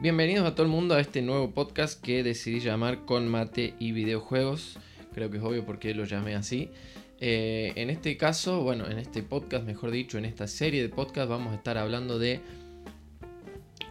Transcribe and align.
Bienvenidos 0.00 0.46
a 0.46 0.54
todo 0.54 0.62
el 0.62 0.70
mundo 0.70 0.94
a 0.94 1.00
este 1.00 1.22
nuevo 1.22 1.50
podcast 1.50 2.00
que 2.00 2.22
decidí 2.22 2.60
llamar 2.60 3.04
Con 3.04 3.26
Mate 3.26 3.74
y 3.80 3.90
Videojuegos. 3.90 4.78
Creo 5.12 5.28
que 5.28 5.38
es 5.38 5.42
obvio 5.42 5.66
por 5.66 5.80
qué 5.80 5.92
lo 5.92 6.04
llamé 6.04 6.36
así. 6.36 6.70
Eh, 7.18 7.72
en 7.74 7.90
este 7.90 8.16
caso, 8.16 8.62
bueno, 8.62 8.88
en 8.88 9.00
este 9.00 9.24
podcast, 9.24 9.66
mejor 9.66 9.90
dicho, 9.90 10.16
en 10.16 10.24
esta 10.24 10.46
serie 10.46 10.82
de 10.82 10.88
podcast 10.88 11.28
vamos 11.28 11.52
a 11.52 11.56
estar 11.56 11.78
hablando 11.78 12.20
de 12.20 12.40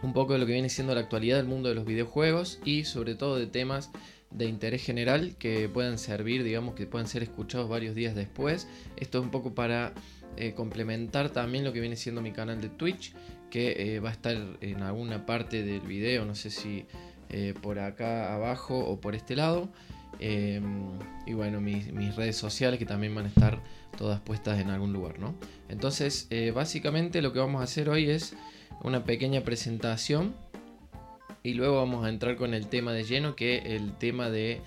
un 0.02 0.14
poco 0.14 0.32
de 0.32 0.38
lo 0.38 0.46
que 0.46 0.52
viene 0.52 0.70
siendo 0.70 0.94
la 0.94 1.02
actualidad 1.02 1.36
del 1.36 1.46
mundo 1.46 1.68
de 1.68 1.74
los 1.74 1.84
videojuegos 1.84 2.58
y 2.64 2.84
sobre 2.84 3.14
todo 3.14 3.36
de 3.36 3.46
temas 3.46 3.90
de 4.30 4.46
interés 4.46 4.82
general 4.82 5.36
que 5.38 5.68
puedan 5.68 5.98
servir, 5.98 6.42
digamos, 6.42 6.74
que 6.74 6.86
puedan 6.86 7.06
ser 7.06 7.22
escuchados 7.22 7.68
varios 7.68 7.94
días 7.94 8.14
después. 8.14 8.66
Esto 8.96 9.18
es 9.18 9.24
un 9.24 9.30
poco 9.30 9.54
para 9.54 9.92
eh, 10.38 10.54
complementar 10.54 11.28
también 11.30 11.64
lo 11.64 11.74
que 11.74 11.80
viene 11.80 11.96
siendo 11.96 12.22
mi 12.22 12.32
canal 12.32 12.62
de 12.62 12.70
Twitch, 12.70 13.12
que 13.50 13.96
eh, 13.96 14.00
va 14.00 14.10
a 14.10 14.12
estar 14.12 14.36
en 14.60 14.82
alguna 14.82 15.26
parte 15.26 15.62
del 15.62 15.80
video, 15.80 16.24
no 16.24 16.34
sé 16.34 16.50
si 16.50 16.86
eh, 17.30 17.54
por 17.60 17.78
acá 17.78 18.34
abajo 18.34 18.78
o 18.78 19.00
por 19.00 19.14
este 19.14 19.36
lado. 19.36 19.68
Em, 20.20 20.98
y 21.26 21.34
bueno, 21.34 21.60
mis, 21.60 22.16
redes 22.16 22.36
sociales 22.36 22.78
que 22.78 22.86
también 22.86 23.14
van 23.14 23.26
a 23.26 23.28
estar 23.28 23.60
todas 23.96 24.20
puestas 24.20 24.58
en 24.58 24.70
algún 24.70 24.92
lugar, 24.92 25.18
¿no? 25.18 25.34
Entonces, 25.68 26.28
básicamente 26.54 27.22
lo 27.22 27.32
que 27.32 27.38
vamos 27.38 27.60
a 27.60 27.64
hacer 27.64 27.88
hoy 27.88 28.10
es 28.10 28.34
una 28.82 29.04
pequeña 29.04 29.42
presentación 29.42 30.34
y 31.42 31.54
luego 31.54 31.76
vamos 31.76 32.04
a 32.04 32.08
entrar 32.08 32.36
con 32.36 32.54
el 32.54 32.66
tema 32.66 32.92
de 32.92 33.04
lleno, 33.04 33.36
que 33.36 33.76
el 33.76 33.92
tema 33.96 34.30
de, 34.30 34.60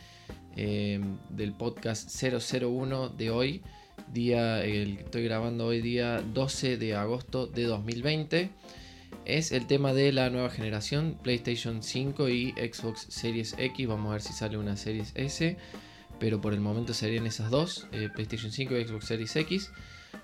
em, 0.56 1.18
del 1.30 1.54
podcast 1.54 2.10
001 2.10 3.10
de 3.10 3.30
hoy 3.30 3.62
día, 4.14 4.64
el 4.64 4.98
que 4.98 5.04
estoy 5.04 5.24
grabando 5.24 5.68
hoy 5.68 5.82
día 5.82 6.22
12 6.22 6.78
de 6.78 6.96
agosto 6.96 7.48
de 7.48 7.64
2020. 7.64 8.50
Es 9.26 9.52
el 9.52 9.68
tema 9.68 9.94
de 9.94 10.12
la 10.12 10.30
nueva 10.30 10.50
generación, 10.50 11.18
PlayStation 11.22 11.84
5 11.84 12.30
y 12.30 12.52
Xbox 12.52 13.08
Series 13.10 13.56
X. 13.58 13.88
Vamos 13.88 14.10
a 14.10 14.14
ver 14.14 14.22
si 14.22 14.34
sale 14.34 14.58
una 14.58 14.76
Series 14.78 15.12
S. 15.16 15.58
Pero 16.20 16.42
por 16.42 16.54
el 16.54 16.60
momento 16.60 16.94
serían 16.94 17.26
esas 17.26 17.50
dos, 17.50 17.88
eh, 17.92 18.10
PlayStation 18.14 18.52
5 18.52 18.78
y 18.78 18.86
Xbox 18.86 19.06
Series 19.06 19.36
X. 19.36 19.72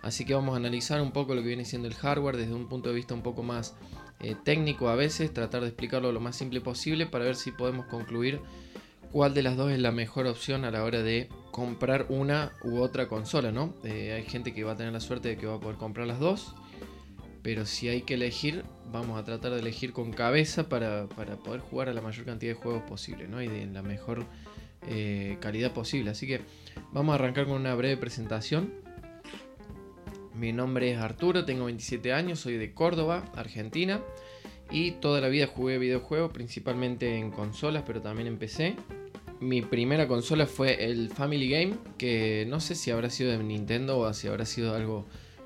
Así 0.02 0.25
que 0.25 0.34
vamos 0.34 0.53
a 0.53 0.58
analizar 0.58 1.02
un 1.02 1.12
poco 1.12 1.34
lo 1.34 1.42
que 1.42 1.47
viene 1.47 1.66
siendo 1.66 1.88
el 1.88 1.95
hardware 1.95 2.38
desde 2.38 2.53
un 2.53 2.67
punto 2.67 2.90
de 2.90 2.95
vista 2.95 3.14
un 3.14 3.23
poco 3.23 3.42
más 3.44 3.75
eh, 4.19 4.36
técnico 4.44 4.90
a 4.90 4.95
veces. 4.95 5.34
Tratar 5.34 5.62
de 5.62 5.67
explicarlo 5.67 6.12
lo 6.12 6.19
más 6.19 6.36
simple 6.36 6.62
posible 6.62 7.06
para 7.06 7.25
ver 7.25 7.36
si 7.36 7.52
podemos 7.52 7.86
concluir 7.86 8.42
cuál 9.11 9.33
de 9.33 9.44
las 9.44 9.58
dos 9.58 9.72
es 9.72 9.80
la 9.80 9.91
mejor 9.91 10.27
opción 10.27 10.66
a 10.66 10.72
la 10.72 10.83
hora 10.83 11.02
de 11.02 11.30
comprar 11.52 12.05
una 12.09 12.52
u 12.63 12.80
otra 12.80 13.08
consola, 13.08 13.52
¿no? 13.52 13.73
Eh, 13.83 14.13
hay 14.13 14.23
gente 14.23 14.53
que 14.53 14.63
va 14.63 14.73
a 14.73 14.75
tener 14.75 14.94
la 14.94 15.00
suerte 15.00 15.30
de 15.30 15.38
que 15.38 15.47
va 15.47 15.55
a 15.55 15.59
poder 15.59 15.77
comprar 15.77 16.08
las 16.08 16.19
dos, 16.19 16.53
pero 17.41 17.66
si 17.66 17.88
hay 17.88 18.02
que 18.02 18.16
elegir, 18.16 18.63
vamos 18.91 19.19
a 19.19 19.23
tratar 19.23 19.53
de 19.53 19.59
elegir 19.59 19.94
con 19.94 20.11
cabeza 20.11 20.69
para, 20.69 21.08
poder 21.08 21.61
jugar 21.61 21.89
a 21.89 21.94
la 21.94 22.02
mayor 22.02 22.25
cantidad 22.25 22.53
de 22.53 22.59
juegos 22.59 22.83
posible, 22.83 23.28
¿no? 23.28 23.41
Y 23.41 23.47
de 23.47 23.66
la 23.67 23.81
mejor 23.81 24.25
eh, 24.88 25.38
calidad 25.39 25.73
posible. 25.73 26.11
Así 26.11 26.28
que 26.28 26.41
vamos 26.91 27.13
a 27.13 27.16
arrancar 27.16 27.45
con 27.45 27.55
una 27.55 27.73
breve 27.75 27.97
presentación. 27.97 28.73
Mi 30.35 30.53
nombre 30.53 30.91
es 30.91 31.00
Arturo, 31.00 31.45
tengo 31.45 31.66
27 31.66 32.13
años, 32.13 32.39
soy 32.39 32.58
de 32.58 32.73
Córdoba, 32.73 33.25
Argentina. 33.35 34.02
Y 34.72 34.92
toda 34.92 35.22
la 35.22 35.30
vida 35.30 35.48
jugué 35.48 35.78
videojuegos, 35.78 36.32
principalmente 36.32 37.18
en 37.18 37.32
consolas, 37.32 37.84
pero 37.86 38.02
también 38.02 38.28
en 38.28 38.38
PC. 38.38 38.76
Mi 39.40 39.62
primera 39.62 40.08
consola 40.08 40.46
fue 40.48 40.86
el 40.86 41.09
Family 41.09 41.50
Game, 41.50 41.76
que 41.98 42.46
no 42.50 42.59
sé 42.59 42.76
si 42.76 42.92
habrá 42.92 43.09
sido 43.09 43.32
de 43.32 43.44
Nintendo 43.44 44.00
o 44.00 44.14
si 44.14 44.28
habrá 44.28 44.46
sido 44.46 44.76
algo 44.76 45.06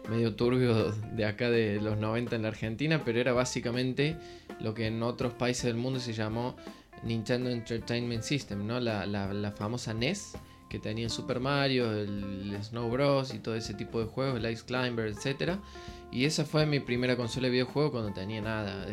medio 0.09 0.35
turbio 0.35 0.91
de 0.91 1.25
acá 1.25 1.49
de 1.49 1.79
los 1.79 1.97
90 1.97 2.35
en 2.35 2.41
la 2.43 2.47
Argentina, 2.47 3.01
pero 3.03 3.19
era 3.19 3.33
básicamente 3.33 4.17
lo 4.59 4.73
que 4.73 4.87
en 4.87 5.03
otros 5.03 5.33
países 5.33 5.65
del 5.65 5.75
mundo 5.75 5.99
se 5.99 6.13
llamó 6.13 6.55
Nintendo 7.03 7.49
Entertainment 7.49 8.23
System, 8.23 8.65
¿no? 8.65 8.79
La, 8.79 9.53
famosa 9.57 9.93
NES 9.93 10.33
que 10.69 10.79
tenía 10.79 11.09
Super 11.09 11.39
Mario, 11.41 11.91
el 11.91 12.57
Snow 12.61 12.89
Bros 12.89 13.33
y 13.33 13.39
todo 13.39 13.55
ese 13.55 13.73
tipo 13.73 13.99
de 13.99 14.05
juegos, 14.05 14.41
el 14.41 14.49
Ice 14.51 14.63
Climber, 14.65 15.07
etc. 15.07 15.59
Y 16.11 16.25
esa 16.25 16.45
fue 16.45 16.65
mi 16.65 16.79
primera 16.79 17.15
consola 17.15 17.45
de 17.47 17.51
videojuego 17.51 17.91
cuando 17.91 18.11
tenía 18.11 18.41
nada, 18.41 18.85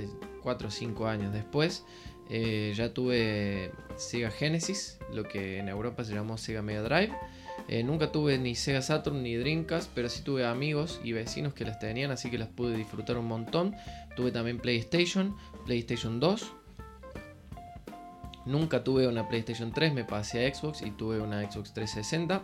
4 0.42 0.68
o 0.68 0.70
5 0.70 1.06
años. 1.06 1.32
Después 1.32 1.84
eh, 2.30 2.72
ya 2.76 2.94
tuve 2.94 3.72
Sega 3.96 4.30
Genesis, 4.30 4.98
lo 5.12 5.24
que 5.24 5.58
en 5.58 5.68
Europa 5.68 6.04
se 6.04 6.14
llamó 6.14 6.38
Sega 6.38 6.62
Mega 6.62 6.82
Drive. 6.82 7.12
Eh, 7.68 7.82
nunca 7.82 8.12
tuve 8.12 8.38
ni 8.38 8.54
Sega 8.54 8.82
Saturn 8.82 9.22
ni 9.22 9.34
Dreamcast, 9.34 9.90
pero 9.94 10.08
sí 10.08 10.22
tuve 10.22 10.46
amigos 10.46 11.00
y 11.02 11.12
vecinos 11.12 11.54
que 11.54 11.64
las 11.64 11.78
tenían, 11.78 12.10
así 12.10 12.30
que 12.30 12.38
las 12.38 12.48
pude 12.48 12.76
disfrutar 12.76 13.18
un 13.18 13.26
montón. 13.26 13.74
Tuve 14.14 14.30
también 14.30 14.58
PlayStation, 14.58 15.36
PlayStation 15.66 16.20
2. 16.20 16.52
Nunca 18.46 18.84
tuve 18.84 19.08
una 19.08 19.28
PlayStation 19.28 19.72
3, 19.72 19.92
me 19.92 20.04
pasé 20.04 20.46
a 20.46 20.54
Xbox 20.54 20.82
y 20.82 20.92
tuve 20.92 21.20
una 21.20 21.42
Xbox 21.50 21.74
360. 21.74 22.42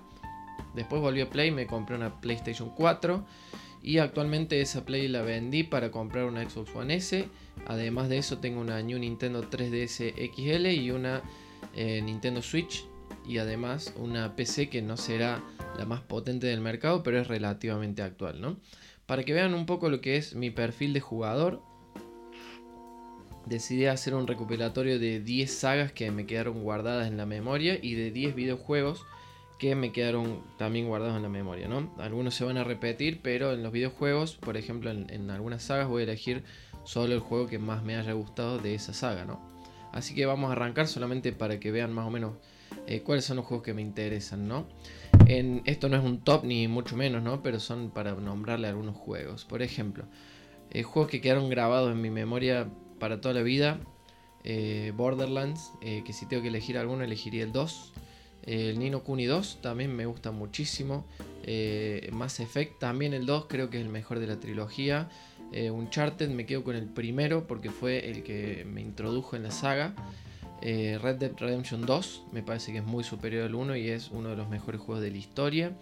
Después 0.74 1.00
volví 1.00 1.20
a 1.20 1.30
Play, 1.30 1.50
me 1.50 1.66
compré 1.66 1.96
una 1.96 2.20
PlayStation 2.20 2.70
4 2.70 3.24
y 3.84 3.98
actualmente 3.98 4.62
esa 4.62 4.86
Play 4.86 5.08
la 5.08 5.20
vendí 5.20 5.62
para 5.62 5.90
comprar 5.90 6.24
una 6.24 6.48
Xbox 6.48 6.74
One 6.74 6.94
S. 6.94 7.28
Además 7.66 8.08
de 8.08 8.16
eso 8.16 8.38
tengo 8.38 8.62
una 8.62 8.80
New 8.80 8.98
Nintendo 8.98 9.42
3DS 9.42 10.14
XL 10.34 10.66
y 10.68 10.90
una 10.90 11.22
eh, 11.76 12.00
Nintendo 12.00 12.40
Switch. 12.40 12.86
Y 13.26 13.36
además 13.36 13.92
una 13.98 14.36
PC 14.36 14.70
que 14.70 14.80
no 14.80 14.96
será 14.96 15.44
la 15.76 15.84
más 15.84 16.00
potente 16.00 16.46
del 16.46 16.62
mercado, 16.62 17.02
pero 17.02 17.20
es 17.20 17.28
relativamente 17.28 18.00
actual, 18.00 18.40
¿no? 18.40 18.56
Para 19.04 19.22
que 19.22 19.34
vean 19.34 19.52
un 19.52 19.66
poco 19.66 19.90
lo 19.90 20.00
que 20.00 20.16
es 20.16 20.34
mi 20.34 20.50
perfil 20.50 20.94
de 20.94 21.00
jugador, 21.00 21.62
decidí 23.44 23.84
hacer 23.84 24.14
un 24.14 24.26
recopilatorio 24.26 24.98
de 24.98 25.20
10 25.20 25.52
sagas 25.52 25.92
que 25.92 26.10
me 26.10 26.24
quedaron 26.24 26.62
guardadas 26.62 27.06
en 27.06 27.18
la 27.18 27.26
memoria 27.26 27.78
y 27.80 27.94
de 27.94 28.10
10 28.10 28.34
videojuegos 28.34 29.04
que 29.58 29.74
me 29.74 29.92
quedaron 29.92 30.42
también 30.56 30.88
guardados 30.88 31.16
en 31.16 31.22
la 31.22 31.28
memoria, 31.28 31.68
¿no? 31.68 31.92
Algunos 31.98 32.34
se 32.34 32.44
van 32.44 32.56
a 32.56 32.64
repetir, 32.64 33.20
pero 33.22 33.52
en 33.52 33.62
los 33.62 33.72
videojuegos, 33.72 34.34
por 34.36 34.56
ejemplo, 34.56 34.90
en, 34.90 35.30
algunas 35.30 35.62
sagas 35.62 35.88
voy 35.88 36.02
a 36.02 36.04
elegir 36.04 36.44
solo 36.84 37.14
el 37.14 37.20
juego 37.20 37.46
que 37.46 37.58
más 37.58 37.82
me 37.82 37.96
haya 37.96 38.12
gustado 38.12 38.58
de 38.58 38.74
esa 38.74 38.92
saga, 38.92 39.24
¿no? 39.24 39.40
Así 39.92 40.14
que 40.14 40.26
vamos 40.26 40.50
a 40.50 40.52
arrancar 40.52 40.88
solamente 40.88 41.32
para 41.32 41.60
que 41.60 41.70
vean 41.70 41.92
más 41.92 42.06
o 42.06 42.10
menos 42.10 42.34
eh, 42.86 43.02
cuáles 43.02 43.24
son 43.24 43.36
los 43.36 43.46
juegos 43.46 43.64
que 43.64 43.74
me 43.74 43.82
interesan, 43.82 44.48
¿no? 44.48 44.66
En, 45.26 45.62
esto 45.66 45.88
no 45.88 45.96
es 45.96 46.04
un 46.04 46.20
top 46.20 46.44
ni 46.44 46.66
mucho 46.66 46.96
menos, 46.96 47.22
¿no? 47.22 47.42
Pero 47.42 47.60
son 47.60 47.90
para 47.90 48.14
nombrarle 48.14 48.66
algunos 48.66 48.96
juegos. 48.96 49.44
Por 49.44 49.62
ejemplo, 49.62 50.04
eh, 50.70 50.82
juegos 50.82 51.10
que 51.10 51.20
quedaron 51.20 51.48
grabados 51.48 51.92
en 51.92 52.00
mi 52.00 52.10
memoria 52.10 52.68
para 52.98 53.20
toda 53.20 53.34
la 53.34 53.42
vida. 53.42 53.78
Eh, 54.42 54.92
Borderlands, 54.94 55.72
que 55.80 56.12
si 56.12 56.26
tengo 56.26 56.42
que 56.42 56.48
elegir 56.48 56.76
alguno 56.76 57.04
elegiría 57.04 57.44
el 57.44 57.52
2. 57.52 57.94
El 58.46 58.78
Nino 58.78 59.02
Kuni 59.02 59.24
2 59.24 59.58
también 59.62 59.94
me 59.94 60.06
gusta 60.06 60.30
muchísimo. 60.30 61.06
Eh, 61.44 62.10
Mass 62.12 62.40
Effect 62.40 62.78
también 62.78 63.14
el 63.14 63.26
2 63.26 63.46
creo 63.48 63.70
que 63.70 63.78
es 63.78 63.84
el 63.84 63.90
mejor 63.90 64.18
de 64.18 64.26
la 64.26 64.38
trilogía. 64.38 65.08
Eh, 65.52 65.70
Uncharted 65.70 66.28
me 66.28 66.46
quedo 66.46 66.62
con 66.62 66.76
el 66.76 66.86
primero 66.86 67.46
porque 67.46 67.70
fue 67.70 68.10
el 68.10 68.22
que 68.22 68.66
me 68.70 68.82
introdujo 68.82 69.36
en 69.36 69.44
la 69.44 69.50
saga. 69.50 69.94
Eh, 70.60 70.98
Red 71.02 71.16
Dead 71.16 71.32
Redemption 71.36 71.86
2 71.86 72.24
me 72.32 72.42
parece 72.42 72.72
que 72.72 72.78
es 72.78 72.84
muy 72.84 73.04
superior 73.04 73.44
al 73.44 73.54
1 73.54 73.76
y 73.76 73.88
es 73.88 74.10
uno 74.10 74.30
de 74.30 74.36
los 74.36 74.48
mejores 74.48 74.80
juegos 74.80 75.02
de 75.02 75.10
la 75.10 75.16
historia. 75.16 75.72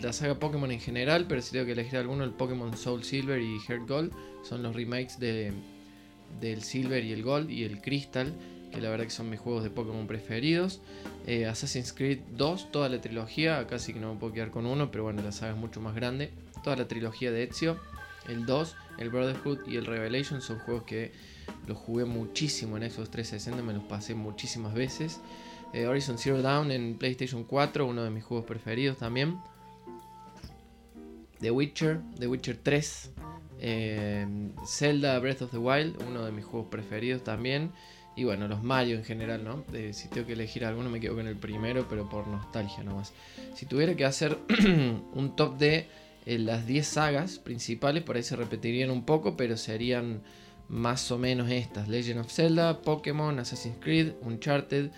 la 0.00 0.12
saga 0.12 0.38
Pokémon 0.38 0.70
en 0.70 0.80
general, 0.80 1.26
pero 1.28 1.42
si 1.42 1.50
tengo 1.50 1.66
que 1.66 1.72
elegir 1.72 1.98
alguno, 1.98 2.22
el 2.22 2.30
Pokémon 2.30 2.76
Soul 2.76 3.02
Silver 3.02 3.40
y 3.40 3.58
Heart 3.58 3.88
Gold 3.88 4.12
son 4.44 4.62
los 4.62 4.76
remakes 4.76 5.18
de, 5.18 5.52
del 6.40 6.62
Silver 6.62 7.04
y 7.04 7.12
el 7.12 7.24
Gold 7.24 7.50
y 7.50 7.64
el 7.64 7.80
Crystal 7.80 8.32
que 8.72 8.80
la 8.80 8.90
verdad 8.90 9.04
que 9.04 9.10
son 9.10 9.30
mis 9.30 9.38
juegos 9.38 9.62
de 9.62 9.70
Pokémon 9.70 10.06
preferidos. 10.06 10.80
Eh, 11.26 11.46
Assassin's 11.46 11.92
Creed 11.92 12.20
2, 12.36 12.72
toda 12.72 12.88
la 12.88 13.00
trilogía, 13.00 13.66
casi 13.66 13.92
que 13.92 14.00
no 14.00 14.14
me 14.14 14.18
puedo 14.18 14.32
quedar 14.32 14.50
con 14.50 14.66
uno, 14.66 14.90
pero 14.90 15.04
bueno, 15.04 15.22
la 15.22 15.32
saga 15.32 15.52
es 15.52 15.58
mucho 15.58 15.80
más 15.80 15.94
grande. 15.94 16.30
Toda 16.64 16.76
la 16.76 16.88
trilogía 16.88 17.30
de 17.30 17.44
Ezio, 17.44 17.78
el 18.28 18.46
2, 18.46 18.76
el 18.98 19.10
Brotherhood 19.10 19.68
y 19.68 19.76
el 19.76 19.86
Revelation 19.86 20.40
son 20.40 20.58
juegos 20.60 20.84
que 20.84 21.12
los 21.66 21.78
jugué 21.78 22.04
muchísimo 22.04 22.76
en 22.76 22.90
Xbox 22.90 23.10
360, 23.10 23.62
me 23.62 23.72
los 23.72 23.84
pasé 23.84 24.14
muchísimas 24.14 24.74
veces. 24.74 25.20
Eh, 25.72 25.86
Horizon 25.86 26.18
Zero 26.18 26.42
Dawn 26.42 26.70
en 26.70 26.98
PlayStation 26.98 27.44
4, 27.44 27.86
uno 27.86 28.04
de 28.04 28.10
mis 28.10 28.24
juegos 28.24 28.46
preferidos 28.46 28.98
también. 28.98 29.38
The 31.40 31.50
Witcher, 31.50 32.00
The 32.18 32.28
Witcher 32.28 32.56
3, 32.56 33.10
eh, 33.60 34.26
Zelda 34.66 35.18
Breath 35.18 35.42
of 35.42 35.50
the 35.50 35.58
Wild, 35.58 35.96
uno 36.08 36.24
de 36.24 36.32
mis 36.32 36.44
juegos 36.44 36.68
preferidos 36.68 37.24
también. 37.24 37.72
Y 38.14 38.24
bueno, 38.24 38.46
los 38.46 38.62
Mario 38.62 38.96
en 38.96 39.04
general, 39.04 39.42
¿no? 39.42 39.64
si 39.92 40.08
tengo 40.08 40.26
que 40.26 40.34
elegir 40.34 40.64
alguno 40.64 40.90
me 40.90 41.00
quedo 41.00 41.14
con 41.14 41.26
el 41.26 41.36
primero, 41.36 41.86
pero 41.88 42.08
por 42.08 42.26
nostalgia 42.28 42.82
nomás. 42.84 43.12
Si 43.54 43.66
tuviera 43.66 43.94
que 43.94 44.04
hacer 44.04 44.38
un 45.14 45.34
top 45.34 45.56
de 45.56 45.88
eh, 46.26 46.38
las 46.38 46.66
10 46.66 46.86
sagas 46.86 47.38
principales, 47.38 48.02
por 48.02 48.16
ahí 48.16 48.22
se 48.22 48.36
repetirían 48.36 48.90
un 48.90 49.04
poco, 49.04 49.36
pero 49.36 49.56
serían 49.56 50.20
más 50.68 51.10
o 51.10 51.18
menos 51.18 51.50
estas. 51.50 51.88
Legend 51.88 52.20
of 52.20 52.30
Zelda, 52.30 52.82
Pokémon, 52.82 53.38
Assassin's 53.38 53.78
Creed, 53.80 54.12
Uncharted, 54.20 54.90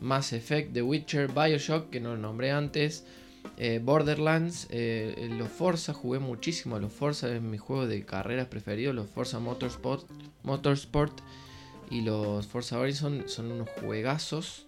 Mass 0.00 0.32
Effect, 0.32 0.72
The 0.72 0.82
Witcher, 0.82 1.28
Bioshock, 1.32 1.90
que 1.90 2.00
no 2.00 2.10
lo 2.10 2.18
nombré 2.18 2.50
antes, 2.50 3.04
Eh, 3.58 3.80
Borderlands, 3.82 4.66
eh, 4.70 5.28
los 5.38 5.48
Forza, 5.48 5.94
jugué 5.94 6.18
muchísimo 6.18 6.76
a 6.76 6.80
los 6.80 6.92
Forza, 6.92 7.32
es 7.34 7.40
mi 7.40 7.58
juego 7.58 7.86
de 7.86 8.04
carreras 8.04 8.48
preferido, 8.48 8.92
los 8.92 9.08
Forza 9.08 9.38
Motorsport 9.38 11.20
y 11.90 12.02
los 12.02 12.46
Forza 12.46 12.78
Horizon 12.78 13.24
son 13.26 13.52
unos 13.52 13.68
juegazos. 13.80 14.66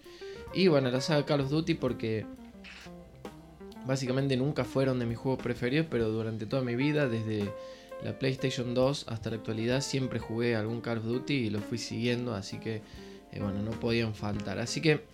Y 0.54 0.68
bueno, 0.68 0.90
la 0.90 1.00
saga 1.00 1.26
Call 1.26 1.42
of 1.42 1.50
Duty 1.50 1.74
porque 1.74 2.26
básicamente 3.86 4.36
nunca 4.36 4.64
fueron 4.64 4.98
de 4.98 5.06
mis 5.06 5.18
juegos 5.18 5.42
preferidos, 5.42 5.86
pero 5.90 6.08
durante 6.08 6.46
toda 6.46 6.62
mi 6.62 6.74
vida, 6.74 7.08
desde 7.08 7.52
la 8.02 8.18
PlayStation 8.18 8.74
2 8.74 9.06
hasta 9.08 9.30
la 9.30 9.36
actualidad, 9.36 9.80
siempre 9.80 10.18
jugué 10.18 10.56
algún 10.56 10.80
Call 10.80 10.98
of 10.98 11.04
Duty 11.04 11.34
y 11.34 11.50
lo 11.50 11.60
fui 11.60 11.78
siguiendo, 11.78 12.34
así 12.34 12.58
que 12.58 12.82
eh, 13.32 13.40
bueno, 13.40 13.62
no 13.62 13.72
podían 13.72 14.14
faltar. 14.14 14.58
Así 14.58 14.80
que 14.80 15.04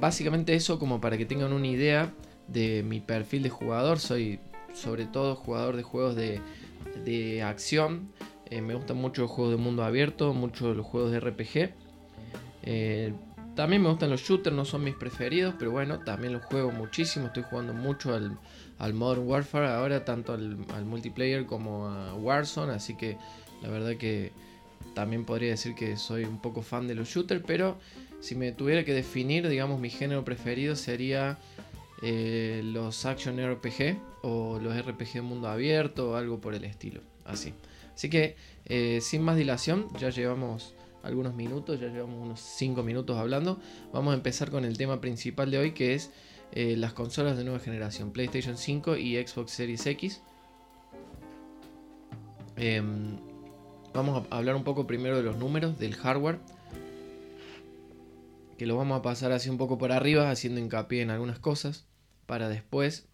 básicamente 0.00 0.54
eso 0.54 0.78
como 0.78 1.00
para 1.00 1.18
que 1.18 1.26
tengan 1.26 1.52
una 1.52 1.66
idea 1.66 2.12
de 2.48 2.82
mi 2.82 3.00
perfil 3.00 3.42
de 3.42 3.50
jugador. 3.50 3.98
Soy 3.98 4.40
sobre 4.72 5.06
todo 5.06 5.36
jugador 5.36 5.76
de 5.76 5.82
juegos 5.82 6.16
de, 6.16 6.40
de 7.04 7.42
acción. 7.42 8.12
Eh, 8.50 8.60
me 8.60 8.74
gustan 8.74 8.96
mucho 8.96 9.22
los 9.22 9.30
juegos 9.30 9.56
de 9.56 9.62
mundo 9.62 9.84
abierto, 9.84 10.32
mucho 10.32 10.74
los 10.74 10.86
juegos 10.86 11.10
de 11.12 11.20
RPG. 11.20 11.70
Eh, 12.62 13.12
también 13.54 13.82
me 13.82 13.88
gustan 13.88 14.10
los 14.10 14.20
shooters, 14.20 14.54
no 14.54 14.64
son 14.64 14.84
mis 14.84 14.94
preferidos, 14.94 15.54
pero 15.58 15.70
bueno, 15.70 16.00
también 16.00 16.32
los 16.32 16.44
juego 16.44 16.70
muchísimo. 16.70 17.26
Estoy 17.26 17.44
jugando 17.48 17.72
mucho 17.72 18.14
al, 18.14 18.94
Modern 18.94 19.26
Warfare 19.26 19.68
ahora, 19.68 20.04
tanto 20.04 20.34
al, 20.34 20.58
al, 20.74 20.84
multiplayer 20.84 21.46
como 21.46 21.88
a 21.88 22.14
Warzone. 22.14 22.72
Así 22.72 22.96
que 22.96 23.16
la 23.62 23.70
verdad 23.70 23.96
que 23.96 24.32
también 24.94 25.24
podría 25.24 25.50
decir 25.50 25.74
que 25.74 25.96
soy 25.96 26.24
un 26.24 26.40
poco 26.40 26.62
fan 26.62 26.86
de 26.86 26.94
los 26.94 27.08
shooters, 27.08 27.42
pero 27.46 27.78
si 28.20 28.34
me 28.34 28.52
tuviera 28.52 28.84
que 28.84 28.92
definir, 28.94 29.48
digamos, 29.48 29.80
mi 29.80 29.90
género 29.90 30.24
preferido 30.24 30.76
sería 30.76 31.38
eh, 32.02 32.60
los 32.64 33.06
action 33.06 33.38
RPG 33.38 33.98
o 34.22 34.58
los 34.58 34.76
RPG 34.76 35.14
de 35.14 35.22
mundo 35.22 35.48
abierto 35.48 36.10
o 36.10 36.16
algo 36.16 36.40
por 36.40 36.54
el 36.54 36.64
estilo. 36.64 37.00
Así. 37.24 37.54
Así 37.96 38.08
que, 38.08 38.36
eh, 38.66 39.00
sin 39.02 39.22
más 39.22 39.36
dilación, 39.36 39.88
ya 39.98 40.10
llevamos 40.10 40.74
algunos 41.02 41.34
minutos, 41.34 41.80
ya 41.80 41.88
llevamos 41.88 42.24
unos 42.24 42.40
5 42.40 42.84
minutos 42.84 43.18
hablando. 43.18 43.58
Vamos 43.92 44.12
a 44.12 44.16
empezar 44.16 44.50
con 44.50 44.64
el 44.64 44.76
tema 44.76 45.00
principal 45.00 45.50
de 45.50 45.58
hoy, 45.58 45.72
que 45.72 45.94
es 45.94 46.10
eh, 46.52 46.76
las 46.76 46.92
consolas 46.92 47.36
de 47.36 47.42
nueva 47.44 47.58
generación, 47.58 48.12
PlayStation 48.12 48.56
5 48.56 48.96
y 48.96 49.16
Xbox 49.16 49.50
Series 49.50 49.84
X. 49.86 50.20
Em, 52.56 53.16
vamos 53.92 54.26
a 54.30 54.36
hablar 54.36 54.54
un 54.54 54.62
poco 54.64 54.86
primero 54.86 55.16
de 55.16 55.24
los 55.24 55.36
números, 55.36 55.78
del 55.78 55.94
hardware 55.94 56.38
que 58.58 58.66
lo 58.66 58.76
vamos 58.76 58.98
a 58.98 59.02
pasar 59.02 59.32
así 59.32 59.50
un 59.50 59.58
poco 59.58 59.78
por 59.78 59.92
arriba, 59.92 60.30
haciendo 60.30 60.60
hincapié 60.60 61.02
en 61.02 61.10
algunas 61.10 61.38
cosas, 61.38 61.86
para 62.26 62.48
después 62.48 63.06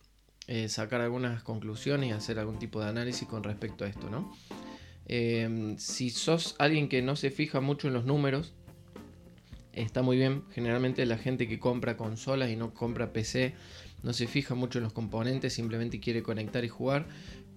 eh, 0.46 0.68
sacar 0.68 1.00
algunas 1.00 1.42
conclusiones 1.42 2.10
y 2.10 2.12
hacer 2.12 2.38
algún 2.38 2.58
tipo 2.58 2.80
de 2.80 2.88
análisis 2.88 3.26
con 3.28 3.42
respecto 3.42 3.84
a 3.84 3.88
esto, 3.88 4.08
¿no? 4.10 4.32
Em, 5.14 5.76
si 5.76 6.08
sos 6.08 6.54
alguien 6.58 6.88
que 6.88 7.02
no 7.02 7.16
se 7.16 7.30
fija 7.30 7.60
mucho 7.60 7.86
en 7.86 7.92
los 7.92 8.06
números, 8.06 8.54
está 9.74 10.00
muy 10.00 10.16
bien. 10.16 10.44
Generalmente 10.52 11.04
la 11.04 11.18
gente 11.18 11.46
que 11.46 11.58
compra 11.58 11.98
consolas 11.98 12.48
y 12.48 12.56
no 12.56 12.72
compra 12.72 13.12
PC 13.12 13.52
no 14.02 14.14
se 14.14 14.26
fija 14.26 14.54
mucho 14.54 14.78
en 14.78 14.84
los 14.84 14.94
componentes, 14.94 15.52
simplemente 15.52 16.00
quiere 16.00 16.22
conectar 16.22 16.64
y 16.64 16.68
jugar. 16.68 17.08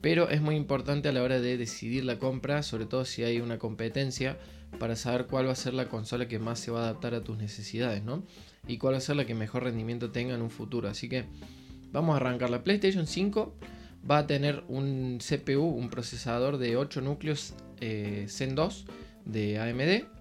Pero 0.01 0.29
es 0.29 0.41
muy 0.41 0.57
importante 0.57 1.07
a 1.07 1.13
la 1.13 1.23
hora 1.23 1.39
de 1.39 1.55
decidir 1.55 2.03
la 2.03 2.19
compra, 2.19 2.61
sobre 2.61 2.87
todo 2.87 3.05
si 3.05 3.23
hay 3.23 3.39
una 3.39 3.57
competencia, 3.57 4.37
para 4.77 4.97
saber 4.97 5.25
cuál 5.25 5.47
va 5.47 5.53
a 5.53 5.55
ser 5.55 5.73
la 5.73 5.87
consola 5.87 6.27
que 6.27 6.39
más 6.39 6.59
se 6.59 6.71
va 6.71 6.81
a 6.81 6.83
adaptar 6.89 7.13
a 7.13 7.23
tus 7.23 7.37
necesidades, 7.37 8.03
¿no? 8.03 8.25
Y 8.67 8.79
cuál 8.79 8.95
va 8.95 8.97
a 8.97 9.01
ser 9.01 9.15
la 9.15 9.25
que 9.25 9.33
mejor 9.33 9.63
rendimiento 9.63 10.11
tenga 10.11 10.35
en 10.35 10.41
un 10.41 10.49
futuro. 10.49 10.89
Así 10.89 11.07
que 11.07 11.23
vamos 11.93 12.15
a 12.15 12.17
arrancar. 12.17 12.49
La 12.49 12.65
PlayStation 12.65 13.07
5 13.07 13.55
va 14.09 14.19
a 14.19 14.27
tener 14.27 14.63
un 14.67 15.19
CPU, 15.19 15.63
un 15.63 15.89
procesador 15.89 16.57
de 16.57 16.77
8 16.77 17.01
núcleos 17.01 17.53
eh, 17.81 18.25
Zen 18.29 18.55
2 18.55 18.85
de 19.25 19.59
AMD. 19.59 20.15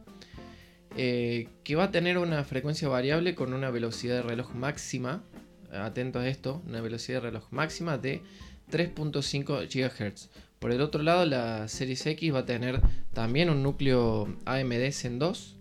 Eh, 0.97 1.49
que 1.65 1.75
va 1.75 1.85
a 1.85 1.91
tener 1.91 2.19
una 2.19 2.45
frecuencia 2.45 2.89
variable 2.89 3.35
con 3.35 3.53
una 3.53 3.71
velocidad 3.71 4.17
de 4.17 4.23
reloj 4.23 4.55
máxima, 4.55 5.25
atentos 5.73 6.23
a 6.23 6.29
esto, 6.29 6.63
una 6.69 6.81
velocidad 6.81 7.21
de 7.21 7.31
reloj 7.31 7.49
máxima 7.51 7.99
de 7.99 8.23
3.5 8.71 9.67
GHz. 9.69 10.31
Por 10.61 10.71
el 10.71 10.81
otro 10.81 11.03
lado, 11.03 11.27
la 11.27 11.69
Series 11.69 12.07
X 12.07 12.33
va 12.33 12.41
a 12.41 12.47
tener 12.47 12.81
también 13.13 13.51
un 13.51 13.63
núcleo 13.63 14.29
AMD 14.47 14.93
Zen 14.93 15.19
2 15.19 15.57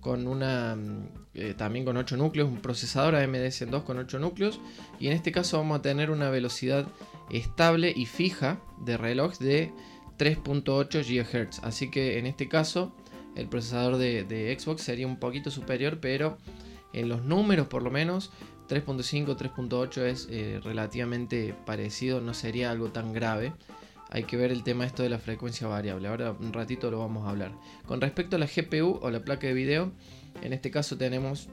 con 0.00 0.26
una 0.26 0.78
eh, 1.34 1.54
también 1.56 1.84
con 1.84 1.96
8 1.96 2.16
núcleos, 2.16 2.48
un 2.48 2.60
procesador 2.60 3.14
AMD 3.14 3.50
Zen 3.50 3.70
2 3.70 3.84
con 3.84 3.98
8 3.98 4.18
núcleos 4.18 4.60
y 4.98 5.06
en 5.06 5.12
este 5.12 5.30
caso 5.30 5.58
vamos 5.58 5.78
a 5.78 5.82
tener 5.82 6.10
una 6.10 6.30
velocidad 6.30 6.86
estable 7.30 7.92
y 7.94 8.06
fija 8.06 8.60
de 8.80 8.96
reloj 8.96 9.38
de 9.38 9.72
3.8 10.18 11.04
GHz. 11.04 11.60
Así 11.64 11.90
que 11.90 12.18
en 12.18 12.26
este 12.26 12.48
caso 12.48 12.94
el 13.36 13.48
procesador 13.48 13.96
de, 13.96 14.56
Xbox 14.58 14.82
sería 14.82 15.06
un 15.06 15.18
poquito 15.18 15.50
superior, 15.50 15.98
pero 16.00 16.38
en 16.92 17.08
los 17.08 17.24
números 17.24 17.68
por 17.68 17.82
lo 17.82 17.90
menos 17.90 18.30
3.5, 18.68 19.36
3.8 19.36 20.02
es 20.02 20.28
eh, 20.30 20.60
relativamente 20.62 21.54
parecido, 21.66 22.20
no 22.20 22.34
sería 22.34 22.70
algo 22.70 22.90
tan 22.90 23.12
grave 23.12 23.52
hay 24.10 24.24
que 24.24 24.36
ver 24.36 24.50
el 24.50 24.64
tema 24.64 24.84
esto 24.84 25.02
de 25.02 25.08
la 25.08 25.18
frecuencia 25.18 25.68
variable. 25.68 26.08
Ahora 26.08 26.32
un 26.32 26.52
ratito 26.52 26.90
lo 26.90 26.98
vamos 26.98 27.26
a 27.26 27.30
hablar. 27.30 27.52
Con 27.86 28.00
respecto 28.00 28.36
a 28.36 28.38
la 28.40 28.46
GPU 28.46 28.98
o 29.00 29.10
la 29.10 29.20
placa 29.20 29.46
de 29.46 29.54
video, 29.54 29.92
en 30.42 30.52
este 30.52 30.70
caso 30.70 30.98
tenemos 30.98 31.48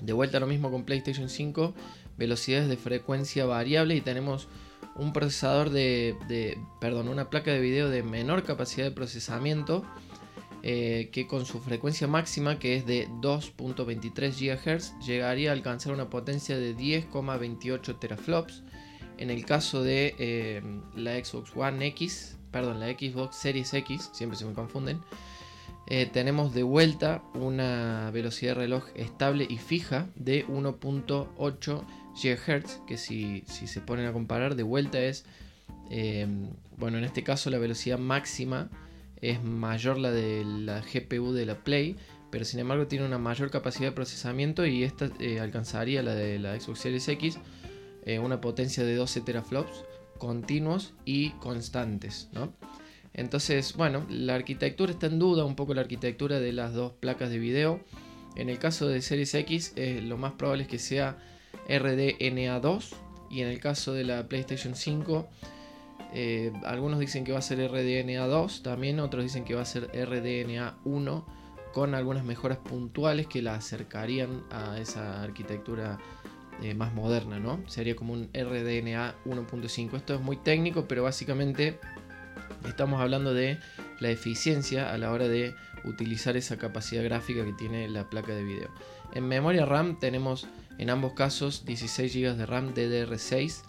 de 0.00 0.12
vuelta 0.12 0.40
lo 0.40 0.46
mismo 0.46 0.70
con 0.70 0.84
PlayStation 0.84 1.28
5, 1.28 1.74
velocidades 2.16 2.68
de 2.68 2.76
frecuencia 2.76 3.44
variable 3.44 3.96
y 3.96 4.00
tenemos 4.00 4.48
un 4.94 5.12
procesador 5.12 5.70
de, 5.70 6.58
perdón, 6.80 7.08
una 7.08 7.30
placa 7.30 7.52
de 7.52 7.60
video 7.60 7.88
de 7.88 8.02
menor 8.02 8.42
capacidad 8.42 8.84
de 8.84 8.90
procesamiento 8.90 9.84
eh, 10.62 11.08
que 11.12 11.26
con 11.26 11.46
su 11.46 11.60
frecuencia 11.60 12.06
máxima 12.06 12.58
que 12.58 12.76
es 12.76 12.84
de 12.84 13.08
2.23 13.08 14.34
GHz 14.36 14.98
llegaría 15.06 15.50
a 15.50 15.52
alcanzar 15.54 15.92
una 15.92 16.10
potencia 16.10 16.58
de 16.58 16.76
10,28 16.76 17.98
teraflops. 17.98 18.62
En 19.16 19.30
el 19.30 19.44
caso 19.44 19.82
de 19.82 20.14
eh, 20.18 20.62
la 20.96 21.22
Xbox 21.22 21.52
One 21.54 21.86
X, 21.88 22.36
perdón, 22.50 22.80
la 22.80 22.88
Xbox 22.88 23.36
Series 23.36 23.72
X, 23.72 24.10
siempre 24.12 24.38
se 24.38 24.44
me 24.44 24.54
confunden, 24.54 25.00
eh, 25.86 26.06
tenemos 26.06 26.54
de 26.54 26.62
vuelta 26.62 27.22
una 27.34 28.10
velocidad 28.12 28.52
de 28.52 28.60
reloj 28.60 28.84
estable 28.94 29.46
y 29.48 29.58
fija 29.58 30.08
de 30.14 30.46
1.8 30.46 31.84
GHz, 32.14 32.82
que 32.86 32.96
si, 32.96 33.44
se 33.46 33.80
ponen 33.80 34.06
a 34.06 34.12
comparar 34.12 34.56
de 34.56 34.62
vuelta 34.62 35.00
es, 35.00 35.24
eh, 35.90 36.26
bueno, 36.76 36.98
en 36.98 37.04
este 37.04 37.22
caso 37.22 37.50
la 37.50 37.58
velocidad 37.58 37.98
máxima 37.98 38.70
es 39.20 39.42
mayor 39.42 39.98
la 39.98 40.10
de 40.10 40.44
la 40.44 40.80
GPU 40.80 41.32
de 41.32 41.46
la 41.46 41.62
Play, 41.62 41.96
pero 42.30 42.44
sin 42.44 42.60
embargo 42.60 42.86
tiene 42.86 43.04
una 43.04 43.18
mayor 43.18 43.50
capacidad 43.50 43.88
de 43.88 43.92
procesamiento 43.92 44.64
y 44.64 44.84
esta 44.84 45.10
alcanzaría 45.40 46.02
la 46.02 46.14
de 46.14 46.38
la 46.38 46.58
Xbox 46.58 46.80
Series 46.80 47.08
X 47.08 47.38
eh, 48.04 48.18
una 48.18 48.40
potencia 48.40 48.84
de 48.84 48.94
12 48.94 49.20
teraflops 49.20 49.84
continuos 50.18 50.94
y 51.04 51.30
constantes. 51.32 52.28
Entonces, 53.12 53.74
bueno, 53.74 54.06
la 54.08 54.34
arquitectura 54.34 54.92
está 54.92 55.06
en 55.06 55.18
duda, 55.18 55.44
un 55.44 55.56
poco 55.56 55.74
la 55.74 55.82
arquitectura 55.82 56.40
de 56.40 56.52
las 56.52 56.72
dos 56.74 56.92
placas 56.92 57.30
de 57.30 57.38
video. 57.38 57.80
En 58.36 58.48
el 58.48 58.58
caso 58.58 58.86
de 58.86 59.02
Series 59.02 59.34
X, 59.34 59.72
eh, 59.76 60.00
lo 60.02 60.16
más 60.16 60.32
probable 60.32 60.64
es 60.64 60.68
que 60.68 60.78
sea 60.78 61.18
RDNA2 61.68 62.94
y 63.30 63.42
en 63.42 63.48
el 63.48 63.60
caso 63.60 63.92
de 63.92 64.04
la 64.04 64.28
PlayStation 64.28 64.74
5, 64.74 65.28
eh, 66.12 66.52
algunos 66.64 66.98
dicen 66.98 67.24
que 67.24 67.32
va 67.32 67.38
a 67.38 67.42
ser 67.42 67.58
RDNA2, 67.58 68.62
también 68.62 68.98
otros 68.98 69.22
dicen 69.22 69.44
que 69.44 69.54
va 69.54 69.62
a 69.62 69.66
ser 69.66 69.90
RDNA1 69.92 71.24
con 71.72 71.94
algunas 71.94 72.24
mejoras 72.24 72.58
puntuales 72.58 73.28
que 73.28 73.42
la 73.42 73.54
acercarían 73.54 74.42
a 74.50 74.78
esa 74.78 75.22
arquitectura 75.22 75.98
eh, 76.62 76.74
más 76.74 76.92
moderna, 76.92 77.38
¿no? 77.38 77.62
Sería 77.68 77.94
como 77.94 78.12
un 78.12 78.28
RDNA 78.34 79.14
1.5. 79.24 79.96
Esto 79.96 80.14
es 80.14 80.20
muy 80.20 80.36
técnico, 80.36 80.86
pero 80.88 81.04
básicamente 81.04 81.78
estamos 82.66 83.00
hablando 83.00 83.32
de 83.32 83.58
la 84.00 84.10
eficiencia 84.10 84.92
a 84.92 84.98
la 84.98 85.12
hora 85.12 85.28
de 85.28 85.54
utilizar 85.84 86.36
esa 86.36 86.58
capacidad 86.58 87.02
gráfica 87.04 87.44
que 87.44 87.52
tiene 87.52 87.88
la 87.88 88.10
placa 88.10 88.34
de 88.34 88.44
video. 88.44 88.68
En 89.14 89.26
memoria 89.26 89.64
RAM 89.64 89.98
tenemos 89.98 90.48
en 90.80 90.88
ambos 90.88 91.12
casos 91.12 91.66
16 91.66 92.14
GB 92.14 92.36
de 92.36 92.46
RAM 92.46 92.72
DDR6 92.72 93.62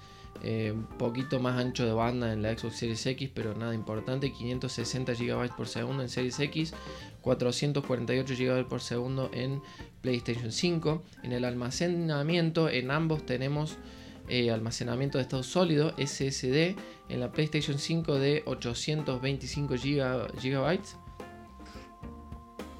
eh, 0.43 0.71
un 0.71 0.85
poquito 0.85 1.39
más 1.39 1.59
ancho 1.59 1.85
de 1.85 1.91
banda 1.91 2.33
en 2.33 2.41
la 2.41 2.57
Xbox 2.57 2.77
Series 2.77 3.05
X, 3.05 3.29
pero 3.33 3.53
nada 3.53 3.75
importante. 3.75 4.31
560 4.31 5.13
GB 5.13 5.55
por 5.55 5.67
segundo 5.67 6.01
en 6.01 6.09
Series 6.09 6.39
X, 6.39 6.73
448 7.21 8.33
GB 8.33 8.67
por 8.67 8.81
segundo 8.81 9.29
en 9.33 9.61
PlayStation 10.01 10.51
5. 10.51 11.03
En 11.23 11.33
el 11.33 11.45
almacenamiento, 11.45 12.69
en 12.69 12.89
ambos 12.89 13.25
tenemos 13.25 13.77
eh, 14.29 14.49
almacenamiento 14.49 15.19
de 15.19 15.23
estado 15.23 15.43
sólido 15.43 15.93
SSD. 15.97 16.75
En 17.09 17.19
la 17.19 17.31
PlayStation 17.31 17.77
5 17.77 18.15
de 18.15 18.41
825 18.45 19.75
GB 19.75 20.79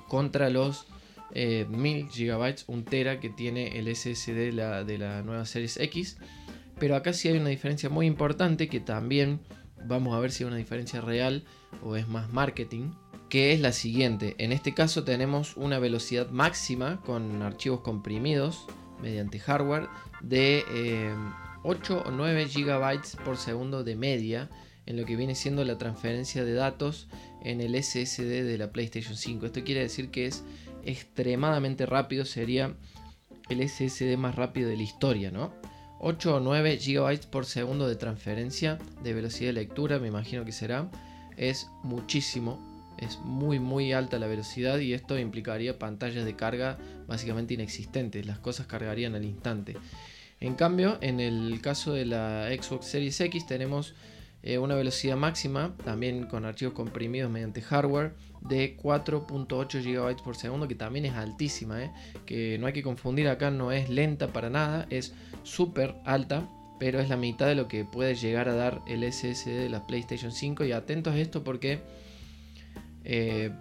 contra 0.08 0.50
los 0.50 0.88
1000 1.34 1.98
eh, 1.98 2.08
GB, 2.10 2.56
1 2.68 2.84
tera 2.84 3.20
que 3.20 3.30
tiene 3.30 3.80
el 3.80 3.94
SSD 3.96 4.54
de 4.86 4.98
la, 4.98 5.22
nueva 5.24 5.46
Series 5.46 5.78
X. 5.78 6.18
Pero 6.80 6.96
acá 6.96 7.14
sí 7.14 7.28
hay 7.28 7.38
una 7.38 7.50
diferencia 7.50 7.90
muy 7.90 8.08
importante 8.08 8.68
que 8.68 8.80
también 8.80 9.40
vamos 9.86 10.16
a 10.16 10.20
ver 10.20 10.32
si 10.32 10.44
es 10.44 10.48
una 10.48 10.58
diferencia 10.58 11.02
real 11.02 11.44
o 11.84 11.96
es 11.96 12.08
más 12.08 12.32
marketing, 12.32 12.92
que 13.30 13.54
es 13.54 13.60
la 13.60 13.72
siguiente. 13.72 14.36
En 14.40 14.52
este 14.52 14.74
caso 14.74 15.04
tenemos 15.04 15.58
una 15.58 15.80
velocidad 15.80 16.30
máxima 16.30 17.02
con 17.02 17.42
archivos 17.42 17.82
comprimidos 17.82 18.66
mediante 19.02 19.40
hardware 19.40 19.88
de 20.22 20.64
8 21.64 21.94
eh, 21.98 22.04
o 22.08 22.12
9 22.12 22.46
GB 22.46 23.24
por 23.24 23.38
segundo 23.38 23.84
de 23.84 23.96
media 23.96 24.50
en 24.86 24.98
lo 24.98 25.06
que 25.06 25.16
viene 25.16 25.36
siendo 25.36 25.64
la 25.64 25.78
transferencia 25.78 26.44
de 26.44 26.54
datos 26.54 27.08
en 27.44 27.62
el 27.62 27.82
SSD 27.82 28.44
de 28.44 28.58
la 28.58 28.72
PlayStation 28.72 29.16
5. 29.16 29.46
Esto 29.46 29.64
quiere 29.64 29.82
decir 29.82 30.10
que 30.10 30.26
es 30.26 30.44
extremadamente 30.86 31.86
rápido, 31.86 32.26
sería 32.26 32.76
el 33.50 33.68
SSD 33.68 34.18
más 34.18 34.36
rápido 34.36 34.70
de 34.70 34.78
la 34.78 34.84
historia, 34.84 35.32
¿no? 35.32 35.54
8 36.00 36.38
o 36.38 36.40
9 36.40 36.78
GB 36.78 37.28
por 37.30 37.46
segundo 37.46 37.88
de 37.88 37.96
transferencia 37.96 38.80
de 39.04 39.14
velocidad 39.14 39.50
de 39.50 39.54
lectura, 39.54 40.00
me 40.00 40.08
imagino 40.08 40.44
que 40.46 40.52
será. 40.52 40.90
Es 41.38 41.70
muchísimo, 41.84 42.60
es 42.98 43.20
muy 43.20 43.60
muy 43.60 43.94
alta 43.94 44.18
la 44.18 44.28
velocidad 44.28 44.80
y 44.80 44.94
esto 44.94 45.20
implicaría 45.20 45.78
pantallas 45.78 46.26
de 46.26 46.36
carga 46.36 46.78
básicamente 47.08 47.54
inexistentes, 47.54 48.26
las 48.26 48.40
cosas 48.40 48.66
cargarían 48.66 49.14
al 49.16 49.26
instante. 49.26 49.76
En 50.40 50.56
cambio, 50.56 50.98
en 51.02 51.20
el 51.20 51.62
caso 51.62 51.94
de 51.94 52.06
la 52.06 52.48
Xbox 52.50 52.88
Series 52.88 53.22
X 53.22 53.46
tenemos 53.46 53.94
eh, 54.44 54.58
una 54.58 54.76
velocidad 54.76 55.18
máxima, 55.18 55.76
también 55.84 56.26
con 56.26 56.46
archivos 56.46 56.74
comprimidos 56.74 57.32
mediante 57.32 57.62
hardware, 57.62 58.14
de 58.42 58.76
4.8 58.76 59.84
GB 59.84 60.24
por 60.24 60.36
segundo, 60.36 60.68
que 60.68 60.76
también 60.76 61.06
es 61.06 61.14
altísima, 61.14 61.84
¿eh? 61.84 61.92
que 62.26 62.58
no 62.58 62.68
hay 62.68 62.74
que 62.74 62.82
confundir 62.82 63.28
acá, 63.28 63.52
no 63.52 63.72
es 63.72 63.90
lenta 63.90 64.28
para 64.28 64.50
nada, 64.50 64.88
es 64.90 65.14
súper 65.44 65.96
alta, 66.06 66.50
pero 66.80 67.00
es 67.00 67.10
la 67.10 67.18
mitad 67.18 67.46
de 67.46 67.54
lo 67.54 67.68
que 67.68 67.86
puede 67.86 68.16
llegar 68.16 68.50
a 68.50 68.56
dar 68.56 68.82
el 68.88 69.04
SSD 69.04 69.52
de 69.52 69.70
la 69.70 69.86
PlayStation 69.86 70.32
5. 70.32 70.66
Y 70.66 70.72
atentos 70.72 71.14
a 71.14 71.20
esto 71.20 71.44
porque 71.44 71.82
eh, 73.04 73.52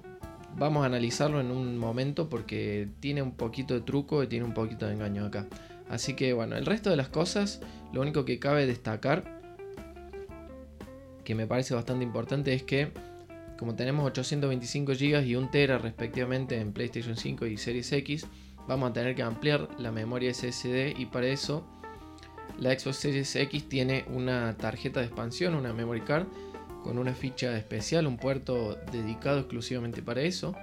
vamos 0.56 0.84
a 0.84 0.86
analizarlo 0.86 1.38
en 1.38 1.50
un 1.50 1.76
momento 1.76 2.30
porque 2.30 2.88
tiene 3.00 3.20
un 3.20 3.32
poquito 3.32 3.74
de 3.74 3.82
truco 3.82 4.22
y 4.22 4.26
tiene 4.26 4.46
un 4.46 4.54
poquito 4.54 4.86
de 4.86 4.94
engaño 4.94 5.26
acá. 5.26 5.46
Así 5.90 6.14
que 6.14 6.32
bueno, 6.32 6.56
el 6.56 6.64
resto 6.64 6.88
de 6.88 6.96
las 6.96 7.10
cosas, 7.10 7.60
lo 7.92 8.00
único 8.00 8.24
que 8.24 8.38
cabe 8.38 8.66
destacar 8.66 9.39
que 11.30 11.36
me 11.36 11.46
parece 11.46 11.76
bastante 11.76 12.02
importante 12.02 12.52
es 12.52 12.64
que 12.64 12.90
como 13.56 13.76
tenemos 13.76 14.04
825 14.04 14.94
GB 14.94 15.24
y 15.24 15.36
1 15.36 15.48
TB 15.48 15.80
respectivamente 15.80 16.58
en 16.58 16.72
PlayStation 16.72 17.16
5 17.16 17.46
y 17.46 17.56
Series 17.56 17.92
X, 17.92 18.26
vamos 18.66 18.90
a 18.90 18.92
tener 18.92 19.14
que 19.14 19.22
ampliar 19.22 19.68
la 19.78 19.92
memoria 19.92 20.34
SSD 20.34 20.98
y 20.98 21.06
para 21.06 21.28
eso 21.28 21.64
la 22.58 22.76
Xbox 22.76 22.96
Series 22.96 23.36
X 23.36 23.68
tiene 23.68 24.04
una 24.08 24.56
tarjeta 24.56 24.98
de 24.98 25.06
expansión, 25.06 25.54
una 25.54 25.72
memory 25.72 26.00
card 26.00 26.26
con 26.82 26.98
una 26.98 27.14
ficha 27.14 27.56
especial, 27.56 28.08
un 28.08 28.16
puerto 28.16 28.76
dedicado 28.90 29.38
exclusivamente 29.38 30.02
para 30.02 30.22
eso, 30.22 30.56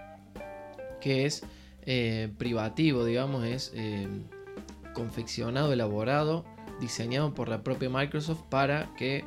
que 1.00 1.25
es 1.25 1.45
eh, 1.86 2.27
privativo, 2.38 3.05
digamos, 3.05 3.45
es 3.45 3.71
eh, 3.74 4.05
confeccionado, 4.93 5.71
elaborado, 5.71 6.43
diseñado 6.81 7.33
por 7.33 7.47
la 7.47 7.63
propia 7.63 7.89
Microsoft 7.89 8.41
para 8.50 8.93
que 8.97 9.24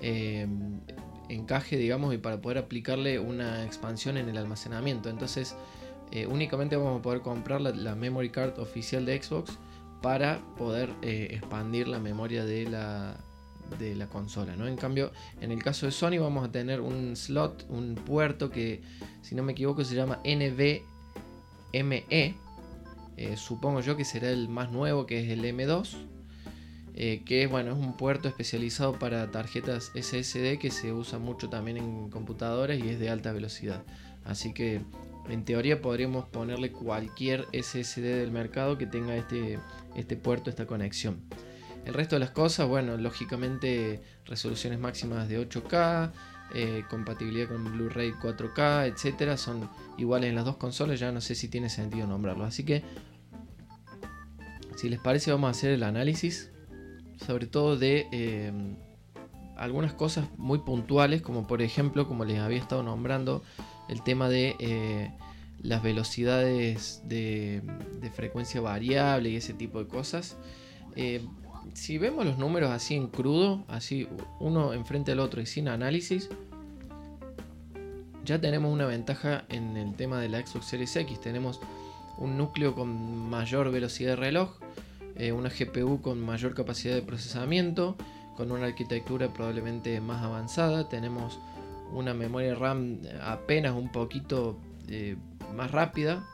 Em, 0.00 0.80
encaje, 1.28 1.76
digamos, 1.76 2.12
y 2.14 2.18
para 2.18 2.40
poder 2.40 2.58
aplicarle 2.58 3.18
una 3.18 3.64
expansión 3.64 4.16
en 4.16 4.28
el 4.28 4.36
almacenamiento. 4.36 5.08
Entonces, 5.08 5.54
eh, 6.10 6.26
únicamente 6.26 6.76
vamos 6.76 6.98
a 6.98 7.02
poder 7.02 7.20
comprar 7.20 7.60
la, 7.60 7.94
memory 7.94 8.30
card 8.30 8.58
oficial 8.58 9.06
de 9.06 9.22
Xbox 9.22 9.58
para 10.02 10.40
poder 10.56 10.90
eh, 11.02 11.28
expandir 11.30 11.86
la 11.86 12.00
memoria 12.00 12.44
de 12.44 12.68
la, 12.68 13.16
de 13.78 13.94
la 13.94 14.08
consola. 14.08 14.56
¿no? 14.56 14.66
En 14.66 14.76
cambio, 14.76 15.12
en 15.40 15.52
el 15.52 15.62
caso 15.62 15.86
de 15.86 15.92
Sony 15.92 16.18
vamos 16.18 16.48
a 16.48 16.50
tener 16.50 16.80
un 16.80 17.14
slot, 17.14 17.66
un 17.68 17.94
puerto 17.94 18.50
que, 18.50 18.82
si 19.22 19.34
no 19.34 19.42
me 19.42 19.52
equivoco, 19.52 19.84
se 19.84 19.94
llama 19.94 20.20
NVMe. 20.24 20.84
Eh, 23.16 23.36
supongo 23.36 23.80
yo 23.82 23.96
que 23.96 24.04
será 24.04 24.30
el 24.30 24.48
más 24.48 24.72
nuevo, 24.72 25.06
que 25.06 25.20
es 25.20 25.28
el 25.30 25.44
M2 25.44 26.08
eh, 26.94 27.22
que 27.24 27.46
bueno, 27.46 27.72
es 27.72 27.78
un 27.78 27.96
puerto 27.96 28.28
especializado 28.28 28.98
para 28.98 29.30
tarjetas 29.30 29.92
SSD 29.94 30.58
que 30.58 30.70
se 30.70 30.92
usa 30.92 31.18
mucho 31.18 31.48
también 31.48 31.76
en 31.76 32.10
computadoras 32.10 32.78
y 32.78 32.88
es 32.88 32.98
de 32.98 33.10
alta 33.10 33.32
velocidad. 33.32 33.82
Así 34.24 34.52
que 34.52 34.80
en 35.28 35.44
teoría 35.44 35.80
podríamos 35.80 36.28
ponerle 36.28 36.72
cualquier 36.72 37.46
SSD 37.52 38.02
del 38.02 38.32
mercado 38.32 38.76
que 38.78 38.86
tenga 38.86 39.16
este, 39.16 39.58
este 39.94 40.16
puerto, 40.16 40.50
esta 40.50 40.66
conexión. 40.66 41.20
El 41.84 41.94
resto 41.94 42.16
de 42.16 42.20
las 42.20 42.30
cosas, 42.30 42.68
bueno, 42.68 42.96
lógicamente 42.96 44.02
resoluciones 44.26 44.78
máximas 44.78 45.28
de 45.28 45.40
8K, 45.48 46.12
eh, 46.52 46.82
compatibilidad 46.90 47.48
con 47.48 47.64
Blu-ray 47.64 48.12
4K, 48.12 48.86
etcétera, 48.86 49.36
son 49.36 49.70
iguales 49.96 50.28
en 50.28 50.34
las 50.34 50.44
dos 50.44 50.56
consolas. 50.56 51.00
Ya 51.00 51.12
no 51.12 51.20
sé 51.20 51.34
si 51.34 51.48
tiene 51.48 51.70
sentido 51.70 52.06
nombrarlo. 52.06 52.44
Así 52.44 52.64
que, 52.64 52.82
si 54.76 54.88
les 54.88 55.00
parece, 55.00 55.30
vamos 55.30 55.48
a 55.48 55.50
hacer 55.52 55.70
el 55.70 55.82
análisis 55.82 56.49
sobre 57.26 57.46
todo 57.46 57.76
de 57.76 58.08
eh, 58.12 58.52
algunas 59.56 59.92
cosas 59.92 60.28
muy 60.36 60.60
puntuales, 60.60 61.22
como 61.22 61.46
por 61.46 61.62
ejemplo, 61.62 62.08
como 62.08 62.24
les 62.24 62.38
había 62.38 62.58
estado 62.58 62.82
nombrando, 62.82 63.42
el 63.88 64.02
tema 64.02 64.28
de 64.28 64.56
eh, 64.58 65.10
las 65.62 65.82
velocidades 65.82 67.02
de, 67.04 67.62
frecuencia 68.14 68.60
variable 68.60 69.30
y 69.30 69.36
ese 69.36 69.52
tipo 69.52 69.78
de 69.78 69.86
cosas. 69.86 70.36
Eh, 70.96 71.20
si 71.74 71.98
vemos 71.98 72.24
los 72.24 72.38
números 72.38 72.70
así 72.70 72.94
en 72.94 73.08
crudo, 73.08 73.64
así 73.68 74.08
uno 74.38 74.72
enfrente 74.72 75.12
al 75.12 75.20
otro 75.20 75.40
y 75.40 75.46
sin 75.46 75.68
análisis, 75.68 76.28
ya 78.24 78.40
tenemos 78.40 78.72
una 78.72 78.86
ventaja 78.86 79.44
en 79.48 79.76
el 79.76 79.94
tema 79.94 80.20
de 80.20 80.28
la 80.28 80.44
Xbox 80.44 80.66
Series 80.66 80.96
X. 80.96 81.20
Tenemos 81.20 81.60
un 82.18 82.36
núcleo 82.36 82.74
con 82.74 83.28
mayor 83.28 83.70
velocidad 83.70 84.10
de 84.10 84.16
reloj, 84.16 84.58
eh, 85.20 85.32
una 85.32 85.50
GPU 85.50 86.00
con 86.00 86.18
mayor 86.18 86.54
capacidad 86.54 86.94
de 86.94 87.02
procesamiento, 87.02 87.94
con 88.38 88.50
una 88.50 88.64
arquitectura 88.64 89.30
probablemente 89.34 90.00
más 90.00 90.22
avanzada, 90.22 90.88
tenemos 90.88 91.38
una 91.92 92.14
memoria 92.14 92.54
RAM 92.54 93.02
apenas 93.20 93.74
un 93.74 93.92
poquito 93.92 94.58
eh, 94.88 95.16
más 95.54 95.72
rápida 95.72 96.26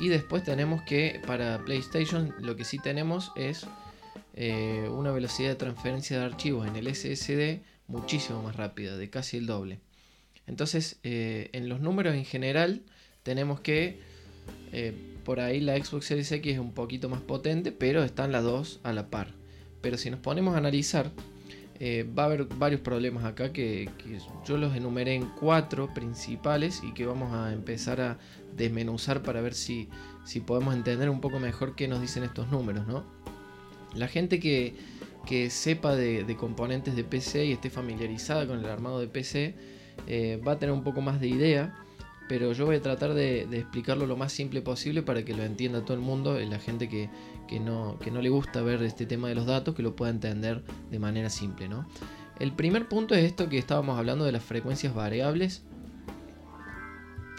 y 0.00 0.08
después 0.08 0.44
tenemos 0.44 0.80
que 0.84 1.20
para 1.26 1.62
PlayStation 1.66 2.34
lo 2.40 2.56
que 2.56 2.64
sí 2.64 2.78
tenemos 2.78 3.32
es 3.36 3.66
eh, 4.32 4.88
una 4.90 5.10
velocidad 5.10 5.50
de 5.50 5.56
transferencia 5.56 6.18
de 6.18 6.24
archivos 6.24 6.66
en 6.66 6.76
el 6.76 6.86
SSD 6.94 7.60
muchísimo 7.86 8.42
más 8.42 8.56
rápida, 8.56 8.96
de 8.96 9.10
casi 9.10 9.36
el 9.36 9.44
doble. 9.44 9.78
Entonces, 10.46 11.00
en 11.02 11.68
los 11.68 11.80
números 11.80 12.14
en 12.14 12.24
general, 12.24 12.80
tenemos 13.24 13.60
que 13.60 14.00
por 15.26 15.40
ahí 15.40 15.60
la 15.60 15.76
Xbox 15.76 16.06
Series 16.06 16.30
X 16.30 16.52
es 16.52 16.60
un 16.60 16.72
poquito 16.72 17.08
más 17.08 17.20
potente, 17.20 17.72
pero 17.72 18.04
están 18.04 18.30
las 18.30 18.44
dos 18.44 18.78
a 18.84 18.92
la 18.92 19.10
par. 19.10 19.34
Pero 19.80 19.98
si 19.98 20.08
nos 20.08 20.20
ponemos 20.20 20.54
a 20.54 20.58
analizar, 20.58 21.10
eh, 21.80 22.08
va 22.16 22.22
a 22.22 22.26
haber 22.26 22.44
varios 22.44 22.80
problemas 22.80 23.24
acá 23.24 23.52
que, 23.52 23.90
yo 24.46 24.56
los 24.56 24.76
enumeré 24.76 25.16
en 25.16 25.28
cuatro 25.40 25.92
principales 25.92 26.80
y 26.84 26.94
que 26.94 27.06
vamos 27.06 27.32
a 27.32 27.52
empezar 27.52 28.00
a 28.00 28.18
desmenuzar 28.56 29.24
para 29.24 29.40
ver 29.40 29.54
si, 29.54 29.88
si 30.24 30.38
podemos 30.38 30.76
entender 30.76 31.10
un 31.10 31.20
poco 31.20 31.40
mejor 31.40 31.74
qué 31.74 31.88
nos 31.88 32.00
dicen 32.00 32.22
estos 32.22 32.48
números. 32.52 32.86
¿no? 32.86 33.04
La 33.96 34.06
gente 34.06 34.38
que, 34.38 34.76
sepa 35.50 35.96
de, 35.96 36.36
componentes 36.38 36.94
de 36.94 37.02
PC 37.02 37.46
y 37.46 37.52
esté 37.52 37.68
familiarizada 37.68 38.46
con 38.46 38.60
el 38.60 38.66
armado 38.66 39.00
de 39.00 39.08
PC 39.08 39.56
eh, 40.06 40.40
va 40.46 40.52
a 40.52 40.58
tener 40.60 40.72
un 40.72 40.84
poco 40.84 41.00
más 41.00 41.20
de 41.20 41.26
idea 41.26 41.74
pero 42.28 42.52
yo 42.52 42.66
voy 42.66 42.76
a 42.76 42.82
tratar 42.82 43.14
de, 43.14 43.42
explicarlo 43.42 44.06
lo 44.06 44.16
más 44.16 44.32
simple 44.32 44.60
posible 44.62 45.02
para 45.02 45.24
que 45.24 45.34
lo 45.34 45.42
entienda 45.42 45.84
todo 45.84 45.94
el 45.94 46.02
mundo, 46.02 46.38
la 46.38 46.58
gente 46.58 46.88
que, 46.88 47.08
no, 47.60 47.98
no, 48.10 48.22
le 48.22 48.28
gusta 48.28 48.62
ver 48.62 48.82
este 48.82 49.06
tema 49.06 49.28
de 49.28 49.34
los 49.34 49.46
datos, 49.46 49.74
que 49.74 49.82
lo 49.82 49.94
pueda 49.94 50.10
entender 50.10 50.62
de 50.90 50.98
manera 50.98 51.30
simple. 51.30 51.68
¿no? 51.68 51.86
El 52.38 52.52
primer 52.52 52.88
punto 52.88 53.14
es 53.14 53.24
esto 53.24 53.48
que 53.48 53.58
estábamos 53.58 53.98
hablando 53.98 54.24
de 54.24 54.32
las 54.32 54.42
frecuencias 54.42 54.94
variables. 54.94 55.62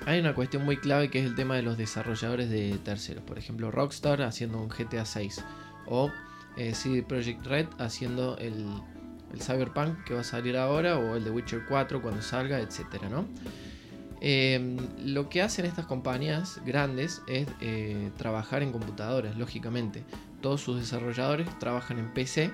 Hay 0.05 0.19
una 0.19 0.33
cuestión 0.33 0.63
muy 0.63 0.77
clave 0.77 1.09
que 1.09 1.19
es 1.19 1.25
el 1.25 1.35
tema 1.35 1.55
de 1.55 1.63
los 1.63 1.77
desarrolladores 1.77 2.49
de 2.49 2.77
terceros, 2.83 3.23
por 3.23 3.37
ejemplo 3.37 3.71
Rockstar 3.71 4.21
haciendo 4.21 4.61
un 4.61 4.69
GTA 4.69 5.03
6 5.03 5.43
o 5.85 6.11
eh, 6.55 6.73
CD 6.73 7.03
Projekt 7.03 7.45
Red 7.45 7.67
haciendo 7.77 8.37
el, 8.37 8.65
el 9.33 9.41
Cyberpunk 9.41 10.05
que 10.05 10.13
va 10.13 10.21
a 10.21 10.23
salir 10.23 10.55
ahora 10.55 10.97
o 10.97 11.17
el 11.17 11.25
de 11.25 11.31
Witcher 11.31 11.65
4 11.67 12.01
cuando 12.01 12.21
salga, 12.21 12.59
etcétera, 12.59 13.09
¿no? 13.09 13.25
Em, 14.19 14.77
lo 15.05 15.29
que 15.29 15.43
hacen 15.43 15.65
estas 15.65 15.85
compañías 15.85 16.59
grandes 16.65 17.21
es 17.27 17.47
eh, 17.61 18.09
trabajar 18.17 18.63
en 18.63 18.71
computadoras, 18.71 19.37
lógicamente. 19.37 20.03
Todos 20.41 20.61
sus 20.61 20.79
desarrolladores 20.79 21.47
trabajan 21.59 21.99
en 21.99 22.13
PC 22.13 22.51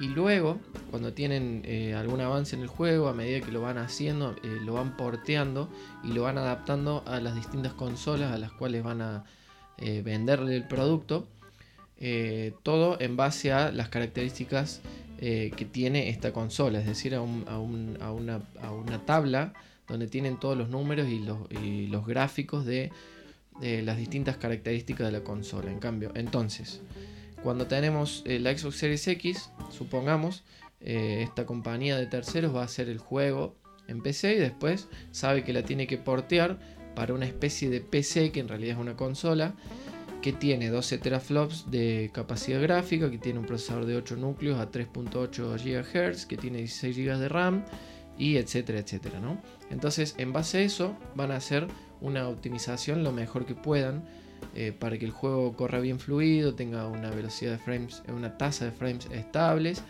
y 0.00 0.08
luego, 0.08 0.58
cuando 0.90 1.12
tienen 1.12 1.62
eh, 1.64 1.94
algún 1.94 2.20
avance 2.20 2.56
en 2.56 2.62
el 2.62 2.68
juego, 2.68 3.08
a 3.08 3.14
medida 3.14 3.40
que 3.40 3.52
lo 3.52 3.60
van 3.60 3.78
haciendo, 3.78 4.34
eh, 4.42 4.58
lo 4.64 4.74
van 4.74 4.96
porteando 4.96 5.68
y 6.02 6.08
lo 6.08 6.22
van 6.22 6.38
adaptando 6.38 7.04
a 7.06 7.20
las 7.20 7.36
distintas 7.36 7.72
consolas 7.74 8.32
a 8.32 8.38
las 8.38 8.50
cuales 8.52 8.82
van 8.82 9.00
a 9.00 9.24
venderle 10.04 10.56
el 10.56 10.66
producto. 10.68 11.26
todo 12.62 13.00
en 13.00 13.16
base 13.16 13.52
a 13.52 13.72
las 13.72 13.88
características 13.88 14.80
que 15.18 15.68
tiene 15.70 16.10
esta 16.10 16.32
consola, 16.32 16.78
es 16.78 16.86
decir, 16.86 17.14
a, 17.14 17.20
una, 17.20 18.40
tabla 19.04 19.52
donde 19.86 20.06
tienen 20.06 20.38
todos 20.38 20.56
los 20.56 20.68
números 20.68 21.08
y 21.08 21.18
los, 21.88 22.06
gráficos 22.06 22.64
de, 22.64 22.92
las 23.60 23.96
distintas 23.96 24.36
características 24.36 25.06
de 25.06 25.12
la 25.12 25.24
consola. 25.24 25.70
En 25.70 25.78
cambio, 25.78 26.12
entonces, 26.14 26.80
cuando 27.42 27.66
tenemos 27.66 28.22
eh, 28.26 28.38
la 28.38 28.56
Xbox 28.56 28.76
Series 28.76 29.06
X, 29.08 29.50
supongamos, 29.70 30.44
esta 30.80 31.46
compañía 31.46 31.96
de 31.96 32.06
terceros 32.06 32.54
va 32.54 32.60
a 32.60 32.64
hacer 32.64 32.90
el 32.90 32.98
juego 32.98 33.56
en 33.88 34.02
PC 34.02 34.34
y 34.34 34.38
después 34.38 34.88
sabe 35.12 35.42
que 35.42 35.52
la 35.52 35.62
tiene 35.62 35.86
que 35.86 35.96
portear 35.96 36.58
para 36.94 37.14
una 37.14 37.26
especie 37.26 37.70
de 37.70 37.80
PC 37.80 38.32
que 38.32 38.40
en 38.40 38.48
realidad 38.48 38.76
es 38.76 38.80
una 38.80 38.96
consola 38.96 39.54
que 40.22 40.32
tiene 40.32 40.70
12 40.70 40.98
teraflops 40.98 41.70
de 41.70 42.10
capacidad 42.14 42.60
gráfica, 42.62 43.10
que 43.10 43.18
tiene 43.18 43.40
un 43.40 43.44
procesador 43.44 43.84
de 43.84 43.96
8 43.96 44.16
núcleos 44.16 44.58
a 44.58 44.70
3.8 44.70 45.58
GHz, 45.62 46.24
que 46.24 46.38
tiene 46.38 46.58
16 46.58 46.96
GB 46.96 47.18
de 47.18 47.28
RAM 47.28 47.64
y 48.18 48.36
etcétera, 48.36 48.78
etcétera, 48.78 49.20
¿no? 49.20 49.40
Entonces, 49.70 50.14
en 50.18 50.32
base 50.32 50.58
a 50.58 50.60
eso, 50.62 50.96
van 51.14 51.30
a 51.30 51.36
hacer 51.36 51.66
una 52.00 52.28
optimización 52.28 53.02
lo 53.02 53.12
mejor 53.12 53.46
que 53.46 53.54
puedan 53.54 54.04
eh, 54.54 54.72
para 54.78 54.98
que 54.98 55.04
el 55.04 55.10
juego 55.10 55.54
corra 55.54 55.80
bien 55.80 55.98
fluido, 55.98 56.54
tenga 56.54 56.86
una 56.86 57.10
velocidad 57.10 57.52
de 57.52 57.58
frames, 57.58 58.02
una 58.08 58.36
tasa 58.36 58.66
de 58.66 58.72
frames 58.72 59.08
estables 59.10 59.82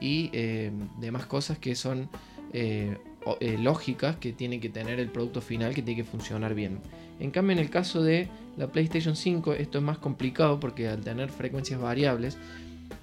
y 0.00 0.30
eh, 0.32 0.70
demás 0.98 1.26
cosas 1.26 1.58
que 1.58 1.74
son 1.74 2.08
eh, 2.52 2.96
eh, 3.38 3.56
lógicas 3.56 4.16
que 4.16 4.32
tiene 4.32 4.58
que 4.58 4.68
tener 4.68 4.98
el 4.98 5.08
producto 5.08 5.40
final, 5.40 5.74
que 5.74 5.82
tiene 5.82 6.02
que 6.02 6.08
funcionar 6.08 6.54
bien. 6.54 6.80
En 7.20 7.30
cambio, 7.30 7.52
en 7.52 7.60
el 7.60 7.70
caso 7.70 8.02
de 8.02 8.28
la 8.56 8.66
PlayStation 8.66 9.14
5, 9.14 9.54
esto 9.54 9.78
es 9.78 9.84
más 9.84 9.98
complicado 9.98 10.58
porque 10.58 10.88
al 10.88 11.02
tener 11.02 11.30
frecuencias 11.30 11.80
variables, 11.80 12.36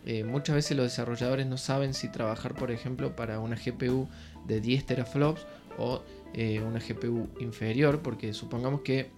eh, 0.05 0.23
muchas 0.23 0.55
veces 0.55 0.77
los 0.77 0.85
desarrolladores 0.85 1.45
no 1.47 1.57
saben 1.57 1.93
si 1.93 2.09
trabajar, 2.09 2.55
por 2.55 2.71
ejemplo, 2.71 3.15
para 3.15 3.39
una 3.39 3.55
GPU 3.55 4.07
de 4.47 4.61
10 4.61 4.85
teraflops 4.85 5.45
o 5.77 6.01
eh, 6.33 6.61
una 6.61 6.79
GPU 6.79 7.27
inferior, 7.39 8.01
porque 8.01 8.33
supongamos 8.33 8.81
que 8.81 9.09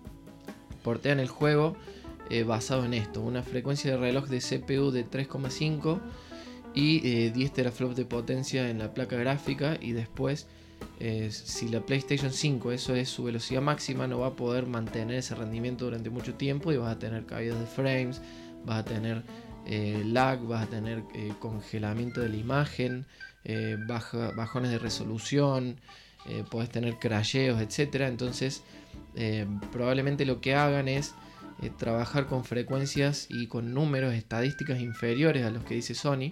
portean 0.83 1.19
el 1.19 1.27
juego 1.27 1.75
basado 2.45 2.85
en 2.85 2.93
esto, 2.93 3.19
una 3.19 3.43
frecuencia 3.43 3.91
de 3.91 3.97
reloj 3.97 4.29
de 4.29 4.39
CPU 4.39 4.89
de 4.91 5.05
3,5 5.05 5.99
y 6.73 7.29
10 7.29 7.51
teraflops 7.51 7.97
de 7.97 8.05
potencia 8.05 8.69
en 8.69 8.79
la 8.79 8.93
placa 8.93 9.17
gráfica 9.17 9.77
y 9.81 9.91
después 9.91 10.47
si 11.29 11.69
la 11.69 11.81
PlayStation 11.81 12.31
5 12.31 12.71
eso 12.71 12.95
es 12.95 13.09
su 13.09 13.23
velocidad 13.23 13.61
máxima, 13.61 14.07
no 14.07 14.19
va 14.19 14.27
a 14.27 14.35
poder 14.35 14.65
mantener 14.65 15.17
ese 15.17 15.35
rendimiento 15.35 15.85
durante 15.85 16.09
mucho 16.09 16.35
tiempo 16.35 16.71
y 16.71 16.77
vas 16.77 16.95
a 16.95 16.99
tener 16.99 17.25
caídas 17.25 17.59
de 17.59 17.65
frames, 17.65 18.21
vas 18.65 18.79
a 18.79 18.85
tener 18.85 19.23
eh, 19.65 20.03
lag, 20.05 20.41
vas 20.41 20.63
a 20.63 20.69
tener 20.69 21.03
eh, 21.13 21.33
congelamiento 21.39 22.21
de 22.21 22.29
la 22.29 22.35
imagen, 22.35 23.05
eh, 23.43 23.77
bajones 23.87 24.71
de 24.71 24.79
resolución, 24.79 25.79
puedes 26.51 26.69
tener 26.69 26.99
crasheos, 26.99 27.59
etc. 27.59 28.01
Entonces, 28.01 28.63
probablemente 29.71 30.23
lo 30.23 30.39
que 30.39 30.53
hagan 30.53 30.87
es 30.87 31.15
trabajar 31.79 32.27
con 32.27 32.45
frecuencias 32.45 33.25
y 33.27 33.47
con 33.47 33.73
números, 33.73 34.13
estadísticas 34.13 34.79
inferiores 34.81 35.43
a 35.43 35.49
los 35.49 35.63
que 35.63 35.73
dice 35.73 35.95
Sony 35.95 36.29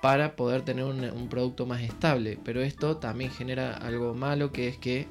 para 0.00 0.36
poder 0.36 0.62
tener 0.62 0.84
un, 0.84 1.28
producto 1.28 1.66
más 1.66 1.82
estable. 1.82 2.38
Pero 2.44 2.60
esto 2.60 2.98
también 2.98 3.32
genera 3.32 3.76
algo 3.76 4.14
malo 4.14 4.52
que 4.52 4.68
es 4.68 4.78
que 4.78 5.08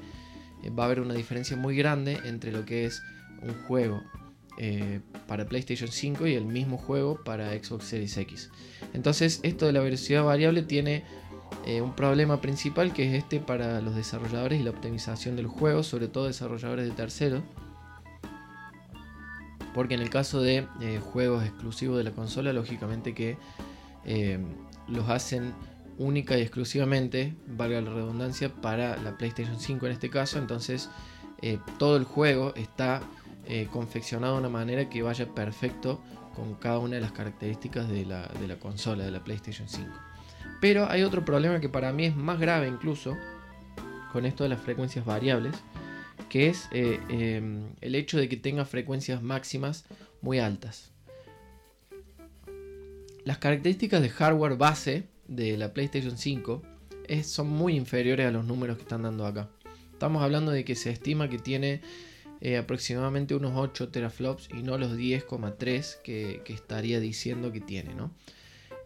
va 0.78 0.84
a 0.84 0.86
haber 0.86 1.00
una 1.00 1.14
diferencia 1.14 1.58
muy 1.58 1.76
grande 1.76 2.18
entre 2.24 2.52
lo 2.52 2.64
que 2.64 2.86
es 2.86 3.02
un 3.42 3.52
juego 3.66 4.02
eh, 4.62 5.00
para 5.26 5.46
PlayStation 5.46 5.90
5 5.90 6.26
y 6.26 6.34
el 6.34 6.44
mismo 6.44 6.76
juego 6.76 7.24
para 7.24 7.50
Xbox 7.52 7.86
Series 7.86 8.14
X. 8.18 8.50
Entonces 8.92 9.40
esto 9.42 9.64
de 9.64 9.72
la 9.72 9.80
velocidad 9.80 10.22
variable 10.22 10.62
tiene 10.62 11.02
eh, 11.64 11.80
un 11.80 11.96
problema 11.96 12.42
principal 12.42 12.92
que 12.92 13.08
es 13.08 13.22
este 13.22 13.40
para 13.40 13.80
los 13.80 13.96
desarrolladores 13.96 14.60
y 14.60 14.62
la 14.62 14.68
optimización 14.68 15.34
del 15.34 15.46
juego, 15.46 15.82
sobre 15.82 16.08
todo 16.08 16.26
desarrolladores 16.26 16.84
de 16.84 16.92
terceros. 16.92 17.42
Porque 19.72 19.94
en 19.94 20.02
el 20.02 20.10
caso 20.10 20.42
de 20.42 20.66
juegos 21.00 21.42
exclusivos 21.44 21.96
de 21.96 22.04
la 22.04 22.10
consola, 22.10 22.52
lógicamente 22.52 23.14
que 23.14 23.38
los 24.88 25.08
hacen 25.08 25.54
única 25.96 26.36
y 26.36 26.42
exclusivamente, 26.42 27.34
valga 27.46 27.80
la 27.80 27.90
redundancia, 27.90 28.52
para 28.52 28.96
la 28.98 29.16
PlayStation 29.16 29.58
5 29.58 29.86
en 29.86 29.92
este 29.92 30.10
caso. 30.10 30.38
Entonces 30.38 30.90
eh, 31.42 31.58
todo 31.78 31.96
el 31.96 32.04
juego 32.04 32.52
está 32.54 33.02
eh, 33.46 33.68
confeccionado 33.72 34.34
de 34.34 34.40
una 34.40 34.48
manera 34.48 34.88
que 34.88 35.02
vaya 35.02 35.26
perfecto 35.34 36.00
con 36.34 36.54
cada 36.54 36.78
una 36.78 36.96
de 36.96 37.00
las 37.00 37.12
características 37.12 37.88
de 37.88 38.04
la, 38.06 38.28
consola, 38.60 39.04
de 39.04 39.10
la 39.10 39.24
PlayStation 39.24 39.68
5. 39.68 39.88
Pero 40.60 40.88
hay 40.88 41.02
otro 41.02 41.24
problema 41.24 41.60
que 41.60 41.68
para 41.68 41.92
mí 41.92 42.04
es 42.04 42.16
más 42.16 42.38
grave 42.38 42.68
incluso 42.68 43.16
con 44.12 44.26
esto 44.26 44.44
de 44.44 44.50
las 44.50 44.60
frecuencias 44.60 45.04
variables, 45.04 45.54
que 46.28 46.48
es 46.48 46.68
eh, 46.72 47.00
em, 47.08 47.70
el 47.80 47.94
hecho 47.94 48.18
de 48.18 48.28
que 48.28 48.36
tenga 48.36 48.64
frecuencias 48.64 49.22
máximas 49.22 49.84
muy 50.20 50.38
altas. 50.38 50.90
Las 53.24 53.38
características 53.38 54.02
de 54.02 54.10
hardware 54.10 54.56
base 54.56 55.08
de 55.28 55.56
la 55.56 55.72
PlayStation 55.72 56.16
5 56.16 56.62
son 57.22 57.48
muy 57.48 57.76
inferiores 57.76 58.26
a 58.26 58.30
los 58.30 58.44
números 58.44 58.76
que 58.76 58.82
están 58.82 59.02
dando 59.02 59.26
acá. 59.26 59.50
Estamos 59.92 60.22
hablando 60.22 60.50
de 60.50 60.64
que 60.64 60.76
se 60.76 60.90
estima 60.90 61.28
que 61.28 61.38
tiene 61.38 61.82
eh, 62.40 62.56
aproximadamente 62.56 63.34
unos 63.34 63.52
8 63.54 63.90
teraflops 63.90 64.48
y 64.50 64.62
no 64.62 64.78
los 64.78 64.96
10,3 64.96 66.00
que, 66.02 66.42
estaría 66.46 66.98
diciendo 66.98 67.52
que 67.52 67.60
tiene. 67.60 67.92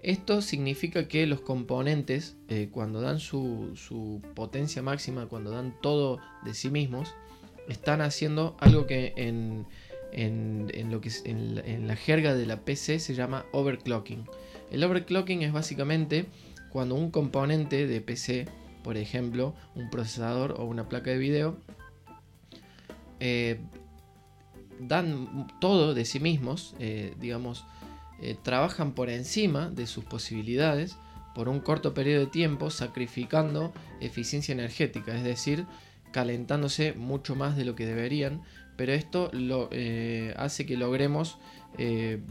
Esto 0.02 0.42
significa 0.42 1.08
que 1.08 1.26
los 1.26 1.40
componentes, 1.40 2.36
eh, 2.48 2.68
cuando 2.70 3.00
dan 3.00 3.20
su, 3.20 4.20
potencia 4.34 4.82
máxima, 4.82 5.26
cuando 5.26 5.50
dan 5.50 5.74
todo 5.80 6.18
de 6.44 6.52
sí 6.52 6.68
mismos, 6.68 7.14
están 7.68 8.00
haciendo 8.02 8.56
algo 8.58 8.86
que 8.86 9.14
en, 9.16 9.66
lo 10.90 11.00
que 11.00 11.10
en, 11.24 11.86
la 11.86 11.96
jerga 11.96 12.34
de 12.34 12.46
la 12.46 12.60
PC 12.60 12.98
se 12.98 13.14
llama 13.14 13.46
overclocking. 13.52 14.26
El 14.70 14.82
overclocking 14.84 15.42
es 15.42 15.52
básicamente 15.52 16.26
cuando 16.70 16.96
un 16.96 17.10
componente 17.10 17.86
de 17.86 18.00
PC, 18.00 18.46
por 18.82 18.96
ejemplo, 18.96 19.54
un 19.74 19.90
procesador 19.90 20.56
o 20.58 20.64
una 20.64 20.88
placa 20.88 21.12
de 21.12 21.18
video, 21.18 21.56
eh, 23.26 23.58
dan 24.80 25.48
todo 25.58 25.94
de 25.94 26.04
sí 26.04 26.20
mismos, 26.20 26.74
eh, 26.78 27.14
digamos, 27.18 27.64
eh, 28.20 28.36
trabajan 28.42 28.92
por 28.92 29.08
encima 29.08 29.70
de 29.70 29.86
sus 29.86 30.04
posibilidades 30.04 30.98
por 31.34 31.48
un 31.48 31.60
corto 31.60 31.94
periodo 31.94 32.26
de 32.26 32.30
tiempo, 32.30 32.68
sacrificando 32.68 33.72
eficiencia 34.02 34.52
energética, 34.52 35.16
es 35.16 35.24
decir, 35.24 35.64
calentándose 36.12 36.92
mucho 36.92 37.34
más 37.34 37.56
de 37.56 37.64
lo 37.64 37.74
que 37.74 37.86
deberían, 37.86 38.42
pero 38.76 38.92
esto 38.92 39.30
hace 40.36 40.66
que 40.66 40.76
logremos 40.76 41.38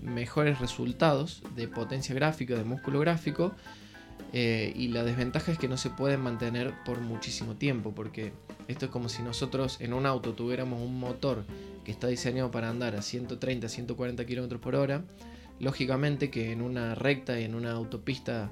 mejores 0.01 0.59
resultados 0.59 1.41
de 1.55 1.67
potencia 1.67 2.15
gráfica, 2.15 2.55
de 2.55 2.63
músculo 2.63 2.99
gráfico, 2.99 3.55
eh, 4.31 4.73
y 4.75 4.87
la 4.87 5.03
desventaja 5.03 5.51
es 5.51 5.57
que 5.57 5.67
no 5.67 5.77
se 5.77 5.89
pueden 5.89 6.21
mantener 6.21 6.73
por 6.85 7.01
muchísimo 7.01 7.55
tiempo, 7.55 7.93
porque 7.93 8.33
esto 8.67 8.85
es 8.85 8.91
como 8.91 9.09
si 9.09 9.21
nosotros 9.21 9.77
en 9.81 9.93
un 9.93 10.05
auto 10.05 10.33
tuviéramos 10.33 10.81
un 10.81 10.99
motor 10.99 11.43
que 11.83 11.91
está 11.91 12.07
diseñado 12.07 12.49
para 12.51 12.69
andar 12.69 12.95
a 12.95 13.01
130, 13.01 13.67
140 13.67 14.25
km 14.25 14.59
por 14.59 14.75
hora, 14.75 15.03
lógicamente 15.59 16.29
que 16.29 16.51
en 16.51 16.61
una 16.61 16.95
recta 16.95 17.39
y 17.39 17.43
en 17.43 17.55
una 17.55 17.71
autopista 17.71 18.51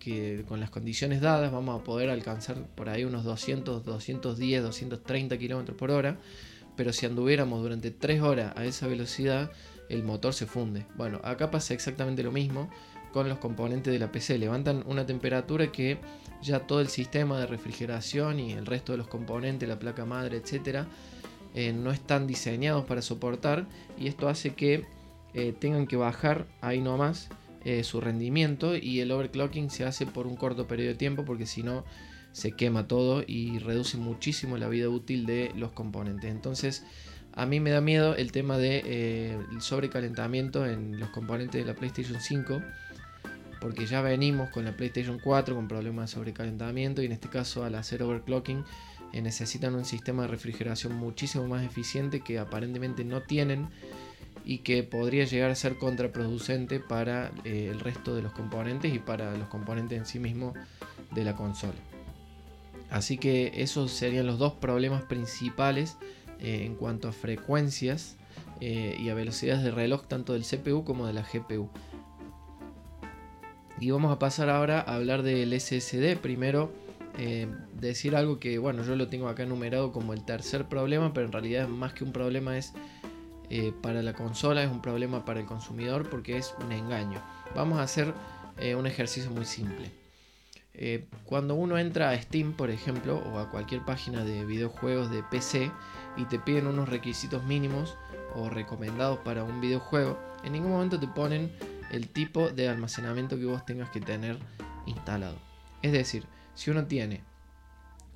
que 0.00 0.44
con 0.48 0.58
las 0.58 0.70
condiciones 0.70 1.20
dadas 1.20 1.52
vamos 1.52 1.78
a 1.78 1.84
poder 1.84 2.10
alcanzar 2.10 2.56
por 2.74 2.88
ahí 2.88 3.04
unos 3.04 3.22
200, 3.22 3.84
210, 3.84 4.62
230 4.62 5.38
km 5.38 5.74
por 5.76 5.92
hora. 5.92 6.16
Pero 6.76 6.92
si 6.92 7.06
anduviéramos 7.06 7.62
durante 7.62 7.90
3 7.90 8.22
horas 8.22 8.52
a 8.56 8.64
esa 8.64 8.88
velocidad, 8.88 9.52
el 9.88 10.02
motor 10.02 10.32
se 10.32 10.46
funde. 10.46 10.86
Bueno, 10.96 11.20
acá 11.22 11.50
pasa 11.50 11.74
exactamente 11.74 12.22
lo 12.22 12.32
mismo 12.32 12.70
con 13.12 13.28
los 13.28 13.38
componentes 13.38 13.92
de 13.92 13.98
la 13.98 14.12
PC. 14.12 14.38
Levantan 14.38 14.82
una 14.86 15.06
temperatura 15.06 15.70
que 15.72 15.98
ya 16.42 16.60
todo 16.60 16.80
el 16.80 16.88
sistema 16.88 17.38
de 17.38 17.46
refrigeración 17.46 18.40
y 18.40 18.52
el 18.52 18.66
resto 18.66 18.92
de 18.92 18.98
los 18.98 19.08
componentes, 19.08 19.68
la 19.68 19.78
placa 19.78 20.04
madre, 20.04 20.38
etcétera, 20.38 20.86
eh, 21.54 21.72
no 21.72 21.90
están 21.90 22.26
diseñados 22.26 22.84
para 22.84 23.02
soportar 23.02 23.66
y 23.98 24.06
esto 24.06 24.28
hace 24.28 24.54
que 24.54 24.84
eh, 25.34 25.52
tengan 25.58 25.86
que 25.86 25.96
bajar 25.96 26.46
ahí 26.60 26.80
nomás 26.80 27.28
eh, 27.64 27.84
su 27.84 28.00
rendimiento 28.00 28.76
y 28.76 29.00
el 29.00 29.10
overclocking 29.12 29.68
se 29.70 29.84
hace 29.84 30.06
por 30.06 30.26
un 30.26 30.36
corto 30.36 30.66
periodo 30.66 30.90
de 30.90 30.94
tiempo 30.94 31.24
porque 31.24 31.46
si 31.46 31.62
no 31.62 31.84
se 32.32 32.52
quema 32.52 32.86
todo 32.86 33.22
y 33.26 33.58
reduce 33.58 33.96
muchísimo 33.96 34.56
la 34.56 34.68
vida 34.68 34.88
útil 34.88 35.26
de 35.26 35.52
los 35.56 35.72
componentes. 35.72 36.30
Entonces, 36.30 36.84
a 37.32 37.46
mí 37.46 37.60
me 37.60 37.70
da 37.70 37.80
miedo 37.80 38.14
el 38.14 38.32
tema 38.32 38.56
del 38.56 38.82
de, 38.82 39.38
sobrecalentamiento 39.60 40.66
en 40.66 40.98
los 40.98 41.10
componentes 41.10 41.60
de 41.60 41.66
la 41.66 41.76
PlayStation 41.76 42.20
5, 42.20 42.62
porque 43.60 43.86
ya 43.86 44.00
venimos 44.00 44.50
con 44.50 44.64
la 44.64 44.72
PlayStation 44.72 45.18
4 45.18 45.54
con 45.54 45.68
problemas 45.68 46.10
de 46.10 46.14
sobrecalentamiento 46.14 47.02
y 47.02 47.06
en 47.06 47.12
este 47.12 47.28
caso 47.28 47.64
al 47.64 47.74
hacer 47.74 48.02
overclocking 48.02 48.64
eh, 49.12 49.22
necesitan 49.22 49.74
un 49.74 49.84
sistema 49.84 50.22
de 50.22 50.28
refrigeración 50.28 50.94
muchísimo 50.94 51.46
más 51.46 51.64
eficiente 51.64 52.20
que 52.20 52.38
aparentemente 52.38 53.04
no 53.04 53.22
tienen 53.22 53.68
y 54.44 54.58
que 54.58 54.82
podría 54.82 55.24
llegar 55.24 55.50
a 55.50 55.54
ser 55.54 55.76
contraproducente 55.76 56.80
para 56.80 57.32
eh, 57.44 57.68
el 57.70 57.80
resto 57.80 58.14
de 58.14 58.22
los 58.22 58.32
componentes 58.32 58.94
y 58.94 58.98
para 58.98 59.36
los 59.36 59.48
componentes 59.48 59.98
en 59.98 60.06
sí 60.06 60.18
mismos 60.18 60.54
de 61.10 61.24
la 61.24 61.36
consola. 61.36 61.74
Así 62.88 63.18
que 63.18 63.52
esos 63.56 63.92
serían 63.92 64.26
los 64.26 64.38
dos 64.38 64.54
problemas 64.54 65.02
principales 65.02 65.96
eh, 66.38 66.62
en 66.64 66.74
cuanto 66.74 67.08
a 67.08 67.12
frecuencias 67.12 68.16
y 68.62 69.08
a 69.08 69.14
velocidades 69.14 69.64
de 69.64 69.70
reloj 69.70 70.06
tanto 70.06 70.34
del 70.34 70.44
CPU 70.44 70.84
como 70.84 71.06
de 71.06 71.14
la 71.14 71.22
GPU. 71.22 71.70
Y 73.80 73.90
vamos 73.90 74.12
a 74.12 74.18
pasar 74.18 74.50
ahora 74.50 74.80
a 74.80 74.94
hablar 74.94 75.22
del 75.22 75.58
SSD. 75.58 76.16
Primero, 76.18 76.70
decir 77.80 78.14
algo 78.14 78.38
que, 78.38 78.58
bueno, 78.58 78.84
yo 78.84 78.94
lo 78.94 79.08
tengo 79.08 79.28
acá 79.28 79.42
enumerado 79.42 79.90
como 79.90 80.12
el 80.12 80.24
tercer 80.24 80.66
problema, 80.66 81.12
pero 81.12 81.26
en 81.26 81.32
realidad 81.32 81.66
más 81.66 81.92
que 81.92 82.04
un 82.04 82.12
problema 82.12 82.56
es 82.56 82.72
eh, 83.52 83.72
para 83.82 84.00
la 84.00 84.12
consola, 84.12 84.62
es 84.62 84.70
un 84.70 84.80
problema 84.80 85.24
para 85.24 85.40
el 85.40 85.46
consumidor 85.46 86.08
porque 86.08 86.36
es 86.36 86.54
un 86.64 86.70
engaño. 86.70 87.20
Vamos 87.56 87.80
a 87.80 87.82
hacer 87.82 88.14
eh, 88.58 88.76
un 88.76 88.86
ejercicio 88.86 89.28
muy 89.32 89.44
simple. 89.44 89.90
Eh, 90.72 91.06
cuando 91.24 91.56
uno 91.56 91.76
entra 91.76 92.10
a 92.10 92.22
Steam, 92.22 92.52
por 92.52 92.70
ejemplo, 92.70 93.18
o 93.18 93.38
a 93.38 93.50
cualquier 93.50 93.84
página 93.84 94.24
de 94.24 94.44
videojuegos 94.44 95.10
de 95.10 95.24
PC 95.24 95.72
y 96.16 96.26
te 96.26 96.38
piden 96.38 96.68
unos 96.68 96.88
requisitos 96.88 97.42
mínimos 97.42 97.96
o 98.36 98.48
recomendados 98.48 99.18
para 99.18 99.42
un 99.42 99.60
videojuego, 99.60 100.16
en 100.44 100.52
ningún 100.52 100.70
momento 100.70 101.00
te 101.00 101.08
ponen 101.08 101.50
el 101.90 102.08
tipo 102.08 102.50
de 102.50 102.68
almacenamiento 102.68 103.38
que 103.38 103.44
vos 103.44 103.64
tengas 103.64 103.90
que 103.90 104.00
tener 104.00 104.38
instalado. 104.86 105.36
Es 105.82 105.92
decir, 105.92 106.24
si 106.54 106.70
uno 106.70 106.86
tiene 106.86 107.22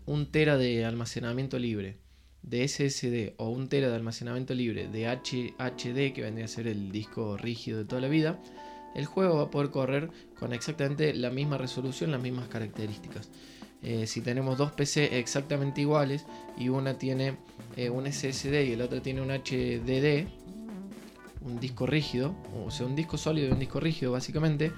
un 0.06 0.30
tera 0.30 0.56
de 0.56 0.84
almacenamiento 0.84 1.58
libre 1.58 1.96
de 2.42 2.68
SSD 2.68 3.34
o 3.38 3.48
un 3.48 3.68
tera 3.68 3.88
de 3.88 3.96
almacenamiento 3.96 4.54
libre 4.54 4.88
de 4.88 5.08
HD, 5.08 6.12
que 6.12 6.22
vendría 6.22 6.44
a 6.44 6.48
ser 6.48 6.68
el 6.68 6.92
disco 6.92 7.36
rígido 7.36 7.78
de 7.78 7.84
toda 7.86 8.02
la 8.02 8.08
vida, 8.08 8.38
el 8.94 9.06
juego 9.06 9.36
va 9.36 9.44
a 9.44 9.50
poder 9.50 9.70
correr 9.70 10.10
con 10.38 10.52
exactamente 10.52 11.14
la 11.14 11.30
misma 11.30 11.58
resolución, 11.58 12.10
las 12.10 12.20
mismas 12.20 12.48
características. 12.48 13.30
Eh, 13.82 14.06
si 14.06 14.20
tenemos 14.20 14.56
dos 14.56 14.72
PC 14.72 15.18
exactamente 15.18 15.80
iguales 15.80 16.24
y 16.56 16.68
una 16.68 16.96
tiene 16.96 17.36
eh, 17.76 17.90
un 17.90 18.10
SSD 18.10 18.64
y 18.64 18.72
el 18.72 18.80
otro 18.80 19.02
tiene 19.02 19.20
un 19.20 19.30
HDD, 19.30 20.26
un 21.44 21.60
disco 21.60 21.86
rígido, 21.86 22.34
o 22.64 22.70
sea, 22.70 22.86
un 22.86 22.96
disco 22.96 23.18
sólido 23.18 23.48
y 23.48 23.52
un 23.52 23.58
disco 23.58 23.80
rígido 23.80 24.12
básicamente, 24.12 24.72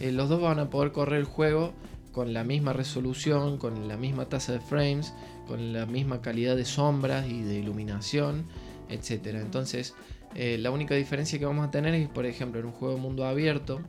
eh, 0.00 0.12
los 0.12 0.28
dos 0.28 0.40
van 0.40 0.58
a 0.58 0.70
poder 0.70 0.92
correr 0.92 1.18
el 1.20 1.24
juego 1.24 1.72
con 2.12 2.32
la 2.32 2.44
misma 2.44 2.72
resolución, 2.72 3.58
con 3.58 3.88
la 3.88 3.96
misma 3.96 4.26
tasa 4.26 4.52
de 4.52 4.60
frames, 4.60 5.12
con 5.46 5.72
la 5.72 5.84
misma 5.84 6.22
calidad 6.22 6.56
de 6.56 6.64
sombras 6.64 7.28
y 7.28 7.42
de 7.42 7.58
iluminación, 7.58 8.46
etc. 8.88 9.26
Entonces, 9.34 9.94
eh, 10.34 10.58
la 10.58 10.70
única 10.70 10.94
diferencia 10.94 11.38
que 11.38 11.44
vamos 11.44 11.66
a 11.66 11.70
tener 11.70 11.94
es, 11.94 12.08
por 12.08 12.26
ejemplo, 12.26 12.60
en 12.60 12.66
un 12.66 12.72
juego 12.72 12.94
de 12.94 13.00
mundo 13.00 13.26
abierto, 13.26 13.80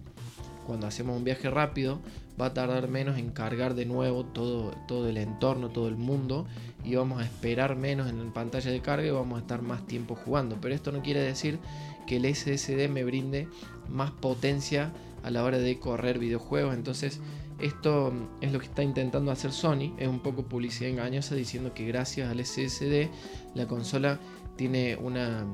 cuando 0.66 0.88
hacemos 0.88 1.16
un 1.16 1.24
viaje 1.24 1.50
rápido, 1.50 2.00
va 2.40 2.48
a 2.48 2.54
tardar 2.54 2.88
menos 2.88 3.18
en 3.18 3.32
cargar 3.32 3.74
de 3.74 3.86
nuevo 3.86 4.26
todo, 4.26 4.72
todo 4.88 5.10
el 5.10 5.18
entorno, 5.18 5.70
todo 5.70 5.88
el 5.88 5.98
mundo, 5.98 6.46
y 6.84 6.96
vamos 6.96 7.22
a 7.22 7.26
esperar 7.26 7.76
menos 7.76 8.10
en 8.10 8.24
la 8.24 8.34
pantalla 8.34 8.72
de 8.72 8.82
carga 8.82 9.08
y 9.08 9.12
vamos 9.12 9.38
a 9.38 9.42
estar 9.42 9.62
más 9.62 9.86
tiempo 9.86 10.16
jugando. 10.16 10.58
Pero 10.62 10.76
esto 10.76 10.92
no 10.92 11.02
quiere 11.02 11.22
decir 11.22 11.60
que 12.06 12.18
el 12.18 12.36
SSD 12.36 12.90
me 12.90 13.04
brinde 13.04 13.48
más 13.90 14.12
potencia 14.12 14.92
a 15.24 15.32
la 15.32 15.44
hora 15.44 15.58
de 15.58 15.80
correr 15.80 16.20
videojuegos. 16.20 16.76
Entonces, 16.76 17.20
esto 17.60 18.14
es 18.42 18.52
lo 18.52 18.60
que 18.60 18.66
está 18.66 18.84
intentando 18.84 19.32
hacer 19.32 19.52
Sony, 19.52 19.94
es 19.98 20.08
un 20.08 20.20
poco 20.20 20.44
publicidad 20.44 20.92
engañosa 20.92 21.34
diciendo 21.34 21.74
que 21.74 21.88
gracias 21.88 22.30
al 22.30 22.46
SSD 22.46 23.10
la 23.56 23.68
consola 23.68 24.20
tiene 24.56 24.96
una, 24.96 25.46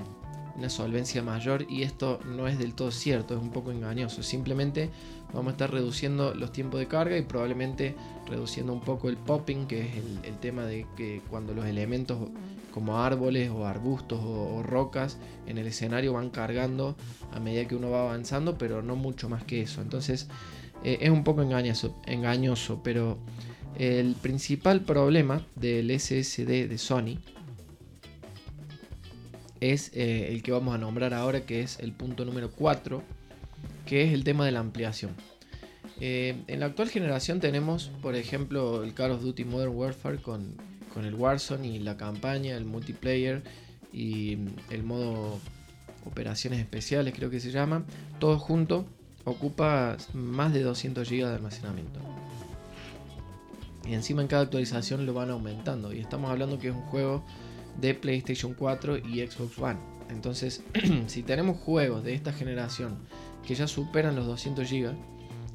solvencia 0.69 1.23
mayor 1.23 1.65
y 1.69 1.83
esto 1.83 2.19
no 2.25 2.47
es 2.47 2.59
del 2.59 2.73
todo 2.73 2.91
cierto, 2.91 3.35
es 3.35 3.41
un 3.41 3.51
poco 3.51 3.71
engañoso. 3.71 4.23
Simplemente 4.23 4.89
vamos 5.33 5.49
a 5.49 5.51
estar 5.51 5.71
reduciendo 5.71 6.33
los 6.33 6.51
tiempos 6.51 6.79
de 6.79 6.87
carga 6.87 7.17
y 7.17 7.23
probablemente 7.23 7.95
reduciendo 8.27 8.73
un 8.73 8.81
poco 8.81 9.09
el 9.09 9.17
popping, 9.17 9.65
que 9.67 9.81
es 9.81 9.95
el, 10.23 10.37
tema 10.37 10.65
de 10.65 10.85
que 10.95 11.21
cuando 11.29 11.53
los 11.53 11.65
elementos 11.65 12.29
como 12.71 12.99
árboles 12.99 13.49
o 13.49 13.65
arbustos 13.65 14.19
o, 14.19 14.55
o, 14.55 14.63
rocas 14.63 15.17
en 15.45 15.57
el 15.57 15.67
escenario 15.67 16.13
van 16.13 16.29
cargando 16.31 16.95
a 17.31 17.39
medida 17.39 17.67
que 17.67 17.75
uno 17.75 17.91
va 17.91 18.01
avanzando, 18.01 18.57
pero 18.57 18.81
no 18.81 18.95
mucho 18.95 19.29
más 19.29 19.43
que 19.43 19.61
eso. 19.61 19.81
Entonces 19.81 20.27
eh, 20.83 20.99
es 21.01 21.09
un 21.09 21.23
poco 21.23 21.41
engañoso, 21.41 21.95
engañoso, 22.05 22.81
pero 22.83 23.17
el 23.77 24.15
principal 24.15 24.81
problema 24.81 25.41
del 25.55 25.97
SSD 25.97 26.67
de 26.67 26.77
Sony 26.77 27.17
es 29.71 29.91
eh, 29.93 30.27
el 30.29 30.43
que 30.43 30.51
vamos 30.51 30.75
a 30.75 30.77
nombrar 30.77 31.13
ahora, 31.13 31.45
que 31.45 31.61
es 31.61 31.79
el 31.79 31.93
punto 31.93 32.25
número 32.25 32.51
4, 32.51 33.01
que 33.85 34.03
es 34.03 34.13
el 34.13 34.23
tema 34.23 34.45
de 34.45 34.51
la 34.51 34.59
ampliación. 34.59 35.11
Eh, 36.01 36.35
en 36.47 36.59
la 36.59 36.65
actual 36.65 36.89
generación 36.89 37.39
tenemos, 37.39 37.89
por 38.01 38.15
ejemplo, 38.15 38.83
el 38.83 38.93
Call 38.93 39.11
of 39.11 39.21
Duty 39.21 39.45
Modern 39.45 39.73
Warfare 39.73 40.17
con, 40.17 40.55
con 40.93 41.05
el 41.05 41.15
Warzone 41.15 41.67
y 41.67 41.79
la 41.79 41.95
campaña, 41.95 42.57
el 42.57 42.65
multiplayer 42.65 43.41
y 43.93 44.37
el 44.69 44.83
modo 44.83 45.39
operaciones 46.05 46.59
especiales, 46.59 47.13
creo 47.15 47.29
que 47.29 47.39
se 47.39 47.51
llama, 47.51 47.85
todo 48.19 48.39
junto 48.39 48.85
ocupa 49.23 49.95
más 50.13 50.51
de 50.51 50.63
200 50.63 51.09
GB 51.09 51.25
de 51.25 51.35
almacenamiento. 51.35 52.01
Y 53.85 53.93
encima 53.93 54.21
en 54.21 54.27
cada 54.27 54.43
actualización 54.43 55.05
lo 55.05 55.13
van 55.13 55.29
aumentando. 55.29 55.93
Y 55.93 55.99
estamos 55.99 56.29
hablando 56.29 56.59
que 56.59 56.69
es 56.69 56.73
un 56.73 56.81
juego 56.83 57.23
de 57.79 57.93
PlayStation 57.93 58.53
4 58.53 58.97
y 58.97 59.25
Xbox 59.25 59.57
One. 59.59 59.79
Entonces, 60.09 60.63
si 61.07 61.23
tenemos 61.23 61.57
juegos 61.57 62.03
de 62.03 62.13
esta 62.13 62.31
generación 62.33 62.97
que 63.45 63.55
ya 63.55 63.67
superan 63.67 64.15
los 64.15 64.25
200 64.25 64.69
GB, 64.69 64.93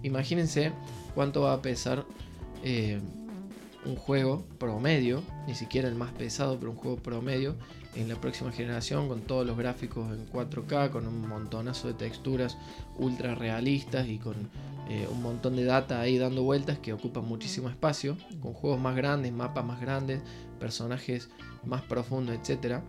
imagínense 0.02 0.72
cuánto 1.14 1.42
va 1.42 1.54
a 1.54 1.62
pesar 1.62 2.04
eh, 2.62 3.00
un 3.84 3.96
juego 3.96 4.44
promedio, 4.58 5.22
ni 5.46 5.54
siquiera 5.54 5.88
el 5.88 5.94
más 5.94 6.12
pesado, 6.12 6.58
pero 6.58 6.72
un 6.72 6.76
juego 6.76 6.96
promedio 6.96 7.56
en 7.94 8.08
la 8.08 8.16
próxima 8.16 8.52
generación 8.52 9.08
con 9.08 9.22
todos 9.22 9.46
los 9.46 9.56
gráficos 9.56 10.12
en 10.12 10.26
4K, 10.28 10.90
con 10.90 11.06
un 11.06 11.26
montonazo 11.28 11.88
de 11.88 11.94
texturas 11.94 12.58
ultra 12.96 13.34
realistas 13.34 14.08
y 14.08 14.18
con 14.18 14.34
eh, 14.88 15.06
un 15.10 15.22
montón 15.22 15.56
de 15.56 15.64
data 15.64 16.00
ahí 16.00 16.18
dando 16.18 16.42
vueltas 16.42 16.78
que 16.78 16.92
ocupan 16.92 17.24
muchísimo 17.24 17.68
espacio, 17.68 18.16
con 18.40 18.52
juegos 18.52 18.80
más 18.80 18.96
grandes, 18.96 19.32
mapas 19.32 19.64
más 19.64 19.80
grandes, 19.80 20.22
personajes 20.58 21.28
más 21.64 21.82
profundos, 21.82 22.36
etc. 22.36 22.80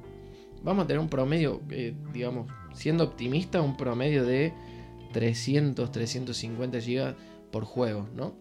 Vamos 0.64 0.84
a 0.86 0.88
tener 0.88 1.00
un 1.00 1.10
promedio, 1.10 1.62
eh, 1.70 1.96
digamos, 2.14 2.52
siendo 2.74 3.04
optimista, 3.04 3.62
un 3.62 3.78
promedio 3.78 4.26
de 4.26 4.54
300, 5.14 5.92
350 5.92 6.80
GB 6.80 7.16
por 7.52 7.64
juego, 7.64 8.08
¿no? 8.16 8.36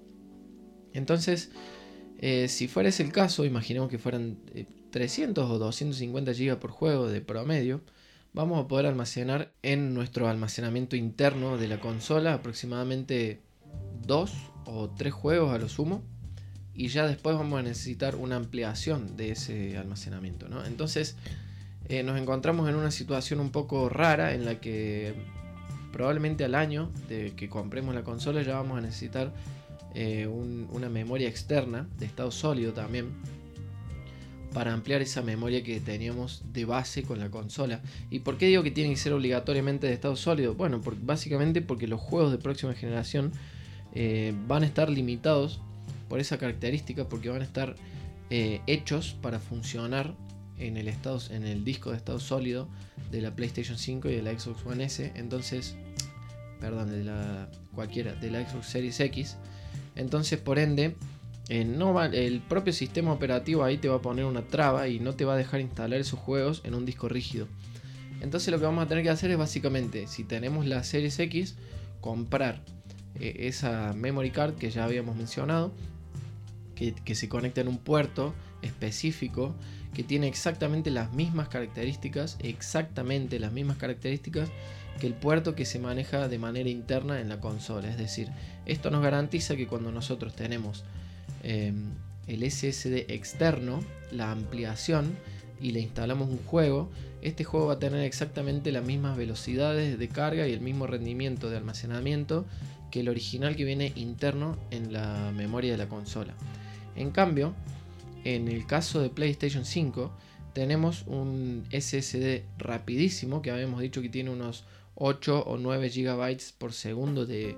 Entonces, 0.93 1.51
eh, 2.19 2.49
si 2.49 2.69
fuera 2.69 2.89
ese 2.89 3.03
el 3.03 3.13
caso, 3.13 3.45
imaginemos 3.45 3.89
que 3.89 3.99
fueran 3.99 4.39
300 4.91 5.51
o 5.51 5.59
250 5.59 6.33
GB 6.33 6.59
por 6.59 6.71
juego 6.71 7.09
de 7.09 7.21
promedio, 7.21 7.81
vamos 8.33 8.65
a 8.65 8.69
poder 8.69 8.87
almacenar 8.87 9.53
en 9.63 9.95
nuestro 9.95 10.29
almacenamiento 10.29 10.97
interno 10.97 11.57
de 11.57 11.69
la 11.69 11.81
consola 11.81 12.35
aproximadamente 12.35 13.41
2 14.07 14.33
o 14.67 14.91
3 14.91 15.13
juegos 15.13 15.53
a 15.53 15.59
lo 15.59 15.69
sumo. 15.69 16.03
Y 16.75 16.89
ya 16.89 17.09
después 17.09 17.37
vamos 17.37 17.59
a 17.59 17.63
necesitar 17.63 18.15
una 18.15 18.37
ampliación 18.37 19.17
de 19.17 19.33
ese 19.33 19.77
almacenamiento. 19.77 20.47
Entonces 20.65 21.17
eh, 21.89 22.05
nos 22.05 22.21
encontramos 22.21 22.69
en 22.69 22.77
una 22.77 22.93
situación 22.93 23.41
un 23.41 23.51
poco 23.51 23.89
rara 23.89 24.35
en 24.35 24.45
la 24.45 24.61
que 24.61 25.15
probablemente 25.93 26.45
al 26.45 26.55
año 26.55 26.93
de 27.09 27.33
que 27.35 27.49
compremos 27.49 27.95
la 27.95 28.05
consola 28.05 28.43
ya 28.43 28.55
vamos 28.55 28.79
a 28.79 28.81
necesitar 28.81 29.33
eh, 30.01 30.29
una 30.29 30.89
memoria 30.89 31.29
externa 31.29 31.89
de 31.99 32.07
estado 32.07 32.31
sólido 32.31 32.73
también 32.73 33.09
para 34.55 34.73
ampliar 34.73 35.03
esa 35.03 35.23
memoria 35.23 35.65
que 35.65 35.81
teníamos 35.81 36.45
de 36.53 36.65
base 36.65 37.03
con 37.03 37.19
la 37.19 37.33
consola. 37.33 37.83
¿Y 38.09 38.21
por 38.21 38.39
qué 38.39 38.47
digo 38.47 38.63
que 38.63 38.71
tiene 38.71 38.91
que 38.91 38.97
ser 38.97 39.13
obligatoriamente 39.13 39.89
de 39.89 39.95
estado 39.95 40.15
sólido? 40.15 40.55
Bueno, 40.55 40.81
básicamente 41.03 41.63
porque 41.63 41.89
los 41.89 42.01
juegos 42.01 42.31
de 42.31 42.39
próxima 42.39 42.75
generación 42.75 43.33
eh, 43.93 44.33
van 44.47 44.63
a 44.63 44.67
estar 44.67 44.89
limitados 44.89 45.61
por 46.09 46.21
esa 46.21 46.39
característica, 46.39 47.09
porque 47.09 47.31
van 47.31 47.43
a 47.43 47.45
estar 47.45 47.75
eh, 48.31 48.61
hechos 48.69 49.17
para 49.21 49.41
funcionar 49.41 50.15
en 50.59 50.77
el, 50.77 50.87
estado, 50.87 51.21
en 51.31 51.45
el 51.45 51.65
disco 51.65 51.91
de 51.91 51.97
estado 51.97 52.21
sólido 52.21 52.69
de 53.11 53.21
la 53.21 53.35
PlayStation 53.35 53.77
5 53.77 54.11
y 54.11 54.15
de 54.15 54.23
la 54.23 54.39
Xbox 54.39 54.65
One 54.65 54.85
S. 54.85 55.11
Entonces, 55.17 55.75
perdón, 56.61 56.89
de 56.89 57.03
la 57.03 57.51
cualquiera, 57.75 58.15
de 58.15 58.31
la 58.31 58.49
Xbox 58.49 58.69
Series 58.69 59.01
X. 59.01 59.37
Entonces, 59.99 60.39
por 60.39 60.59
ende, 60.59 60.95
eh, 61.51 61.67
el 62.13 62.41
propio 62.41 62.73
sistema 62.73 63.13
operativo 63.13 63.65
ahí 63.65 63.77
te 63.79 63.89
va 63.89 63.97
a 63.97 64.03
poner 64.03 64.25
una 64.25 64.43
traba 64.43 64.89
y 64.89 65.01
no 65.01 65.15
te 65.15 65.25
va 65.25 65.35
a 65.35 65.37
dejar 65.37 65.61
instalar 65.61 66.01
esos 66.01 66.19
juegos 66.19 66.63
en 66.65 66.75
un 66.75 66.87
disco 66.87 67.09
rígido. 67.09 67.47
Entonces 68.21 68.51
lo 68.51 68.59
que 68.59 68.65
vamos 68.65 68.85
a 68.85 68.89
tener 68.89 69.05
que 69.05 69.11
hacer 69.11 69.31
es 69.31 69.39
básicamente, 69.39 70.07
si 70.07 70.25
tenemos 70.25 70.67
la 70.67 70.83
Series 70.83 71.19
X, 71.19 71.55
comprar 72.01 72.63
eh, 73.21 73.47
esa 73.47 73.93
memory 73.93 74.31
card 74.31 74.55
que 74.55 74.71
ya 74.71 74.85
habíamos 74.85 75.17
mencionado, 75.17 75.73
que, 76.75 77.15
se 77.17 77.29
conecta 77.29 77.61
en 77.61 77.67
un 77.67 77.79
puerto 77.79 78.35
específico 78.63 79.55
que 79.95 80.05
tiene 80.05 80.29
exactamente 80.29 80.93
las 80.93 81.13
mismas 81.13 81.49
características, 81.49 82.37
exactamente 82.41 83.41
las 83.41 83.53
mismas 83.53 83.79
características 83.79 84.49
que 84.99 85.07
el 85.07 85.15
puerto 85.15 85.55
que 85.55 85.65
se 85.65 85.79
maneja 85.79 86.29
de 86.29 86.39
manera 86.39 86.69
interna 86.69 87.21
en 87.21 87.29
la 87.29 87.41
consola. 87.41 87.89
Es 87.89 87.99
decir, 87.99 88.29
esto 88.67 88.91
nos 88.91 89.03
garantiza 89.03 89.57
que 89.57 89.67
cuando 89.67 89.93
nosotros 89.93 90.35
tenemos 90.35 90.85
eh, 91.43 91.73
el 92.27 92.51
SSD 92.51 93.11
externo, 93.11 93.81
la 94.11 94.31
ampliación, 94.31 95.17
y 95.61 95.73
le 95.73 95.81
instalamos 95.81 96.29
un 96.29 96.39
juego, 96.39 96.89
este 97.23 97.45
juego 97.45 97.67
va 97.67 97.75
a 97.75 97.79
tener 97.79 98.05
exactamente 98.05 98.71
las 98.73 98.85
mismas 98.85 99.17
velocidades 99.17 99.99
de 99.99 100.09
carga 100.09 100.47
y 100.47 100.53
el 100.53 100.61
mismo 100.61 100.87
rendimiento 100.87 101.51
de 101.51 101.57
almacenamiento 101.57 102.47
que 102.91 103.01
el 103.01 103.09
original 103.09 103.57
que 103.57 103.65
viene 103.65 103.93
interno 103.97 104.57
en 104.71 104.93
la 104.93 105.33
memoria 105.35 105.73
de 105.73 105.79
la 105.79 105.89
consola. 105.89 106.35
En 106.97 107.11
cambio, 107.11 107.55
en 108.25 108.49
el 108.49 108.67
caso 108.67 109.01
de 109.01 109.11
PlayStation 109.11 109.65
5, 109.65 110.13
tenemos 110.53 111.05
un 111.07 111.65
SSD 111.71 112.43
rapidísimo 112.57 113.43
que 113.43 113.51
habíamos 113.51 113.81
dicho 113.81 114.01
que 114.01 114.09
tiene 114.09 114.31
unos 114.31 114.65
8 115.01 115.45
o 115.47 115.57
9 115.57 115.89
GB 115.91 116.39
por 116.59 116.73
segundo 116.73 117.25
de, 117.25 117.57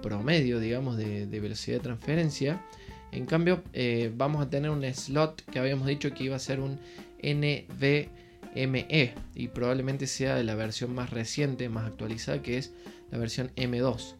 promedio, 0.00 0.60
digamos, 0.60 0.96
de, 0.96 1.26
velocidad 1.26 1.78
de 1.78 1.82
transferencia. 1.82 2.64
En 3.10 3.26
cambio, 3.26 3.62
eh, 3.72 4.12
vamos 4.16 4.40
a 4.42 4.50
tener 4.50 4.70
un 4.70 4.84
slot 4.84 5.42
que 5.50 5.58
habíamos 5.58 5.86
dicho 5.86 6.12
que 6.12 6.24
iba 6.24 6.36
a 6.36 6.38
ser 6.38 6.60
un 6.60 6.78
NVMe 7.22 9.14
y 9.34 9.48
probablemente 9.48 10.06
sea 10.06 10.36
de 10.36 10.44
la 10.44 10.54
versión 10.54 10.94
más 10.94 11.10
reciente, 11.10 11.68
más 11.68 11.86
actualizada, 11.86 12.42
que 12.42 12.58
es 12.58 12.72
la 13.10 13.18
versión 13.18 13.50
M2. 13.56 14.14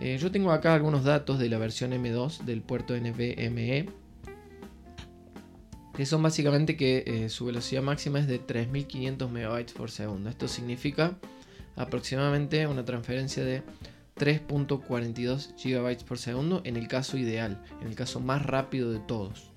Eh, 0.00 0.18
yo 0.20 0.32
tengo 0.32 0.50
acá 0.50 0.74
algunos 0.74 1.04
datos 1.04 1.38
de 1.38 1.48
la 1.48 1.58
versión 1.58 1.92
M2 1.92 2.44
del 2.44 2.62
puerto 2.62 2.96
NVMe, 2.96 3.86
que 5.96 6.06
son 6.06 6.22
básicamente 6.24 6.76
que 6.76 7.04
eh, 7.06 7.28
su 7.28 7.44
velocidad 7.44 7.82
máxima 7.82 8.18
es 8.18 8.26
de 8.26 8.40
3500 8.40 9.30
MB 9.30 9.72
por 9.76 9.92
segundo. 9.92 10.28
Esto 10.28 10.48
significa 10.48 11.16
aproximadamente 11.76 12.66
una 12.66 12.84
transferencia 12.84 13.44
de 13.44 13.62
3.42 14.16 15.54
GB 15.62 16.04
por 16.04 16.18
segundo 16.18 16.60
en 16.64 16.76
el 16.76 16.88
caso 16.88 17.16
ideal, 17.16 17.62
en 17.80 17.88
el 17.88 17.94
caso 17.94 18.20
más 18.20 18.44
rápido 18.44 18.92
de 18.92 19.00
todos 19.00 19.54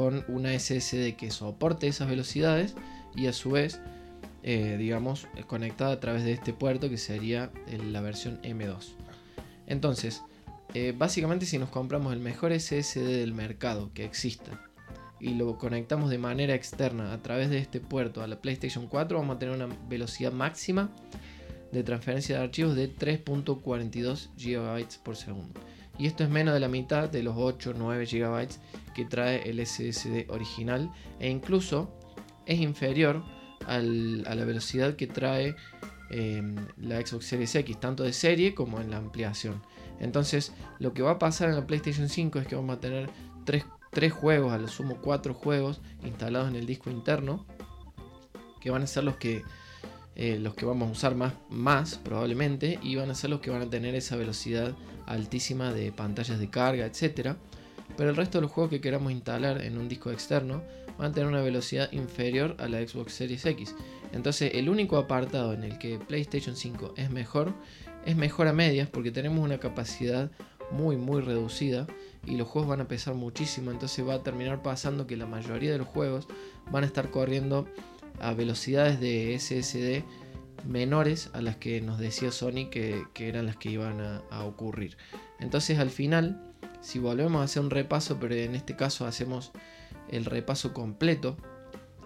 con 0.00 0.24
una 0.28 0.58
SSD 0.58 1.14
que 1.16 1.30
soporte 1.30 1.86
esas 1.86 2.08
velocidades 2.08 2.74
y 3.14 3.26
a 3.26 3.32
su 3.32 3.50
vez, 3.50 3.80
eh, 4.42 4.76
digamos, 4.78 5.26
conectada 5.46 5.92
a 5.92 6.00
través 6.00 6.24
de 6.24 6.32
este 6.32 6.52
puerto 6.52 6.88
que 6.88 6.96
sería 6.96 7.50
la 7.90 8.00
versión 8.00 8.40
M2. 8.42 8.94
Entonces, 9.66 10.22
eh, 10.74 10.94
básicamente 10.96 11.46
si 11.46 11.58
nos 11.58 11.68
compramos 11.68 12.12
el 12.12 12.20
mejor 12.20 12.52
SSD 12.52 13.18
del 13.18 13.34
mercado 13.34 13.90
que 13.92 14.04
exista 14.04 14.62
y 15.18 15.34
lo 15.34 15.58
conectamos 15.58 16.08
de 16.08 16.18
manera 16.18 16.54
externa 16.54 17.12
a 17.12 17.18
través 17.18 17.50
de 17.50 17.58
este 17.58 17.80
puerto 17.80 18.22
a 18.22 18.26
la 18.26 18.40
PlayStation 18.40 18.86
4, 18.86 19.18
vamos 19.18 19.36
a 19.36 19.38
tener 19.38 19.54
una 19.54 19.68
velocidad 19.88 20.32
máxima 20.32 20.90
de 21.72 21.82
transferencia 21.82 22.38
de 22.38 22.44
archivos 22.44 22.76
de 22.76 22.94
3.42 22.94 24.30
GB 24.36 25.02
por 25.02 25.16
segundo 25.16 25.60
y 26.00 26.06
esto 26.06 26.24
es 26.24 26.30
menos 26.30 26.54
de 26.54 26.60
la 26.60 26.68
mitad 26.68 27.10
de 27.10 27.22
los 27.22 27.34
8 27.36 27.74
9 27.76 28.06
GB 28.06 28.48
que 28.94 29.04
trae 29.04 29.48
el 29.48 29.64
SSD 29.64 30.30
original 30.30 30.90
e 31.18 31.28
incluso 31.28 31.90
es 32.46 32.58
inferior 32.58 33.22
a 33.66 33.78
la 33.78 34.44
velocidad 34.46 34.96
que 34.96 35.06
trae 35.06 35.54
em, 36.10 36.56
la 36.78 37.06
Xbox 37.06 37.26
Series 37.26 37.54
X, 37.54 37.78
tanto 37.78 38.02
de 38.02 38.14
serie 38.14 38.54
como 38.54 38.80
en 38.80 38.90
la 38.90 38.96
ampliación. 38.96 39.62
Entonces, 40.00 40.54
lo 40.78 40.94
que 40.94 41.02
va 41.02 41.12
a 41.12 41.18
pasar 41.18 41.50
en 41.50 41.56
la 41.56 41.66
PlayStation 41.66 42.08
5 42.08 42.38
es 42.38 42.46
que 42.46 42.56
vamos 42.56 42.78
a 42.78 42.80
tener 42.80 43.10
3, 43.44 44.12
juegos, 44.12 44.52
a 44.52 44.58
lo 44.58 44.68
sumo 44.68 44.96
4 45.02 45.34
juegos 45.34 45.82
instalados 46.02 46.48
en 46.48 46.56
el 46.56 46.64
disco 46.64 46.90
interno, 46.90 47.44
que 48.60 48.70
van 48.70 48.82
a 48.82 48.86
ser 48.86 49.04
los 49.04 49.16
que 49.16 49.42
eh, 50.22 50.38
los 50.38 50.54
que 50.54 50.66
vamos 50.66 50.86
a 50.86 50.92
usar 50.92 51.14
más, 51.14 51.32
más 51.48 51.94
probablemente 51.96 52.78
y 52.82 52.94
van 52.94 53.10
a 53.10 53.14
ser 53.14 53.30
los 53.30 53.40
que 53.40 53.48
van 53.48 53.62
a 53.62 53.70
tener 53.70 53.94
esa 53.94 54.16
velocidad 54.16 54.76
altísima 55.06 55.72
de 55.72 55.92
pantallas 55.92 56.38
de 56.38 56.50
carga, 56.50 56.84
etc. 56.84 57.36
Pero 57.96 58.10
el 58.10 58.16
resto 58.16 58.36
de 58.36 58.42
los 58.42 58.50
juegos 58.50 58.68
que 58.68 58.82
queramos 58.82 59.12
instalar 59.12 59.62
en 59.62 59.78
un 59.78 59.88
disco 59.88 60.10
externo 60.10 60.62
van 60.98 61.12
a 61.12 61.14
tener 61.14 61.26
una 61.26 61.40
velocidad 61.40 61.90
inferior 61.92 62.54
a 62.58 62.68
la 62.68 62.86
Xbox 62.86 63.14
Series 63.14 63.46
X. 63.46 63.74
Entonces 64.12 64.52
el 64.56 64.68
único 64.68 64.98
apartado 64.98 65.54
en 65.54 65.64
el 65.64 65.78
que 65.78 65.98
PlayStation 65.98 66.54
5 66.54 66.92
es 66.98 67.10
mejor 67.10 67.54
es 68.04 68.14
mejor 68.14 68.46
a 68.46 68.52
medias 68.52 68.90
porque 68.90 69.10
tenemos 69.10 69.42
una 69.42 69.56
capacidad 69.56 70.30
muy 70.70 70.98
muy 70.98 71.22
reducida 71.22 71.86
y 72.26 72.36
los 72.36 72.46
juegos 72.46 72.68
van 72.68 72.82
a 72.82 72.88
pesar 72.88 73.14
muchísimo. 73.14 73.70
Entonces 73.70 74.06
va 74.06 74.16
a 74.16 74.22
terminar 74.22 74.62
pasando 74.62 75.06
que 75.06 75.16
la 75.16 75.24
mayoría 75.24 75.72
de 75.72 75.78
los 75.78 75.86
juegos 75.86 76.28
van 76.70 76.84
a 76.84 76.86
estar 76.86 77.10
corriendo 77.10 77.66
a 78.20 78.34
velocidades 78.34 79.00
de 79.00 79.38
SSD 79.38 80.04
menores 80.66 81.30
a 81.32 81.40
las 81.40 81.56
que 81.56 81.80
nos 81.80 81.98
decía 81.98 82.30
Sony 82.30 82.68
que, 82.70 83.06
eran 83.16 83.46
las 83.46 83.56
que 83.56 83.70
iban 83.70 84.00
a, 84.00 84.44
ocurrir. 84.44 84.96
Entonces 85.38 85.78
al 85.78 85.90
final, 85.90 86.52
si 86.80 86.98
volvemos 86.98 87.40
a 87.40 87.44
hacer 87.44 87.62
un 87.62 87.70
repaso, 87.70 88.18
pero 88.20 88.34
en 88.34 88.54
este 88.54 88.76
caso 88.76 89.06
hacemos 89.06 89.52
el 90.08 90.24
repaso 90.24 90.72
completo, 90.74 91.36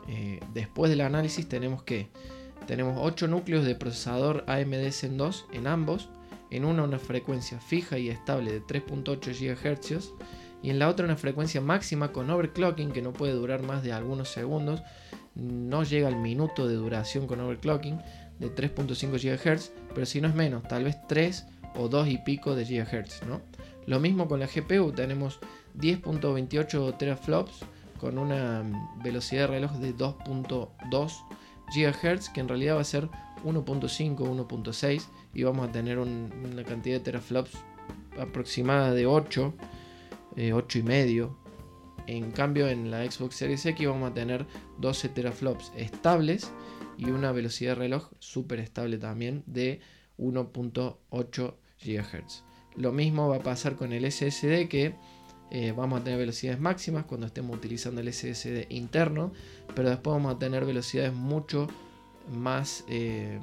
eh, 0.08 0.40
después 0.52 0.90
del 0.90 1.00
análisis 1.00 1.48
tenemos 1.48 1.82
que 1.82 2.08
tenemos 2.66 2.98
8 3.00 3.28
núcleos 3.28 3.64
de 3.64 3.74
procesador 3.74 4.44
AMD 4.46 4.90
Zen 4.90 5.16
2 5.18 5.46
en 5.52 5.66
ambos, 5.66 6.08
en 6.50 6.64
una 6.64 6.84
una 6.84 6.98
frecuencia 6.98 7.58
fija 7.58 7.98
y 7.98 8.08
estable 8.08 8.52
de 8.52 8.62
3.8 8.62 9.32
GHz 9.32 10.12
y 10.62 10.70
en 10.70 10.78
la 10.78 10.88
otra 10.88 11.04
una 11.04 11.16
frecuencia 11.16 11.60
máxima 11.60 12.12
con 12.12 12.30
overclocking 12.30 12.92
que 12.92 13.02
no 13.02 13.12
puede 13.12 13.34
durar 13.34 13.62
más 13.62 13.82
de 13.82 13.92
algunos 13.92 14.30
segundos, 14.30 14.82
no 15.34 15.82
llega 15.82 16.08
al 16.08 16.16
minuto 16.16 16.68
de 16.68 16.74
duración 16.74 17.26
con 17.26 17.40
overclocking, 17.40 18.00
de 18.38 18.54
3.5 18.54 19.12
GHz, 19.12 19.72
pero 19.94 20.06
si 20.06 20.20
no 20.20 20.28
es 20.28 20.34
menos, 20.34 20.62
tal 20.64 20.84
vez 20.84 20.96
3 21.08 21.46
o 21.76 21.88
2 21.88 22.08
y 22.08 22.18
pico 22.18 22.54
de 22.54 22.64
GHz, 22.64 23.26
¿no? 23.26 23.40
Lo 23.86 24.00
mismo 24.00 24.28
con 24.28 24.40
la 24.40 24.46
GPU, 24.46 24.92
tenemos 24.92 25.40
10.28 25.78 26.96
teraflops 26.96 27.60
con 28.00 28.18
una 28.18 28.64
velocidad 29.02 29.42
de 29.42 29.46
reloj 29.48 29.72
de 29.72 29.94
2.2 29.94 31.12
GHz, 31.74 32.28
que 32.30 32.40
en 32.40 32.48
realidad 32.48 32.76
va 32.76 32.80
a 32.80 32.84
ser 32.84 33.08
1.5, 33.44 34.16
1.6 34.16 35.02
y 35.34 35.42
vamos 35.42 35.68
a 35.68 35.72
tener 35.72 35.98
una 35.98 36.64
cantidad 36.64 36.96
de 36.96 37.00
teraflops 37.00 37.52
aproximada 38.18 38.92
de 38.92 39.06
8, 39.06 39.54
8 40.52 40.78
eh, 40.78 40.80
y 40.80 40.82
medio. 40.82 41.43
En 42.06 42.30
cambio 42.32 42.68
en 42.68 42.90
la 42.90 43.10
Xbox 43.10 43.36
Series 43.36 43.64
X 43.64 43.86
vamos 43.88 44.10
a 44.10 44.14
tener 44.14 44.46
12 44.78 45.08
teraflops 45.08 45.72
estables 45.76 46.52
y 46.98 47.06
una 47.10 47.32
velocidad 47.32 47.72
de 47.72 47.76
reloj 47.76 48.10
súper 48.18 48.60
estable 48.60 48.98
también 48.98 49.42
de 49.46 49.80
1.8 50.18 51.54
GHz. 51.82 52.44
Lo 52.76 52.92
mismo 52.92 53.28
va 53.28 53.36
a 53.36 53.42
pasar 53.42 53.76
con 53.76 53.92
el 53.92 54.10
SSD 54.10 54.68
que 54.68 54.94
eh, 55.50 55.72
vamos 55.72 56.00
a 56.00 56.04
tener 56.04 56.18
velocidades 56.18 56.60
máximas 56.60 57.04
cuando 57.04 57.26
estemos 57.26 57.56
utilizando 57.56 58.00
el 58.00 58.12
SSD 58.12 58.66
interno, 58.70 59.32
pero 59.74 59.88
después 59.88 60.14
vamos 60.14 60.34
a 60.34 60.38
tener 60.38 60.64
velocidades 60.64 61.12
mucho 61.12 61.68
más 62.32 62.84
eh, 62.88 63.38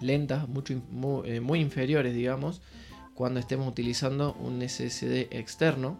lentas, 0.00 0.48
mucho, 0.48 0.74
eh, 1.24 1.40
muy 1.40 1.60
inferiores, 1.60 2.14
digamos, 2.14 2.62
cuando 3.14 3.40
estemos 3.40 3.68
utilizando 3.68 4.34
un 4.34 4.62
SSD 4.66 5.28
externo 5.36 5.98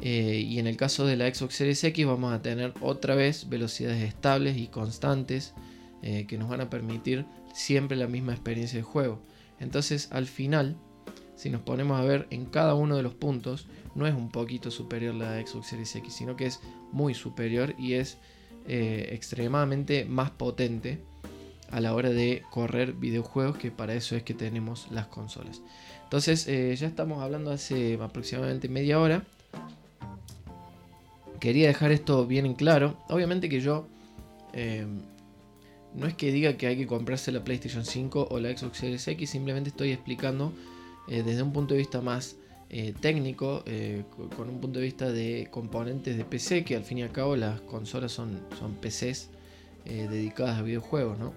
eh, 0.00 0.44
y 0.46 0.58
en 0.58 0.66
el 0.66 0.76
caso 0.76 1.06
de 1.06 1.16
la 1.16 1.32
Xbox 1.32 1.54
Series 1.54 1.82
X 1.84 2.06
vamos 2.06 2.32
a 2.32 2.42
tener 2.42 2.74
otra 2.80 3.14
vez 3.14 3.48
velocidades 3.48 4.02
estables 4.02 4.56
y 4.56 4.66
constantes 4.66 5.54
eh, 6.02 6.26
que 6.26 6.36
nos 6.36 6.48
van 6.48 6.60
a 6.60 6.70
permitir 6.70 7.24
siempre 7.52 7.96
la 7.96 8.08
misma 8.08 8.32
experiencia 8.32 8.78
de 8.78 8.82
juego. 8.82 9.20
Entonces 9.60 10.08
al 10.10 10.26
final, 10.26 10.76
si 11.36 11.48
nos 11.48 11.62
ponemos 11.62 11.98
a 11.98 12.04
ver 12.04 12.26
en 12.30 12.46
cada 12.46 12.74
uno 12.74 12.96
de 12.96 13.02
los 13.02 13.14
puntos, 13.14 13.66
no 13.94 14.06
es 14.06 14.14
un 14.14 14.30
poquito 14.30 14.70
superior 14.70 15.14
la 15.14 15.40
Xbox 15.46 15.68
Series 15.68 15.94
X, 15.94 16.12
sino 16.12 16.36
que 16.36 16.46
es 16.46 16.60
muy 16.90 17.14
superior 17.14 17.74
y 17.78 17.94
es 17.94 18.18
eh, 18.66 19.10
extremadamente 19.12 20.04
más 20.04 20.30
potente 20.32 21.00
a 21.70 21.80
la 21.80 21.94
hora 21.94 22.10
de 22.10 22.42
correr 22.50 22.92
videojuegos, 22.92 23.56
que 23.56 23.70
para 23.70 23.94
eso 23.94 24.16
es 24.16 24.22
que 24.22 24.34
tenemos 24.34 24.88
las 24.90 25.06
consolas. 25.06 25.62
Entonces 26.04 26.46
ya 26.78 26.86
estamos 26.86 27.22
hablando 27.22 27.50
hace 27.50 27.98
aproximadamente 28.00 28.68
media 28.68 29.00
hora 29.00 29.24
quería 31.44 31.66
dejar 31.66 31.92
esto 31.92 32.26
bien 32.26 32.46
en 32.46 32.54
claro. 32.54 32.96
Obviamente 33.10 33.50
que 33.50 33.60
yo 33.60 33.86
eh, 34.54 34.86
no 35.94 36.06
es 36.06 36.14
que 36.14 36.32
diga 36.32 36.56
que 36.56 36.66
hay 36.66 36.78
que 36.78 36.86
comprarse 36.86 37.32
la 37.32 37.44
PlayStation 37.44 37.84
5 37.84 38.28
o 38.30 38.40
la 38.40 38.56
Xbox 38.56 38.78
Series 38.78 39.06
X, 39.06 39.28
simplemente 39.28 39.68
estoy 39.68 39.92
explicando 39.92 40.54
eh, 41.06 41.22
desde 41.22 41.42
un 41.42 41.52
punto 41.52 41.74
de 41.74 41.80
vista 41.80 42.00
más 42.00 42.36
eh, 42.70 42.94
técnico, 42.98 43.62
con 44.34 44.48
un 44.48 44.58
punto 44.58 44.78
de 44.78 44.86
vista 44.86 45.12
de 45.12 45.48
componentes 45.50 46.16
de 46.16 46.24
PC, 46.24 46.64
que 46.64 46.76
al 46.76 46.82
fin 46.82 46.96
y 46.96 47.02
al 47.02 47.12
cabo 47.12 47.36
las 47.36 47.60
consolas 47.60 48.10
son, 48.10 48.40
son 48.58 48.76
PCs 48.76 49.28
dedicadas 49.84 50.58
a 50.58 50.62
videojuegos, 50.62 51.18
¿no? 51.18 51.34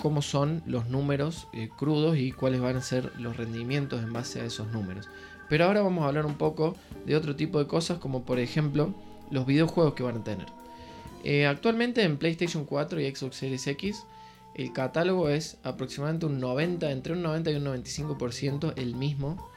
cómo 0.00 0.22
son 0.22 0.62
los 0.66 0.88
números 0.88 1.48
crudos 1.76 2.16
y 2.16 2.30
cuáles 2.30 2.60
van 2.60 2.76
a 2.76 2.80
ser 2.80 3.10
los 3.18 3.36
rendimientos 3.36 4.04
en 4.04 4.12
base 4.12 4.40
a 4.40 4.44
esos 4.44 4.68
números. 4.68 5.08
Pero 5.48 5.64
ahora 5.64 5.82
vamos 5.82 6.04
a 6.04 6.08
hablar 6.08 6.26
un 6.26 6.34
poco 6.34 6.76
de 7.06 7.16
otro 7.16 7.36
tipo 7.36 7.58
de 7.58 7.66
cosas, 7.66 7.98
como 7.98 8.24
por 8.24 8.38
ejemplo 8.38 8.94
los 9.30 9.46
videojuegos 9.46 9.94
que 9.94 10.02
van 10.02 10.18
a 10.18 10.24
tener. 10.24 10.46
Eh, 11.24 11.46
actualmente 11.46 12.02
en 12.02 12.16
PlayStation 12.16 12.64
4 12.64 13.00
y 13.00 13.14
Xbox 13.14 13.36
Series 13.36 13.66
X, 13.66 14.04
el 14.54 14.72
catálogo 14.72 15.28
es 15.28 15.58
aproximadamente 15.62 16.26
un 16.26 16.40
90, 16.40 16.90
entre 16.90 17.12
un 17.12 17.22
90 17.22 17.50
y 17.50 17.54
un 17.56 17.64
95% 17.64 18.72
el 18.76 18.94
mismo 18.94 19.50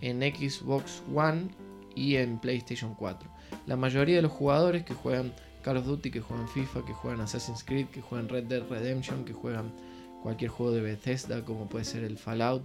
en 0.00 0.20
Xbox 0.20 1.02
One 1.14 1.48
y 1.94 2.16
en 2.16 2.38
PlayStation 2.38 2.94
4. 2.94 3.28
La 3.66 3.76
mayoría 3.76 4.16
de 4.16 4.22
los 4.22 4.32
jugadores 4.32 4.84
que 4.84 4.94
juegan 4.94 5.32
Call 5.62 5.78
of 5.78 5.86
Duty, 5.86 6.10
que 6.10 6.20
juegan 6.20 6.48
FIFA, 6.48 6.84
que 6.84 6.92
juegan 6.92 7.20
Assassin's 7.20 7.64
Creed, 7.64 7.86
que 7.86 8.00
juegan 8.00 8.28
Red 8.28 8.44
Dead 8.44 8.62
Redemption, 8.68 9.24
que 9.24 9.32
juegan 9.32 9.72
cualquier 10.22 10.50
juego 10.50 10.72
de 10.72 10.80
Bethesda, 10.80 11.44
como 11.44 11.68
puede 11.68 11.84
ser 11.84 12.04
el 12.04 12.18
Fallout 12.18 12.62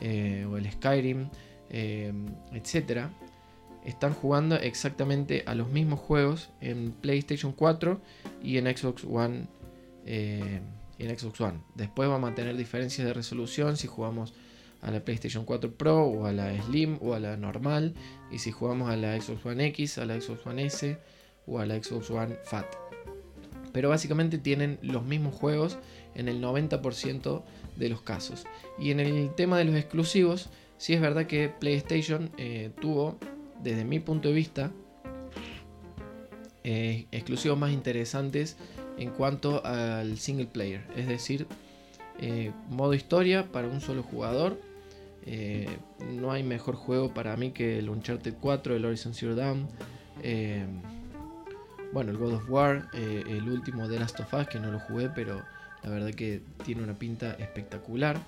eh, 0.00 0.46
o 0.50 0.56
el 0.56 0.70
Skyrim, 0.70 1.28
eh, 1.70 2.12
etcétera, 2.52 3.10
están 3.84 4.12
jugando 4.12 4.56
exactamente 4.56 5.44
a 5.46 5.54
los 5.54 5.70
mismos 5.70 6.00
juegos 6.00 6.50
en 6.60 6.92
PlayStation 6.92 7.52
4 7.52 8.00
y 8.42 8.58
en 8.58 8.76
Xbox 8.76 9.04
One. 9.04 9.46
Eh, 10.04 10.60
en 10.98 11.18
Xbox 11.18 11.40
One. 11.40 11.60
Después 11.74 12.08
vamos 12.08 12.30
a 12.30 12.34
tener 12.34 12.56
diferencias 12.56 13.06
de 13.06 13.14
resolución 13.14 13.76
si 13.76 13.86
jugamos 13.86 14.34
a 14.80 14.90
la 14.90 15.00
PlayStation 15.00 15.44
4 15.44 15.72
Pro 15.74 16.04
o 16.04 16.26
a 16.26 16.32
la 16.32 16.60
Slim 16.62 16.98
o 17.00 17.14
a 17.14 17.20
la 17.20 17.36
normal. 17.36 17.94
Y 18.30 18.38
si 18.38 18.50
jugamos 18.50 18.90
a 18.90 18.96
la 18.96 19.20
Xbox 19.20 19.46
One 19.46 19.66
X, 19.66 19.98
a 19.98 20.06
la 20.06 20.20
Xbox 20.20 20.46
One 20.46 20.64
S 20.66 20.98
o 21.46 21.58
a 21.60 21.66
la 21.66 21.82
Xbox 21.82 22.10
One 22.10 22.36
Fat. 22.44 22.66
Pero 23.72 23.90
básicamente 23.90 24.38
tienen 24.38 24.78
los 24.82 25.04
mismos 25.04 25.34
juegos 25.34 25.78
en 26.14 26.28
el 26.28 26.42
90% 26.42 27.42
de 27.76 27.88
los 27.88 28.02
casos. 28.02 28.44
Y 28.78 28.90
en 28.90 29.00
el 29.00 29.34
tema 29.34 29.58
de 29.58 29.64
los 29.64 29.76
exclusivos, 29.76 30.48
sí 30.78 30.94
es 30.94 31.00
verdad 31.00 31.26
que 31.26 31.48
PlayStation 31.48 32.30
eh, 32.38 32.70
tuvo, 32.80 33.18
desde 33.62 33.84
mi 33.84 34.00
punto 34.00 34.28
de 34.28 34.34
vista, 34.34 34.70
eh, 36.64 37.06
exclusivos 37.12 37.58
más 37.58 37.72
interesantes 37.72 38.56
en 38.96 39.10
cuanto 39.10 39.64
al 39.64 40.18
single 40.18 40.46
player. 40.46 40.82
Es 40.96 41.06
decir, 41.06 41.46
eh, 42.20 42.52
modo 42.70 42.94
historia 42.94 43.50
para 43.52 43.68
un 43.68 43.80
solo 43.80 44.02
jugador. 44.02 44.58
no 46.10 46.32
hay 46.32 46.42
mejor 46.42 46.74
juego 46.74 47.12
para 47.12 47.36
mí 47.36 47.50
que 47.50 47.78
el 47.78 47.90
Uncharted 47.90 48.34
4, 48.40 48.76
el 48.76 48.84
Horizon 48.84 49.12
Zero 49.12 49.34
Dawn 49.34 49.68
bueno, 51.92 52.10
el 52.10 52.18
God 52.18 52.34
of 52.34 52.50
War, 52.50 52.88
el 52.92 53.48
último 53.48 53.88
de 53.88 53.98
Last 53.98 54.20
of 54.20 54.32
Us, 54.34 54.46
que 54.46 54.58
no 54.58 54.70
lo 54.70 54.78
jugué, 54.78 55.08
pero 55.08 55.42
la 55.82 55.90
verdad 55.90 56.10
que 56.10 56.42
tiene 56.64 56.82
una 56.82 56.98
pinta 56.98 57.32
espectacular, 57.34 58.18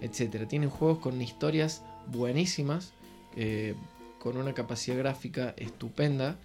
etcétera. 0.00 0.46
Tienen 0.46 0.70
juegos 0.70 0.98
con 0.98 1.20
historias 1.20 1.82
buenísimas, 2.06 2.92
eh, 3.36 3.74
con 4.18 4.36
una 4.36 4.54
capacidad 4.54 4.96
gráfica 4.98 5.54
estupenda 5.56 6.36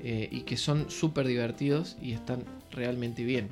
eh, 0.00 0.28
y 0.30 0.42
que 0.42 0.56
son 0.56 0.90
súper 0.90 1.26
divertidos 1.26 1.96
y 2.00 2.12
están 2.12 2.44
realmente 2.70 3.24
bien. 3.24 3.48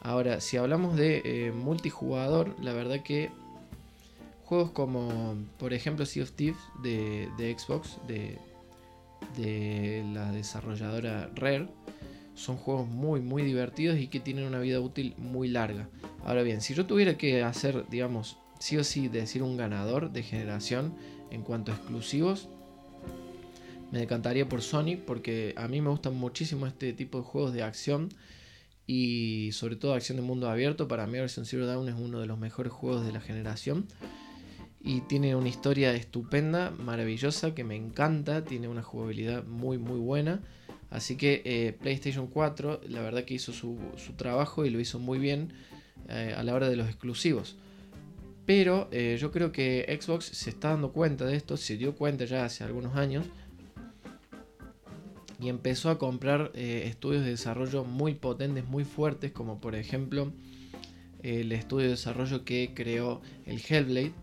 Ahora, 0.00 0.40
si 0.40 0.56
hablamos 0.56 0.96
de 0.96 1.52
multijugador, 1.54 2.54
la 2.62 2.72
verdad 2.72 3.02
que 3.02 3.30
juegos 4.48 4.70
como, 4.70 5.34
por 5.58 5.74
ejemplo, 5.74 6.06
Sea 6.06 6.22
of 6.22 6.32
Thieves 6.32 6.60
de, 6.82 7.56
Xbox, 7.58 7.98
de, 8.06 8.38
de 9.36 10.02
la 10.14 10.32
desarrolladora 10.32 11.30
Rare, 11.34 11.68
son 12.34 12.56
juegos 12.56 12.88
muy 12.88 13.20
muy 13.20 13.42
divertidos 13.42 13.98
y 13.98 14.06
que 14.06 14.20
tienen 14.20 14.46
una 14.46 14.60
vida 14.60 14.80
útil 14.80 15.14
muy 15.18 15.48
larga. 15.48 15.88
Ahora 16.24 16.42
bien, 16.42 16.62
si 16.62 16.72
yo 16.72 16.86
tuviera 16.86 17.18
que 17.18 17.42
hacer, 17.42 17.84
digamos, 17.90 18.38
sí 18.58 18.76
o 18.76 18.84
sí 18.84 19.08
decir 19.08 19.42
un 19.42 19.56
ganador 19.56 20.10
de 20.12 20.22
generación 20.22 20.94
en 21.30 21.42
cuanto 21.42 21.72
a 21.72 21.74
exclusivos, 21.74 22.48
me 23.90 24.00
decantaría 24.00 24.48
por 24.48 24.62
Sony 24.62 24.96
porque 25.06 25.54
a 25.56 25.68
mí 25.68 25.80
me 25.80 25.90
gustan 25.90 26.14
muchísimo 26.14 26.66
este 26.66 26.92
tipo 26.92 27.18
de 27.18 27.24
juegos 27.24 27.52
de 27.52 27.62
acción 27.62 28.10
y 28.86 29.50
sobre 29.52 29.76
todo 29.76 29.94
acción 29.94 30.16
de 30.16 30.22
mundo 30.22 30.50
abierto. 30.50 30.88
Para 30.88 31.06
mí 31.06 31.18
Horizon 31.18 31.46
Zero 31.46 31.66
Dawn 31.66 31.88
es 31.88 31.94
uno 31.94 32.20
de 32.20 32.26
los 32.26 32.38
mejores 32.38 32.72
juegos 32.72 33.06
de 33.06 33.12
la 33.12 33.20
generación 33.20 33.86
y 34.80 35.00
tiene 35.02 35.34
una 35.36 35.48
historia 35.48 35.94
estupenda, 35.94 36.70
maravillosa, 36.70 37.54
que 37.54 37.64
me 37.64 37.76
encanta, 37.76 38.44
tiene 38.44 38.68
una 38.68 38.82
jugabilidad 38.82 39.44
muy 39.44 39.78
muy 39.78 39.98
buena 39.98 40.42
Así 40.90 41.16
que 41.16 41.42
eh, 41.44 41.76
PlayStation 41.78 42.28
4 42.28 42.80
la 42.88 43.02
verdad 43.02 43.24
que 43.24 43.34
hizo 43.34 43.52
su, 43.52 43.78
trabajo 44.16 44.64
y 44.64 44.70
lo 44.70 44.80
hizo 44.80 44.98
muy 44.98 45.18
bien 45.18 45.52
eh, 46.08 46.34
a 46.36 46.42
la 46.42 46.54
hora 46.54 46.68
de 46.68 46.76
los 46.76 46.88
exclusivos. 46.88 47.56
Pero 48.48 48.88
eh, 48.92 49.18
yo 49.20 49.30
creo 49.30 49.52
que 49.52 49.84
Xbox 50.00 50.24
se 50.24 50.48
está 50.48 50.70
dando 50.70 50.90
cuenta 50.90 51.26
de 51.26 51.36
esto, 51.36 51.58
se 51.58 51.76
dio 51.76 51.94
cuenta 51.94 52.24
ya 52.24 52.46
hace 52.46 52.64
algunos 52.64 52.96
años 52.96 53.26
y 55.38 55.50
empezó 55.50 55.90
a 55.90 55.98
comprar 55.98 56.52
estudios 56.54 57.24
de 57.24 57.32
desarrollo 57.32 57.84
muy 57.84 58.14
potentes, 58.14 58.64
muy 58.64 58.84
fuertes, 58.84 59.32
como 59.32 59.60
por 59.60 59.74
ejemplo 59.74 60.32
el 61.22 61.52
estudio 61.52 61.84
de 61.84 61.90
desarrollo 61.90 62.46
que 62.46 62.72
creó 62.74 63.20
el 63.44 63.60
Hellblade, 63.60 64.14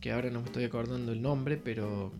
que 0.00 0.10
ahora 0.10 0.30
no 0.30 0.40
me 0.40 0.46
estoy 0.46 0.64
acordando 0.64 1.12
el 1.12 1.22
nombre, 1.22 1.56
pero 1.56 2.10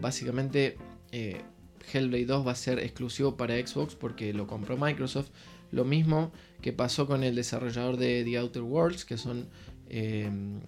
básicamente 0.00 0.78
Hellblade 1.10 2.26
2 2.26 2.46
va 2.46 2.52
a 2.52 2.54
ser 2.54 2.78
exclusivo 2.78 3.36
para 3.36 3.56
Xbox 3.56 3.96
porque 3.96 4.32
lo 4.32 4.46
compró 4.46 4.76
Microsoft. 4.76 5.30
Lo 5.72 5.84
mismo 5.84 6.32
que 6.60 6.72
pasó 6.72 7.06
con 7.06 7.24
el 7.24 7.34
desarrollador 7.34 7.96
de 7.96 8.24
The 8.24 8.36
Outer 8.38 8.62
Worlds, 8.62 9.04
que 9.04 9.16
son 9.16 9.48
em, 9.92 10.60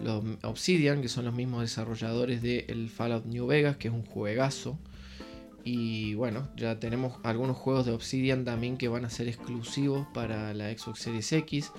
los 0.00 0.24
Obsidian, 0.42 1.00
que 1.00 1.08
son 1.08 1.24
los 1.24 1.34
mismos 1.34 1.62
desarrolladores 1.62 2.42
de 2.42 2.66
el 2.68 2.88
Fallout 2.88 3.26
New 3.26 3.46
Vegas, 3.46 3.76
que 3.76 3.88
es 3.88 3.94
un 3.94 4.04
juegazo. 4.04 4.78
Y 5.64 6.14
bueno, 6.14 6.48
ya 6.56 6.78
tenemos 6.78 7.14
algunos 7.22 7.56
juegos 7.56 7.86
de 7.86 7.92
Obsidian 7.92 8.44
también 8.44 8.76
que 8.76 8.88
van 8.88 9.04
a 9.04 9.10
ser 9.10 9.28
exclusivos 9.28 10.06
para 10.12 10.52
la 10.52 10.76
Xbox 10.76 11.00
Series 11.00 11.32
X. 11.32 11.72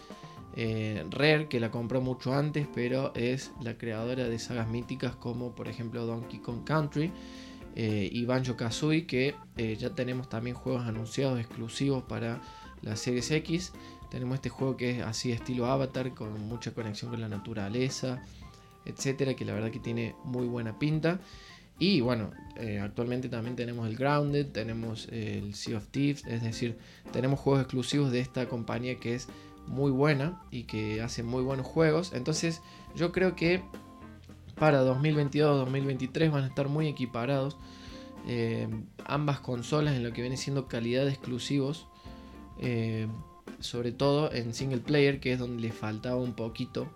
Eh, 0.58 1.04
Rare, 1.12 1.48
que 1.50 1.60
la 1.60 1.70
compró 1.70 2.02
mucho 2.02 2.34
antes, 2.34 2.68
pero 2.74 3.14
es 3.14 3.52
la 3.62 3.78
creadora 3.78 4.30
de 4.30 4.40
sagas 4.40 4.70
míticas 4.70 5.16
como 5.16 5.54
por 5.54 5.68
ejemplo 5.68 6.06
Donkey 6.06 6.40
Kong 6.40 6.64
Country 6.64 7.12
eh, 7.76 8.10
y 8.12 8.24
Banjo 8.24 8.56
Kazooie, 8.56 9.06
que 9.06 9.36
eh, 9.58 9.76
ya 9.78 9.90
tenemos 9.90 10.30
también 10.30 10.56
juegos 10.56 10.88
anunciados 10.88 11.40
exclusivos 11.40 12.04
para 12.04 12.42
la 12.82 12.96
Series 12.96 13.30
X. 13.32 13.74
Tenemos 14.10 14.36
este 14.36 14.50
juego 14.50 14.78
que 14.78 14.92
es 14.92 15.04
así 15.04 15.32
estilo 15.32 15.66
Avatar, 15.68 16.14
con 16.14 16.48
mucha 16.48 16.72
conexión 16.72 17.12
con 17.12 17.22
la 17.22 17.30
naturaleza, 17.30 18.22
etcétera, 18.86 19.34
que 19.36 19.46
la 19.46 19.54
verdad 19.54 19.72
que 19.72 19.80
tiene 19.80 20.16
muy 20.24 20.48
buena 20.48 20.78
pinta. 20.78 21.20
Y 21.78 22.00
bueno, 22.00 22.32
eh, 22.56 22.80
actualmente 22.80 23.28
también 23.28 23.56
tenemos 23.56 23.88
el 23.88 23.98
Grounded, 23.98 24.48
tenemos 24.48 25.08
el 25.12 25.54
Sea 25.56 25.78
of 25.78 25.88
Thieves, 25.88 26.26
es 26.26 26.42
decir, 26.42 26.78
tenemos 27.12 27.40
juegos 27.40 27.64
exclusivos 27.64 28.12
de 28.12 28.22
esta 28.22 28.48
compañía 28.48 28.98
que 28.98 29.16
es 29.16 29.28
muy 29.68 29.92
buena 29.92 30.42
y 30.52 30.64
que 30.64 31.02
hace 31.02 31.22
muy 31.22 31.44
buenos 31.44 31.66
juegos. 31.66 32.14
Entonces, 32.14 32.62
yo 32.96 33.12
creo 33.12 33.36
que 33.36 33.62
para 34.56 34.84
2022-2023 34.86 36.32
van 36.32 36.44
a 36.46 36.48
estar 36.48 36.70
muy 36.70 36.88
equiparados 36.88 37.58
eh, 38.28 38.68
ambas 39.06 39.40
consolas 39.40 39.96
en 39.96 40.04
lo 40.04 40.12
que 40.12 40.22
viene 40.22 40.38
siendo 40.38 40.68
calidad 40.68 41.04
de 41.04 41.12
exclusivos. 41.12 41.88
Eh, 42.60 43.08
sobre 43.60 43.92
todo 43.92 44.32
en 44.32 44.54
single 44.54 44.80
player, 44.80 45.20
que 45.20 45.34
es 45.34 45.40
donde 45.40 45.62
le 45.62 45.72
faltaba 45.72 46.18
un 46.18 46.34
poquito 46.34 46.88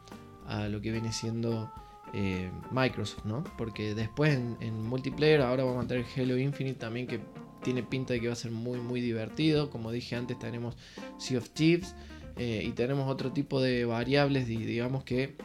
a 0.47 0.67
lo 0.67 0.81
que 0.81 0.91
viene 0.91 1.11
siendo 1.11 1.71
eh, 2.13 2.51
Microsoft, 2.71 3.25
¿no? 3.25 3.43
Porque 3.57 3.93
después 3.93 4.35
en, 4.35 4.83
multiplayer 4.83 5.41
ahora 5.41 5.63
vamos 5.63 5.85
a 5.85 5.87
tener 5.87 6.05
Halo 6.15 6.37
Infinite 6.37 6.79
también 6.79 7.07
que 7.07 7.19
tiene 7.63 7.83
pinta 7.83 8.13
de 8.13 8.21
que 8.21 8.27
va 8.27 8.33
a 8.33 8.37
ser 8.37 8.51
muy 8.51 8.79
muy 8.79 9.01
divertido. 9.01 9.69
Como 9.69 9.91
dije 9.91 10.15
antes 10.15 10.39
tenemos 10.39 10.75
Sea 11.17 11.37
of 11.37 11.49
Thieves 11.49 11.95
y 12.37 12.71
tenemos 12.71 13.11
otro 13.11 13.33
tipo 13.33 13.61
de 13.61 13.83
variables 13.83 14.47
digamos 14.47 15.03
que 15.03 15.35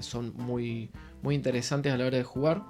son 0.00 0.34
muy 0.36 0.90
muy 1.22 1.34
interesantes 1.34 1.90
a 1.90 1.96
la 1.96 2.04
hora 2.04 2.18
de 2.18 2.24
jugar 2.24 2.64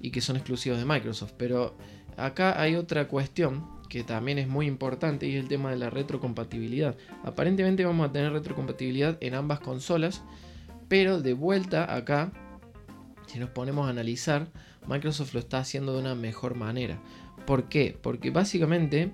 y 0.00 0.10
que 0.10 0.20
son 0.20 0.36
exclusivos 0.36 0.78
de 0.78 0.84
Microsoft. 0.84 1.32
Pero 1.36 1.76
acá 2.16 2.60
hay 2.60 2.76
otra 2.76 3.08
cuestión 3.08 3.73
que 3.94 4.02
también 4.02 4.40
es 4.40 4.48
muy 4.48 4.66
importante 4.66 5.28
y 5.28 5.36
es 5.36 5.40
el 5.40 5.46
tema 5.46 5.70
de 5.70 5.76
la 5.76 5.88
retrocompatibilidad. 5.88 6.96
Aparentemente 7.22 7.84
vamos 7.84 8.08
a 8.08 8.12
tener 8.12 8.32
retrocompatibilidad 8.32 9.16
en 9.20 9.34
ambas 9.34 9.60
consolas, 9.60 10.24
pero 10.88 11.20
de 11.20 11.32
vuelta 11.32 11.94
acá, 11.94 12.32
si 13.28 13.38
nos 13.38 13.50
ponemos 13.50 13.86
a 13.86 13.90
analizar, 13.90 14.48
Microsoft 14.88 15.32
lo 15.34 15.38
está 15.38 15.58
haciendo 15.58 15.92
de 15.92 16.00
una 16.00 16.16
mejor 16.16 16.56
manera. 16.56 16.98
¿Por 17.46 17.68
qué? 17.68 17.96
Porque 18.02 18.30
básicamente 18.30 19.12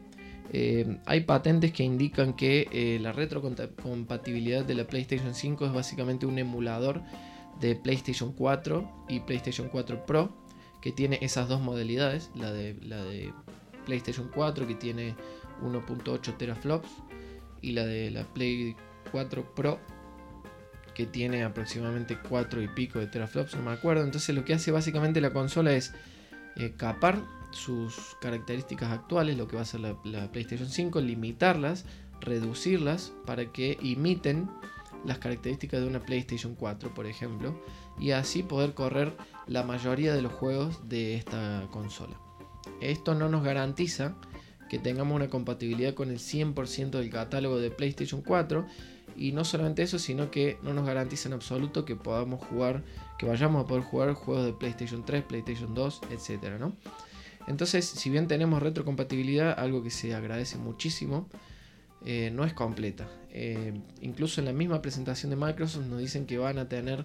eh, 0.51 0.97
hay 1.05 1.24
patentes 1.24 1.72
que 1.72 1.83
indican 1.83 2.33
que 2.33 2.66
eh, 2.72 2.99
la 3.03 3.12
retrocompatibilidad 3.12 4.64
de 4.64 4.76
la 4.76 4.87
PlayStation 4.87 5.35
5 5.35 5.66
es 5.66 5.72
básicamente 5.74 6.24
un 6.24 6.39
emulador 6.39 7.03
de 7.61 7.76
PlayStation 7.76 8.33
4 8.33 9.05
y 9.11 9.20
PlayStation 9.20 9.68
4 9.68 10.07
Pro, 10.07 10.35
que 10.81 10.91
tiene 10.91 11.18
esas 11.20 11.49
dos 11.49 11.61
modalidades, 11.61 12.31
la 12.35 12.51
de, 12.51 12.78
la 12.81 13.05
de 13.05 13.31
PlayStation 13.91 14.30
4 14.32 14.68
que 14.68 14.76
tiene 14.76 15.16
1.8 15.64 16.36
teraflops 16.36 16.88
y 17.61 17.72
la 17.72 17.84
de 17.84 18.12
la 18.12 18.22
Play 18.22 18.76
4 19.11 19.53
Pro 19.57 19.80
que 20.95 21.07
tiene 21.07 21.43
aproximadamente 21.43 22.16
4 22.16 22.62
y 22.62 22.68
pico 22.68 23.01
de 23.01 23.09
teraflops, 23.09 23.57
no 23.57 23.62
me 23.62 23.72
acuerdo. 23.72 24.05
Entonces 24.05 24.32
lo 24.34 24.45
que 24.45 24.55
hace 24.55 24.70
básicamente 24.70 25.20
la 25.20 25.32
consola 25.32 25.72
es 25.72 25.93
eh, 26.57 26.74
capar 26.76 27.20
sus 27.51 28.16
características 28.20 28.93
actuales, 28.93 29.36
lo 29.36 29.49
que 29.49 29.57
va 29.57 29.62
a 29.62 29.64
ser 29.64 29.80
la, 29.80 29.97
la, 30.05 30.30
PlayStation 30.30 30.68
5, 30.68 31.01
limitarlas, 31.01 31.84
reducirlas 32.20 33.12
para 33.26 33.51
que 33.51 33.76
imiten 33.82 34.49
las 35.05 35.18
características 35.18 35.80
de 35.80 35.88
una 35.88 35.99
PlayStation 35.99 36.55
4, 36.55 36.95
por 36.95 37.07
ejemplo, 37.07 37.61
y 37.99 38.12
así 38.12 38.45
poder 38.45 38.74
correr 38.74 39.16
la 39.49 39.64
mayoría 39.64 40.14
de 40.14 40.22
los 40.22 40.32
juegos 40.32 40.88
de 40.88 41.16
esta 41.16 41.66
consola. 41.72 42.30
Esto 42.81 43.15
no 43.15 43.29
nos 43.29 43.45
garantiza 43.45 44.15
que 44.69 44.79
tengamos 44.79 45.17
una 45.17 45.29
compatibilidad 45.29 45.95
con 45.95 46.11
el 46.11 46.19
100% 46.19 46.91
del 46.91 47.11
catálogo 47.11 47.59
de 47.59 47.71
PlayStation 47.71 48.23
4 48.23 48.65
y 49.17 49.33
no 49.33 49.45
solamente 49.45 49.83
eso, 49.83 49.99
sino 49.99 50.31
que 50.31 50.59
no 50.63 50.73
nos 50.73 50.87
garantiza 50.87 51.29
en 51.29 51.35
absoluto 51.35 51.85
que 51.85 51.97
podamos 51.97 52.43
jugar, 52.45 52.85
que 53.19 53.27
vayamos 53.27 53.65
a 53.65 53.67
poder 53.67 53.83
jugar 53.83 54.15
juegos 54.15 54.47
de 54.47 54.53
PlayStation 54.53 55.05
3, 55.05 55.25
PlayStation 55.25 55.75
2, 55.75 56.01
etcétera, 56.11 56.59
¿no? 56.59 56.75
Entonces, 57.47 57.85
si 57.85 58.11
bien 58.11 58.29
tenemos 58.29 58.63
retrocompatibilidad, 58.63 59.59
algo 59.59 59.83
que 59.83 59.91
se 59.91 60.15
agradece 60.15 60.57
muchísimo, 60.57 61.29
eh, 62.05 62.31
no 62.33 62.45
es 62.45 62.55
completa. 62.55 63.09
Eh, 63.31 63.75
incluso 64.01 64.41
en 64.41 64.47
la 64.47 64.53
misma 64.53 64.81
presentación 64.81 65.31
de 65.31 65.37
Microsoft 65.37 65.87
nos 65.87 65.99
dicen 65.99 66.27
que 66.27 66.39
van 66.39 66.59
a 66.59 66.69
tener 66.69 67.05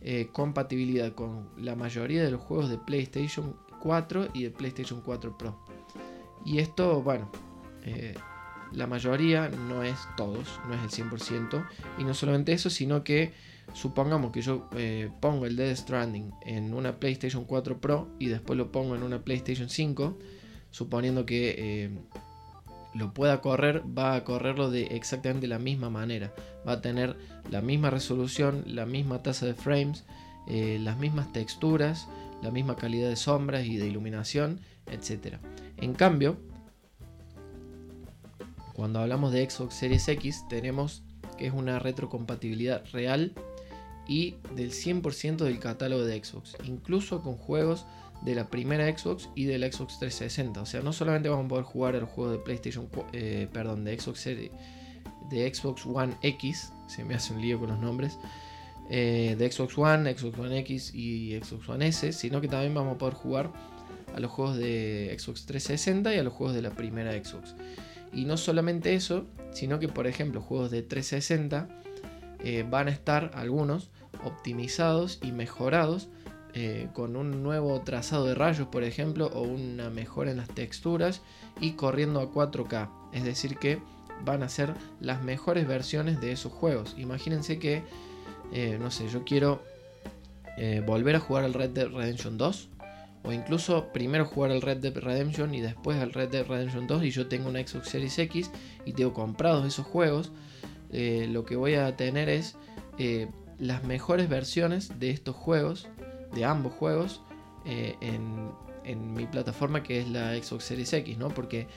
eh, 0.00 0.28
compatibilidad 0.32 1.12
con 1.14 1.48
la 1.58 1.76
mayoría 1.76 2.24
de 2.24 2.30
los 2.30 2.40
juegos 2.40 2.70
de 2.70 2.78
PlayStation 2.78 3.56
4 3.82 4.28
y 4.32 4.44
de 4.44 4.50
PlayStation 4.50 5.00
4 5.00 5.36
Pro. 5.36 5.58
Y 6.44 6.58
esto, 6.58 7.02
bueno, 7.02 7.30
la 8.72 8.86
mayoría 8.86 9.48
no 9.48 9.82
es 9.82 9.98
todos, 10.16 10.60
no 10.68 10.74
es 10.74 10.98
el 10.98 11.06
100%. 11.10 11.66
Y 11.98 12.04
no 12.04 12.14
solamente 12.14 12.52
eso, 12.52 12.70
sino 12.70 13.04
que 13.04 13.32
supongamos 13.74 14.32
que 14.32 14.42
yo 14.42 14.68
pongo 15.20 15.46
el 15.46 15.56
Dead 15.56 15.74
Stranding 15.74 16.32
en 16.42 16.74
una 16.74 16.98
PlayStation 16.98 17.44
4 17.44 17.80
Pro 17.80 18.08
y 18.18 18.28
después 18.28 18.56
lo 18.56 18.70
pongo 18.72 18.94
en 18.94 19.02
una 19.02 19.22
PlayStation 19.22 19.68
5, 19.68 20.18
suponiendo 20.70 21.26
que 21.26 21.98
lo 22.94 23.14
pueda 23.14 23.40
correr, 23.40 23.82
va 23.86 24.14
a 24.16 24.24
correrlo 24.24 24.70
de 24.70 24.82
exactamente 24.82 25.46
la 25.46 25.58
misma 25.58 25.88
manera. 25.88 26.34
Va 26.66 26.72
a 26.72 26.80
tener 26.82 27.16
la 27.50 27.62
misma 27.62 27.88
resolución, 27.90 28.64
la 28.66 28.84
misma 28.84 29.22
tasa 29.22 29.46
de 29.46 29.54
frames, 29.54 30.04
eh, 30.46 30.78
las 30.80 30.98
mismas 30.98 31.32
texturas, 31.32 32.08
la 32.42 32.50
misma 32.50 32.76
calidad 32.76 33.08
de 33.08 33.16
sombras 33.16 33.66
y 33.66 33.76
de 33.76 33.86
iluminación, 33.86 34.60
etc. 34.90 35.36
En 35.76 35.94
cambio, 35.94 36.36
cuando 38.74 39.00
hablamos 39.00 39.32
de 39.32 39.48
Xbox 39.48 39.74
Series 39.74 40.08
X, 40.08 40.44
tenemos 40.48 41.02
que 41.38 41.46
es 41.46 41.52
una 41.52 41.78
retrocompatibilidad 41.78 42.84
real 42.92 43.32
y 44.06 44.36
del 44.54 44.72
100% 44.72 45.36
del 45.36 45.58
catálogo 45.58 46.04
de 46.04 46.22
Xbox, 46.22 46.56
incluso 46.64 47.22
con 47.22 47.36
juegos 47.36 47.86
de 48.22 48.34
la 48.34 48.48
primera 48.48 48.86
Xbox 48.96 49.28
y 49.34 49.44
del 49.44 49.62
Xbox 49.70 49.98
360. 49.98 50.60
O 50.60 50.66
sea, 50.66 50.80
no 50.80 50.92
solamente 50.92 51.28
vamos 51.28 51.46
a 51.46 51.48
poder 51.48 51.64
jugar 51.64 51.94
el 51.94 52.04
juego 52.04 52.32
de 52.32 52.38
PlayStation, 52.38 52.88
eh, 53.12 53.48
perdón, 53.52 53.84
de 53.84 53.98
Xbox 53.98 54.24
de 54.24 55.54
Xbox 55.54 55.86
One 55.86 56.14
X, 56.22 56.72
se 56.88 57.04
me 57.04 57.14
hace 57.14 57.32
un 57.32 57.40
lío 57.40 57.58
con 57.58 57.70
los 57.70 57.78
nombres, 57.78 58.18
eh, 58.94 59.36
de 59.38 59.50
Xbox 59.50 59.78
One, 59.78 60.14
Xbox 60.14 60.38
One 60.38 60.58
X 60.58 60.94
y 60.94 61.40
Xbox 61.42 61.66
One 61.66 61.86
S, 61.86 62.12
sino 62.12 62.42
que 62.42 62.48
también 62.48 62.74
vamos 62.74 62.96
a 62.96 62.98
poder 62.98 63.14
jugar 63.14 63.50
a 64.14 64.20
los 64.20 64.30
juegos 64.30 64.58
de 64.58 65.16
Xbox 65.18 65.46
360 65.46 66.14
y 66.14 66.18
a 66.18 66.22
los 66.22 66.34
juegos 66.34 66.54
de 66.54 66.60
la 66.60 66.72
primera 66.72 67.12
Xbox. 67.12 67.54
Y 68.12 68.26
no 68.26 68.36
solamente 68.36 68.94
eso, 68.94 69.26
sino 69.52 69.78
que 69.78 69.88
por 69.88 70.06
ejemplo 70.06 70.42
juegos 70.42 70.70
de 70.70 70.82
360 70.82 71.68
eh, 72.44 72.66
van 72.68 72.88
a 72.88 72.90
estar 72.90 73.30
algunos 73.32 73.88
optimizados 74.24 75.20
y 75.22 75.32
mejorados 75.32 76.10
eh, 76.52 76.88
con 76.92 77.16
un 77.16 77.42
nuevo 77.42 77.80
trazado 77.80 78.26
de 78.26 78.34
rayos, 78.34 78.68
por 78.68 78.84
ejemplo, 78.84 79.28
o 79.28 79.40
una 79.40 79.88
mejora 79.88 80.32
en 80.32 80.36
las 80.36 80.48
texturas 80.48 81.22
y 81.62 81.72
corriendo 81.72 82.20
a 82.20 82.30
4K. 82.30 82.90
Es 83.14 83.24
decir, 83.24 83.56
que 83.56 83.80
van 84.22 84.42
a 84.42 84.50
ser 84.50 84.74
las 85.00 85.22
mejores 85.22 85.66
versiones 85.66 86.20
de 86.20 86.32
esos 86.32 86.52
juegos. 86.52 86.94
Imagínense 86.98 87.58
que, 87.58 87.82
eh, 88.52 88.78
no 88.80 88.90
sé, 88.90 89.08
yo 89.08 89.24
quiero 89.24 89.62
eh, 90.56 90.82
volver 90.84 91.16
a 91.16 91.20
jugar 91.20 91.44
al 91.44 91.54
Red 91.54 91.70
Dead 91.70 91.88
Redemption 91.88 92.38
2. 92.38 92.68
O 93.24 93.32
incluso 93.32 93.92
primero 93.92 94.24
jugar 94.24 94.50
al 94.50 94.62
Red 94.62 94.78
Dead 94.78 94.96
Redemption 94.96 95.54
y 95.54 95.60
después 95.60 95.98
al 95.98 96.12
Red 96.12 96.30
Dead 96.30 96.44
Redemption 96.44 96.88
2 96.88 97.04
y 97.04 97.10
yo 97.10 97.28
tengo 97.28 97.48
una 97.48 97.64
Xbox 97.64 97.88
Series 97.88 98.18
X 98.18 98.50
y 98.84 98.94
tengo 98.94 99.12
comprados 99.12 99.64
esos 99.64 99.86
juegos. 99.86 100.32
lo 100.90 101.44
que 101.44 101.54
voy 101.54 101.74
a 101.74 101.96
tener 101.96 102.28
es 102.28 102.56
las 103.60 103.84
mejores 103.84 104.28
versiones 104.28 104.98
de 104.98 105.10
estos 105.10 105.36
juegos 105.36 105.86
de 106.34 106.44
ambos 106.44 106.72
juegos 106.72 107.22
eh, 107.64 107.96
en, 108.00 108.52
mi 109.14 109.26
plataforma 109.26 109.82
que 109.82 110.00
es 110.00 110.08
la 110.08 110.34
Xbox 110.34 110.64
Series 110.64 110.92
X, 110.92 111.16
¿no? 111.16 111.28
Porque, 111.28 111.68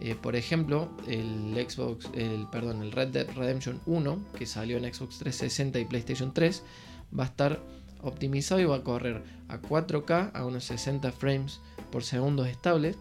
eh, 0.00 0.14
por 0.14 0.36
ejemplo, 0.36 0.88
el 1.08 1.54
Xbox, 1.68 2.08
el, 2.14 2.46
perdón, 2.50 2.82
el 2.82 2.92
Red 2.92 3.08
Dead 3.08 3.28
Redemption 3.34 3.80
1, 3.86 4.18
que 4.38 4.46
salió 4.46 4.76
en 4.76 4.84
Xbox 4.92 5.18
360 5.18 5.80
y 5.80 5.84
PlayStation 5.84 6.32
3, 6.32 6.62
va 7.18 7.24
a 7.24 7.26
estar 7.26 7.60
optimizado 8.02 8.60
y 8.60 8.64
va 8.64 8.76
a 8.76 8.84
correr 8.84 9.24
a 9.48 9.60
4K 9.60 10.30
a 10.34 10.44
unos 10.44 10.64
60 10.64 11.10
frames 11.12 11.60
por 11.90 12.04
segundo 12.04 12.44
estable. 12.44 12.94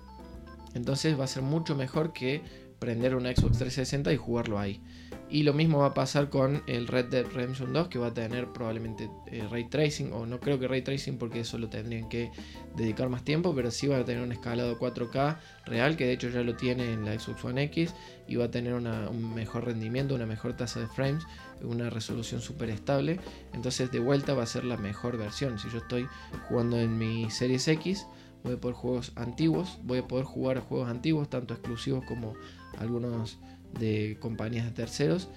Entonces 0.74 1.20
va 1.20 1.26
a 1.26 1.28
ser 1.28 1.44
mucho 1.44 1.76
mejor 1.76 2.14
que 2.14 2.42
prender 2.80 3.16
una 3.16 3.30
Xbox 3.30 3.58
360 3.60 4.14
y 4.14 4.18
jugarlo 4.18 4.60
ahí. 4.60 4.82
Y 5.30 5.44
lo 5.44 5.54
mismo 5.54 5.80
va 5.80 5.88
a 5.88 5.94
pasar 5.94 6.30
con 6.30 6.64
el 6.68 6.88
Red 6.88 7.06
Dead 7.06 7.26
Redemption 7.26 7.74
2 7.74 7.90
que 7.90 8.00
va 8.00 8.08
a 8.08 8.14
tener 8.14 8.48
probablemente 8.54 9.10
eh, 9.28 9.46
ray 9.52 9.66
tracing 9.66 10.14
o 10.14 10.26
no 10.26 10.40
creo 10.40 10.58
que 10.58 10.70
ray 10.70 10.82
tracing 10.82 11.18
porque 11.18 11.42
eso 11.42 11.58
lo 11.58 11.68
tendrían 11.68 12.08
que 12.08 12.32
dedicar 12.78 13.10
más 13.10 13.24
tiempo, 13.24 13.54
pero 13.54 13.70
sí 13.70 13.88
va 13.88 13.98
a 13.98 14.06
tener 14.06 14.24
un 14.24 14.32
escalado 14.32 14.80
4K 14.80 15.38
real 15.66 15.98
que 15.98 16.06
de 16.06 16.14
hecho 16.14 16.30
ya 16.30 16.44
lo 16.44 16.56
tiene 16.56 16.94
en 16.94 17.04
la 17.04 17.20
Xbox 17.20 17.44
One 17.44 17.64
X 17.64 17.94
y 18.26 18.38
va 18.38 18.46
a 18.46 18.52
tener 18.52 18.74
un 18.74 19.36
mejor 19.36 19.66
rendimiento, 19.66 20.16
una 20.16 20.26
mejor 20.26 20.56
tasa 20.56 20.80
de 20.80 20.88
frames, 20.88 21.26
una 21.62 21.90
resolución 21.90 22.40
súper 22.40 22.70
estable. 22.70 23.20
Entonces 23.54 23.92
de 23.92 24.00
vuelta 24.00 24.34
va 24.34 24.44
a 24.44 24.48
ser 24.48 24.64
la 24.64 24.78
mejor 24.78 25.18
versión. 25.18 25.60
Si 25.60 25.70
yo 25.70 25.80
estoy 25.80 26.08
jugando 26.48 26.80
en 26.80 26.98
mi 26.98 27.30
Series 27.32 27.68
X 27.68 28.06
voy 28.44 28.54
a 28.54 28.62
poder 28.62 28.76
juegos 28.76 29.12
antiguos, 29.16 29.80
voy 29.84 30.00
a 30.00 30.08
poder 30.08 30.26
jugar 30.26 30.60
juegos 30.60 30.90
antiguos, 30.90 31.30
tanto 31.30 31.54
exclusivos 31.54 32.06
como 32.06 32.36
algunos 32.78 33.40
de 33.80 34.18
compañías 34.20 34.66
de 34.66 34.72
terceros 34.72 35.30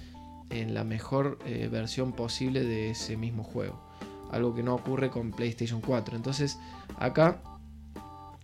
en 0.50 0.74
la 0.74 0.84
mejor 0.84 1.38
eh, 1.46 1.68
versión 1.70 2.12
posible 2.12 2.64
de 2.64 2.90
ese 2.90 3.16
mismo 3.16 3.44
juego. 3.44 3.80
Algo 4.30 4.54
que 4.54 4.62
no 4.62 4.74
ocurre 4.74 5.10
con 5.10 5.30
PlayStation 5.30 5.80
4. 5.80 6.16
Entonces 6.16 6.58
acá 6.98 7.42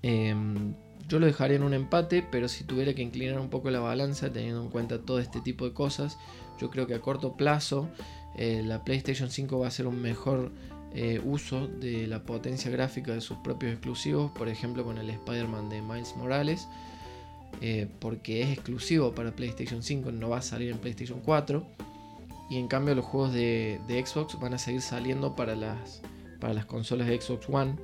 em, 0.02 0.74
yo 1.08 1.18
lo 1.18 1.26
dejaría 1.26 1.56
en 1.56 1.62
un 1.62 1.74
empate, 1.74 2.26
pero 2.30 2.48
si 2.48 2.64
tuviera 2.64 2.94
que 2.94 3.02
inclinar 3.02 3.38
un 3.38 3.50
poco 3.50 3.70
la 3.70 3.80
balanza 3.80 4.32
teniendo 4.32 4.62
en 4.62 4.70
cuenta 4.70 5.02
todo 5.02 5.18
este 5.18 5.40
tipo 5.40 5.64
de 5.64 5.72
cosas, 5.72 6.18
yo 6.58 6.70
creo 6.70 6.86
que 6.86 6.94
a 6.94 7.00
corto 7.00 7.36
plazo 7.36 7.88
eh, 8.36 8.62
la 8.64 8.84
PlayStation 8.84 9.30
5 9.30 9.58
va 9.58 9.68
a 9.68 9.70
ser 9.70 9.86
un 9.86 10.00
mejor 10.00 10.52
eh, 10.94 11.20
uso 11.24 11.66
de 11.68 12.06
la 12.06 12.24
potencia 12.24 12.70
gráfica 12.70 13.12
de 13.12 13.20
sus 13.20 13.38
propios 13.38 13.72
exclusivos, 13.72 14.30
por 14.32 14.48
ejemplo 14.48 14.84
con 14.84 14.98
el 14.98 15.10
Spider-Man 15.10 15.68
de 15.68 15.82
Miles 15.82 16.16
Morales 16.16 16.68
eh, 17.60 17.88
porque 18.00 18.42
es 18.42 18.50
exclusivo 18.50 19.14
para 19.14 19.34
PlayStation 19.34 19.82
5, 19.82 20.12
no 20.12 20.28
va 20.28 20.38
a 20.38 20.42
salir 20.42 20.70
en 20.70 20.78
PlayStation 20.78 21.20
4. 21.20 21.66
Y 22.48 22.58
en 22.58 22.68
cambio 22.68 22.94
los 22.94 23.04
juegos 23.04 23.32
de, 23.32 23.80
Xbox 23.88 24.38
van 24.38 24.54
a 24.54 24.58
seguir 24.58 24.82
saliendo 24.82 25.34
para 25.34 25.56
las, 25.56 26.00
consolas 26.66 27.08
de 27.08 27.20
Xbox 27.20 27.48
One 27.48 27.76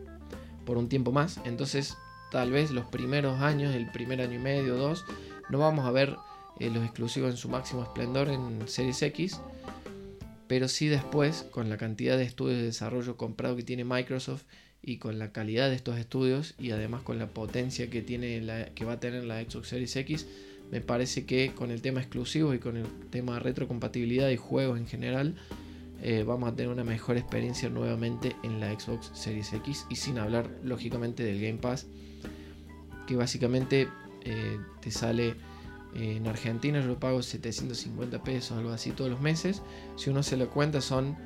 por 0.65 0.79
un 0.79 0.89
tiempo 0.89 1.11
más. 1.11 1.41
Entonces 1.45 1.97
tal 2.31 2.53
vez 2.53 2.71
los 2.71 2.87
primeros 2.87 3.41
años, 3.41 3.75
el 3.75 3.91
primer 3.91 4.21
año 4.21 4.35
y 4.35 4.43
medio, 4.43 4.77
dos, 4.77 5.05
no 5.51 5.59
vamos 5.59 5.85
a 5.85 5.91
ver 5.91 6.17
eh, 6.61 6.71
los 6.71 6.85
exclusivos 6.85 7.31
en 7.31 7.37
su 7.37 7.49
máximo 7.49 7.83
esplendor 7.83 8.29
en 8.29 8.69
Series 8.69 9.03
X. 9.03 9.41
Pero 10.47 10.69
sí 10.69 10.87
después, 10.87 11.47
con 11.51 11.71
la 11.71 11.79
cantidad 11.79 12.17
de 12.17 12.25
estudios 12.25 12.59
de 12.59 12.65
desarrollo 12.65 13.17
comprado 13.17 13.57
que 13.57 13.63
tiene 13.63 13.85
Microsoft 13.85 14.45
y 14.83 14.97
con 14.97 15.18
la 15.18 15.30
calidad 15.30 15.68
de 15.68 15.76
estos 15.76 15.97
estudios 15.99 16.55
y 16.59 16.72
además 16.72 17.03
con 17.03 17.18
la 17.18 17.28
potencia 17.28 17.89
que, 17.89 18.03
tiene 18.03 18.41
la, 18.41 18.66
que 18.66 18.85
va 18.85 18.95
a 18.95 19.01
tener 19.01 19.24
la 19.24 19.41
Xbox 19.41 19.68
Series 19.68 19.95
X, 19.95 20.26
me 20.72 20.80
parece 20.80 21.24
que 21.24 21.53
con 21.55 21.70
el 21.70 21.83
tema 21.83 22.01
exclusivo 22.01 22.53
y 22.53 22.59
con 22.59 22.76
el 22.76 22.87
tema 23.11 23.39
retrocompatibilidad 23.39 24.28
y 24.30 24.37
juegos 24.37 24.78
en 24.78 24.87
general, 24.87 25.37
eh, 26.03 26.24
vamos 26.26 26.51
a 26.51 26.57
tener 26.57 26.72
una 26.72 26.83
mejor 26.83 27.16
experiencia 27.16 27.68
nuevamente 27.68 28.35
en 28.43 28.59
la 28.59 28.72
Xbox 28.78 29.11
Series 29.14 29.53
X 29.53 29.87
y 29.89 29.97
sin 29.97 30.18
hablar 30.18 30.51
lógicamente 30.64 31.22
del 31.22 31.41
Game 31.41 31.59
Pass, 31.59 31.87
que 33.07 33.14
básicamente 33.14 33.87
eh, 34.24 34.59
te 34.80 34.91
sale 34.91 35.37
eh, 35.95 36.16
en 36.16 36.26
Argentina, 36.26 36.80
yo 36.85 36.99
pago 36.99 37.22
750 37.22 38.24
pesos, 38.24 38.59
algo 38.59 38.70
así 38.70 38.91
todos 38.91 39.11
los 39.11 39.20
meses, 39.20 39.62
si 39.97 40.11
uno 40.11 40.24
se 40.24 40.37
lo 40.37 40.51
cuenta 40.51 40.80
son 40.80 41.16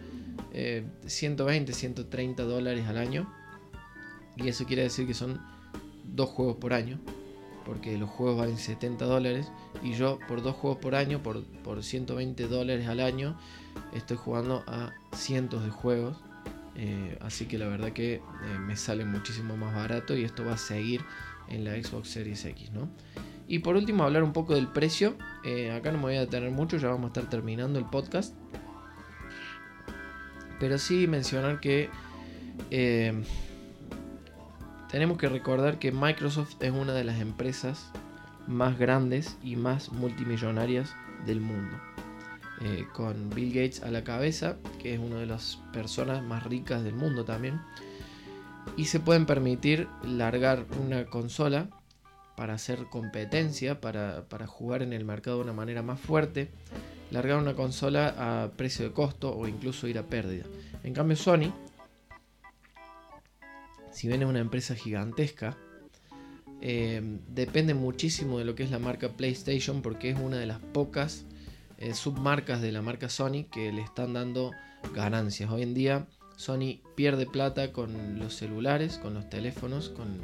120, 1.06 1.72
130 1.72 2.42
dólares 2.42 2.86
al 2.86 2.96
año 2.96 3.30
y 4.36 4.48
eso 4.48 4.66
quiere 4.66 4.82
decir 4.82 5.06
que 5.06 5.14
son 5.14 5.40
dos 6.04 6.30
juegos 6.30 6.56
por 6.56 6.72
año. 6.72 6.98
porque 7.64 7.98
los 7.98 8.08
juegos 8.08 8.38
valen 8.38 8.58
70 8.58 9.04
dólares 9.06 9.50
y 9.82 9.94
yo 9.94 10.20
por 10.28 10.40
dos 10.40 10.54
juegos 10.54 10.78
por 10.78 10.94
año, 10.94 11.20
por, 11.20 11.42
por 11.64 11.82
120 11.82 12.46
dólares 12.46 12.86
al 12.86 13.00
año, 13.00 13.36
estoy 13.92 14.16
jugando 14.16 14.62
a 14.68 14.92
cientos 15.16 15.64
de 15.64 15.70
juegos. 15.70 16.16
Eh, 16.76 17.18
así 17.20 17.46
que 17.46 17.58
la 17.58 17.66
verdad 17.66 17.92
que 17.92 18.14
eh, 18.14 18.20
me 18.60 18.76
sale 18.76 19.04
muchísimo 19.04 19.56
más 19.56 19.74
barato 19.74 20.16
y 20.16 20.24
esto 20.24 20.44
va 20.44 20.52
a 20.52 20.58
seguir 20.58 21.00
en 21.48 21.64
la 21.64 21.72
Xbox 21.72 22.10
Series 22.10 22.44
X, 22.44 22.70
¿no? 22.70 22.88
Y 23.48 23.60
por 23.60 23.76
último 23.76 24.04
hablar 24.04 24.22
un 24.22 24.32
poco 24.32 24.54
del 24.54 24.68
precio. 24.68 25.16
Eh, 25.44 25.72
acá 25.72 25.90
no 25.90 25.98
me 25.98 26.04
voy 26.04 26.16
a 26.16 26.20
detener 26.20 26.50
mucho, 26.50 26.76
ya 26.76 26.88
vamos 26.88 27.04
a 27.04 27.08
estar 27.08 27.30
terminando 27.30 27.78
el 27.78 27.86
podcast. 27.86 28.34
Pero 30.60 30.78
sí 30.78 31.06
mencionar 31.06 31.60
que 31.60 31.90
tenemos 34.90 35.18
que 35.18 35.28
recordar 35.28 35.78
que 35.78 35.92
Microsoft 35.92 36.54
es 36.60 36.70
una 36.70 36.92
de 36.92 37.04
las 37.04 37.20
empresas 37.20 37.90
más 38.46 38.78
grandes 38.78 39.36
y 39.42 39.56
más 39.56 39.90
multimillonarias 39.92 40.94
del 41.26 41.40
mundo. 41.40 41.76
Eh, 42.62 42.86
con 42.92 43.28
Bill 43.30 43.52
Gates 43.52 43.82
a 43.82 43.90
la 43.90 44.02
cabeza, 44.04 44.56
que 44.78 44.94
es 44.94 44.98
una 44.98 45.16
de 45.16 45.26
las 45.26 45.58
personas 45.72 46.22
más 46.22 46.44
ricas 46.44 46.82
del 46.84 46.94
mundo 46.94 47.24
también. 47.24 47.60
Y 48.76 48.86
se 48.86 49.00
pueden 49.00 49.26
permitir 49.26 49.88
largar 50.02 50.64
una 50.80 51.06
consola 51.06 51.68
para 52.36 52.54
hacer 52.54 52.86
competencia, 52.90 53.80
para, 53.80 54.24
para 54.28 54.46
jugar 54.46 54.82
en 54.82 54.92
el 54.92 55.04
mercado 55.04 55.38
de 55.38 55.44
una 55.44 55.52
manera 55.52 55.82
más 55.82 56.00
fuerte, 56.00 56.50
largar 57.10 57.38
una 57.38 57.54
consola 57.54 58.14
a 58.18 58.50
precio 58.52 58.86
de 58.86 58.92
costo 58.92 59.36
o 59.36 59.48
incluso 59.48 59.88
ir 59.88 59.98
a 59.98 60.04
pérdida. 60.04 60.44
En 60.82 60.94
cambio 60.94 61.16
Sony 61.16 61.52
si 63.96 64.08
bien 64.08 64.20
es 64.20 64.28
una 64.28 64.40
empresa 64.40 64.74
gigantesca, 64.74 65.56
eh, 66.60 67.00
depende 67.28 67.72
muchísimo 67.72 68.38
de 68.38 68.44
lo 68.44 68.54
que 68.54 68.62
es 68.62 68.70
la 68.70 68.78
marca 68.78 69.16
PlayStation 69.16 69.80
porque 69.80 70.10
es 70.10 70.20
una 70.20 70.36
de 70.36 70.44
las 70.44 70.58
pocas 70.58 71.24
eh, 71.78 71.94
submarcas 71.94 72.60
de 72.60 72.72
la 72.72 72.82
marca 72.82 73.08
Sony 73.08 73.46
que 73.50 73.72
le 73.72 73.80
están 73.80 74.12
dando 74.12 74.50
ganancias. 74.94 75.50
Hoy 75.50 75.62
en 75.62 75.72
día 75.72 76.06
Sony 76.36 76.82
pierde 76.94 77.24
plata 77.24 77.72
con 77.72 78.18
los 78.18 78.34
celulares, 78.34 78.98
con 78.98 79.14
los 79.14 79.30
teléfonos, 79.30 79.88
con, 79.88 80.20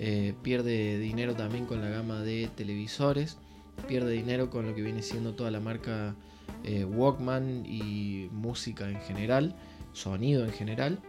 eh, 0.00 0.34
pierde 0.42 0.98
dinero 0.98 1.36
también 1.36 1.66
con 1.66 1.80
la 1.82 1.88
gama 1.88 2.20
de 2.22 2.50
televisores, 2.56 3.38
pierde 3.86 4.10
dinero 4.10 4.50
con 4.50 4.66
lo 4.66 4.74
que 4.74 4.82
viene 4.82 5.02
siendo 5.02 5.34
toda 5.34 5.52
la 5.52 5.60
marca 5.60 6.16
Walkman 6.64 7.64
y 7.64 8.28
música 8.32 8.88
en 8.88 9.00
general, 9.02 9.54
sonido 9.92 10.44
en 10.44 10.52
general 10.52 11.00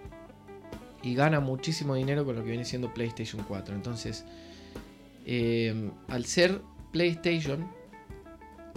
y 1.04 1.16
gana 1.16 1.40
muchísimo 1.42 1.96
dinero 1.96 2.26
con 2.26 2.36
lo 2.36 2.44
que 2.44 2.50
viene 2.50 2.66
siendo 2.66 2.94
PlayStation 2.94 3.44
4. 3.48 3.76
Entonces, 3.76 4.26
eh, 5.26 5.92
al 6.08 6.26
ser 6.26 6.62
PlayStation 6.92 7.68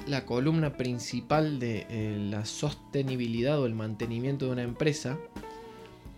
la 0.07 0.25
columna 0.25 0.77
principal 0.77 1.59
de 1.59 1.87
eh, 1.89 2.19
la 2.31 2.45
sostenibilidad 2.45 3.59
o 3.61 3.67
el 3.67 3.75
mantenimiento 3.75 4.47
de 4.47 4.53
una 4.53 4.63
empresa, 4.63 5.19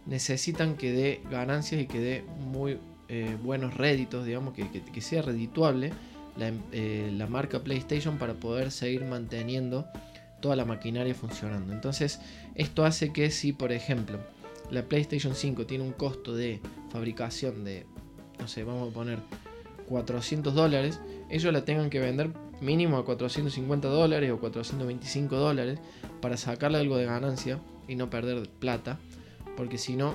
necesitan 0.07 0.77
que 0.77 0.93
dé 0.93 1.21
ganancias 1.31 1.81
y 1.81 1.87
que 1.87 2.01
dé 2.01 2.25
muy 2.53 2.79
eh, 3.09 3.37
buenos 3.43 3.75
réditos, 3.75 4.27
digamos, 4.27 4.55
que, 4.55 5.01
sea 5.01 5.23
redituable 5.23 5.93
la, 6.37 6.53
la, 6.73 7.27
marca 7.27 7.61
PlayStation 7.61 8.19
para 8.19 8.35
poder 8.35 8.71
seguir 8.71 9.05
manteniendo 9.05 9.87
toda 10.41 10.57
la 10.57 10.65
maquinaria 10.65 11.15
funcionando. 11.15 11.73
Entonces, 11.73 12.21
esto 12.55 12.85
hace 12.85 13.13
que 13.13 13.31
si, 13.31 13.53
por 13.53 13.73
ejemplo, 13.73 14.19
la 14.71 14.83
PlayStation 14.83 15.35
5 15.35 15.67
tiene 15.67 15.85
un 15.85 15.93
costo 15.93 16.35
de 16.35 16.61
fabricación 16.91 17.65
de, 17.65 17.87
no 18.39 18.49
sé, 18.49 18.65
vamos 18.65 18.91
a 18.91 18.95
poner 18.95 19.19
400 19.89 20.55
dólares, 20.55 21.01
ellos 21.31 21.53
la 21.53 21.65
tengan 21.65 21.91
que 21.91 22.01
vender 22.01 22.31
mínimo 22.61 22.99
a 22.99 23.05
450 23.05 23.89
dólares 23.89 24.31
o 24.31 24.39
425 24.39 25.37
dólares 25.37 25.79
para 26.21 26.37
sacarle 26.37 26.79
algo 26.79 26.97
de 26.97 27.07
ganancia 27.07 27.61
y 27.87 27.97
no 27.97 28.11
perder 28.11 28.49
plata, 28.49 28.99
porque 29.57 29.79
si 29.79 29.97
no, 29.97 30.15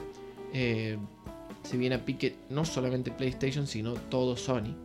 eh, 0.54 0.98
se 1.64 1.78
viene 1.78 1.96
a 1.96 2.06
pique 2.06 2.36
no 2.50 2.66
solamente 2.66 3.12
PlayStation, 3.12 3.68
sino 3.68 3.94
todo 3.94 4.36
Sony. 4.36 4.76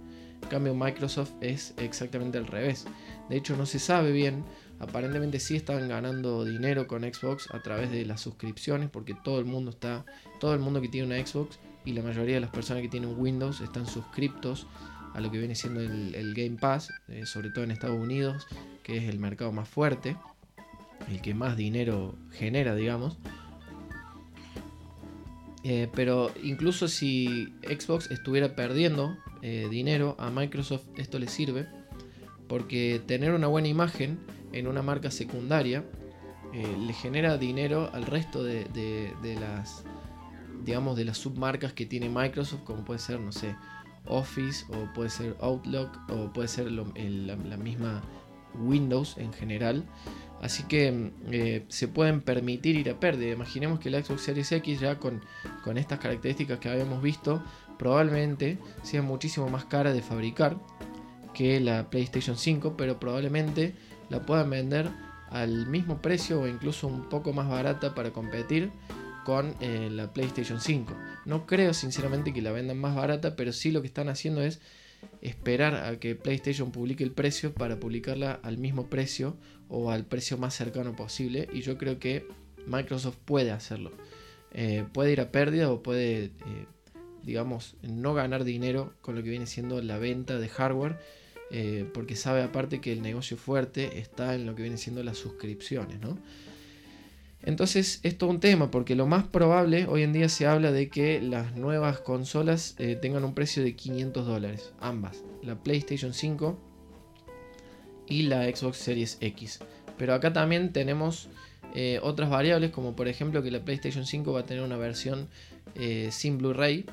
En 0.43 0.49
cambio, 0.49 0.75
Microsoft 0.75 1.33
es 1.41 1.75
exactamente 1.77 2.39
al 2.39 2.47
revés. 2.47 2.87
De 3.29 3.37
hecho, 3.37 3.57
no 3.57 3.67
se 3.67 3.79
sabe 3.79 4.13
bien 4.13 4.45
Aparentemente 4.81 5.41
sí 5.41 5.57
están 5.57 5.89
ganando 5.89 6.45
dinero 6.45 6.87
con 6.87 7.03
Xbox 7.03 7.49
a 7.53 7.61
través 7.61 7.91
de 7.91 8.05
las 8.05 8.21
suscripciones, 8.21 8.91
porque 8.91 9.15
todo 9.15 9.41
el 9.41 9.45
mundo 9.45 9.71
está, 9.71 10.05
todo 10.39 10.55
el 10.55 10.61
mundo 10.61 10.81
que 10.81 10.89
tiene 10.89 11.07
una 11.07 11.27
Xbox 11.27 11.59
y 11.85 11.93
la 11.93 12.03
mayoría 12.03 12.37
de 12.37 12.41
las 12.41 12.51
personas 12.51 12.83
que 12.83 12.89
tienen 12.89 13.19
Windows 13.19 13.61
están 13.61 13.87
suscriptos 13.87 14.67
a 15.15 15.21
lo 15.21 15.31
que 15.31 15.39
viene 15.39 15.55
siendo 15.55 15.81
el, 15.81 16.35
Game 16.35 16.59
Pass, 16.61 16.93
eh, 17.09 17.27
sobre 17.27 17.51
todo 17.51 17.65
en 17.65 17.73
Estados 17.73 17.99
Unidos, 17.99 18.47
que 18.83 18.99
es 18.99 19.05
el 19.09 19.19
mercado 19.19 19.51
más 19.53 19.69
fuerte, 19.69 20.17
el 21.09 21.21
que 21.21 21.35
más 21.35 21.57
dinero 21.57 22.15
genera, 22.31 22.75
digamos. 22.75 23.19
Eh, 25.65 25.89
pero 25.95 26.31
incluso 26.43 26.87
si 26.87 27.53
Xbox 27.63 28.11
estuviera 28.11 28.55
perdiendo 28.55 29.17
eh, 29.43 29.67
dinero, 29.71 30.15
a 30.19 30.31
Microsoft 30.31 30.85
esto 30.97 31.19
le 31.19 31.27
sirve, 31.27 31.67
porque 32.49 33.03
tener 33.07 33.33
una 33.33 33.49
buena 33.49 33.69
imagen 33.69 34.19
en 34.53 34.67
una 34.67 34.83
marca 34.83 35.11
secundaria 35.11 35.85
eh, 36.53 36.77
le 36.79 36.93
genera 36.93 37.37
dinero 37.37 37.91
al 37.93 38.07
resto 38.07 38.43
de, 38.43 38.67
las 39.41 39.85
digamos 40.65 40.97
de 40.97 41.05
las 41.05 41.19
submarcas 41.19 41.73
que 41.73 41.87
tiene 41.87 42.09
Microsoft 42.09 42.63
como 42.65 42.85
puede 42.85 42.99
ser 42.99 43.21
no 43.21 43.33
sé 43.33 43.55
Office 44.07 44.65
o 44.71 44.93
puede 44.95 45.11
ser 45.11 45.37
Outlook 45.41 45.91
o 46.09 46.33
puede 46.33 46.49
ser 46.49 46.71
la, 46.71 47.57
misma 47.59 48.03
Windows 48.55 49.19
en 49.19 49.33
general. 49.33 49.85
Así 50.41 50.63
que 50.63 51.13
eh, 51.31 51.65
se 51.69 51.89
pueden 51.89 52.23
permitir 52.23 52.77
ir 52.77 52.89
a 52.89 52.99
pérdida. 52.99 53.33
Imaginemos 53.33 53.81
que 53.81 53.91
la 53.91 54.03
Xbox 54.03 54.23
Series 54.23 54.51
X 54.51 54.81
ya 54.81 54.99
con, 54.99 55.21
con 55.63 55.77
estas 55.77 55.99
características 55.99 56.59
que 56.59 56.71
habíamos 56.71 57.03
visto 57.03 57.43
probablemente 57.79 58.59
sea 58.83 59.03
muchísimo 59.03 59.49
más 59.49 59.65
cara 59.67 59.93
de 59.93 60.01
fabricar 60.01 60.59
que 61.35 61.61
la 61.61 61.91
PlayStation 61.91 62.37
5 62.37 62.77
pero 62.77 62.99
probablemente 62.99 63.75
la 64.09 64.25
puedan 64.25 64.51
vender 64.51 64.89
al 65.31 65.67
mismo 65.67 66.01
precio 66.01 66.41
o 66.41 66.47
incluso 66.49 66.87
un 66.87 67.09
poco 67.09 67.33
más 67.33 67.49
barata 67.49 67.95
para 67.95 68.11
competir 68.13 68.71
con 69.25 69.55
eh, 69.61 69.91
la 69.91 70.13
PlayStation 70.13 70.61
5. 70.61 70.95
No 71.27 71.47
creo 71.47 71.75
sinceramente 71.75 72.33
que 72.33 72.41
la 72.41 72.53
vendan 72.53 72.79
más 72.79 72.95
barata, 72.95 73.37
pero 73.37 73.53
sí 73.53 73.71
lo 73.71 73.83
que 73.83 73.89
están 73.89 74.09
haciendo 74.09 74.41
es 74.43 74.61
esperar 75.21 75.75
a 75.75 75.99
que 75.99 76.15
PlayStation 76.15 76.73
publique 76.73 77.05
el 77.05 77.13
precio 77.13 77.53
para 77.53 77.79
publicarla 77.79 78.41
al 78.43 78.59
mismo 78.59 78.87
precio 78.87 79.37
o 79.69 79.91
al 79.91 80.07
precio 80.07 80.39
más 80.39 80.55
cercano 80.55 80.97
posible. 80.97 81.49
Y 81.53 81.61
yo 81.61 81.77
creo 81.77 81.99
que 81.99 82.27
Microsoft 82.67 83.19
puede 83.25 83.51
hacerlo. 83.51 83.93
Eh, 84.53 84.87
puede 84.93 85.13
ir 85.13 85.21
a 85.21 85.31
pérdida 85.31 85.71
o 85.71 85.83
puede, 85.83 86.25
eh, 86.25 86.31
digamos, 87.23 87.77
no 87.83 88.15
ganar 88.15 88.45
dinero 88.45 88.95
con 89.03 89.15
lo 89.15 89.23
que 89.23 89.31
viene 89.31 89.47
siendo 89.47 89.83
la 89.83 89.99
venta 89.99 90.39
de 90.39 90.49
hardware 90.49 90.99
eh, 91.51 91.89
porque 91.95 92.15
sabe 92.15 92.43
aparte 92.43 92.81
que 92.81 92.93
el 92.93 93.01
negocio 93.01 93.37
fuerte 93.37 93.99
está 93.99 94.35
en 94.35 94.45
lo 94.45 94.55
que 94.55 94.63
vienen 94.63 94.79
siendo 94.79 95.03
las 95.03 95.17
suscripciones, 95.17 95.99
¿no? 96.01 96.19
Entonces 97.43 98.01
es 98.03 98.19
todo 98.19 98.31
un 98.31 98.41
tema, 98.41 98.71
porque 98.71 98.95
lo 98.97 99.07
más 99.07 99.27
probable 99.27 99.87
hoy 99.87 100.03
en 100.03 100.13
día 100.13 100.29
se 100.29 100.47
habla 100.47 100.73
de 100.73 100.89
que 100.89 101.23
las 101.23 101.57
nuevas 101.57 102.01
consolas 102.01 102.75
eh, 102.79 102.97
tengan 103.01 103.25
un 103.25 103.35
precio 103.35 103.63
de 103.63 103.75
500 103.77 104.27
dólares, 104.27 104.73
ambas, 104.81 105.23
la 105.43 105.55
PlayStation 105.63 106.13
5 106.13 106.59
y 108.09 108.23
la 108.23 108.45
Xbox 108.45 108.77
Series 108.79 109.17
X. 109.21 109.61
Pero 109.97 110.15
acá 110.15 110.33
también 110.33 110.73
tenemos 110.73 111.29
eh, 111.75 112.01
otras 112.03 112.29
variables, 112.29 112.73
como 112.73 112.95
por 112.95 113.09
ejemplo 113.09 113.43
que 113.43 113.51
la 113.51 113.65
PlayStation 113.65 114.05
5 114.05 114.33
va 114.33 114.41
a 114.41 114.47
tener 114.47 114.63
una 114.63 114.77
versión 114.77 115.29
sin 116.11 116.39
Blu-ray 116.39 116.87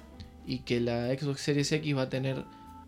y 0.46 0.60
que 0.60 0.80
la 0.80 1.08
Xbox 1.08 1.42
Series 1.42 1.72
X 1.72 1.98
va 1.98 2.04
a 2.04 2.10
tener 2.10 2.44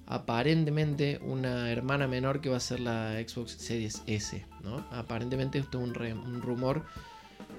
aparentemente 0.07 1.19
una 1.21 1.69
hermana 1.69 2.07
menor 2.07 2.39
que 2.39 2.49
va 2.49 2.57
a 2.57 2.61
ser 2.61 2.79
la 2.79 3.21
Xbox 3.27 3.51
Series 3.51 4.03
S. 4.07 4.45
¿no? 4.63 4.85
Aparentemente 4.91 5.59
esto 5.59 5.79
es 5.79 6.13
un, 6.13 6.41
rumor 6.41 6.85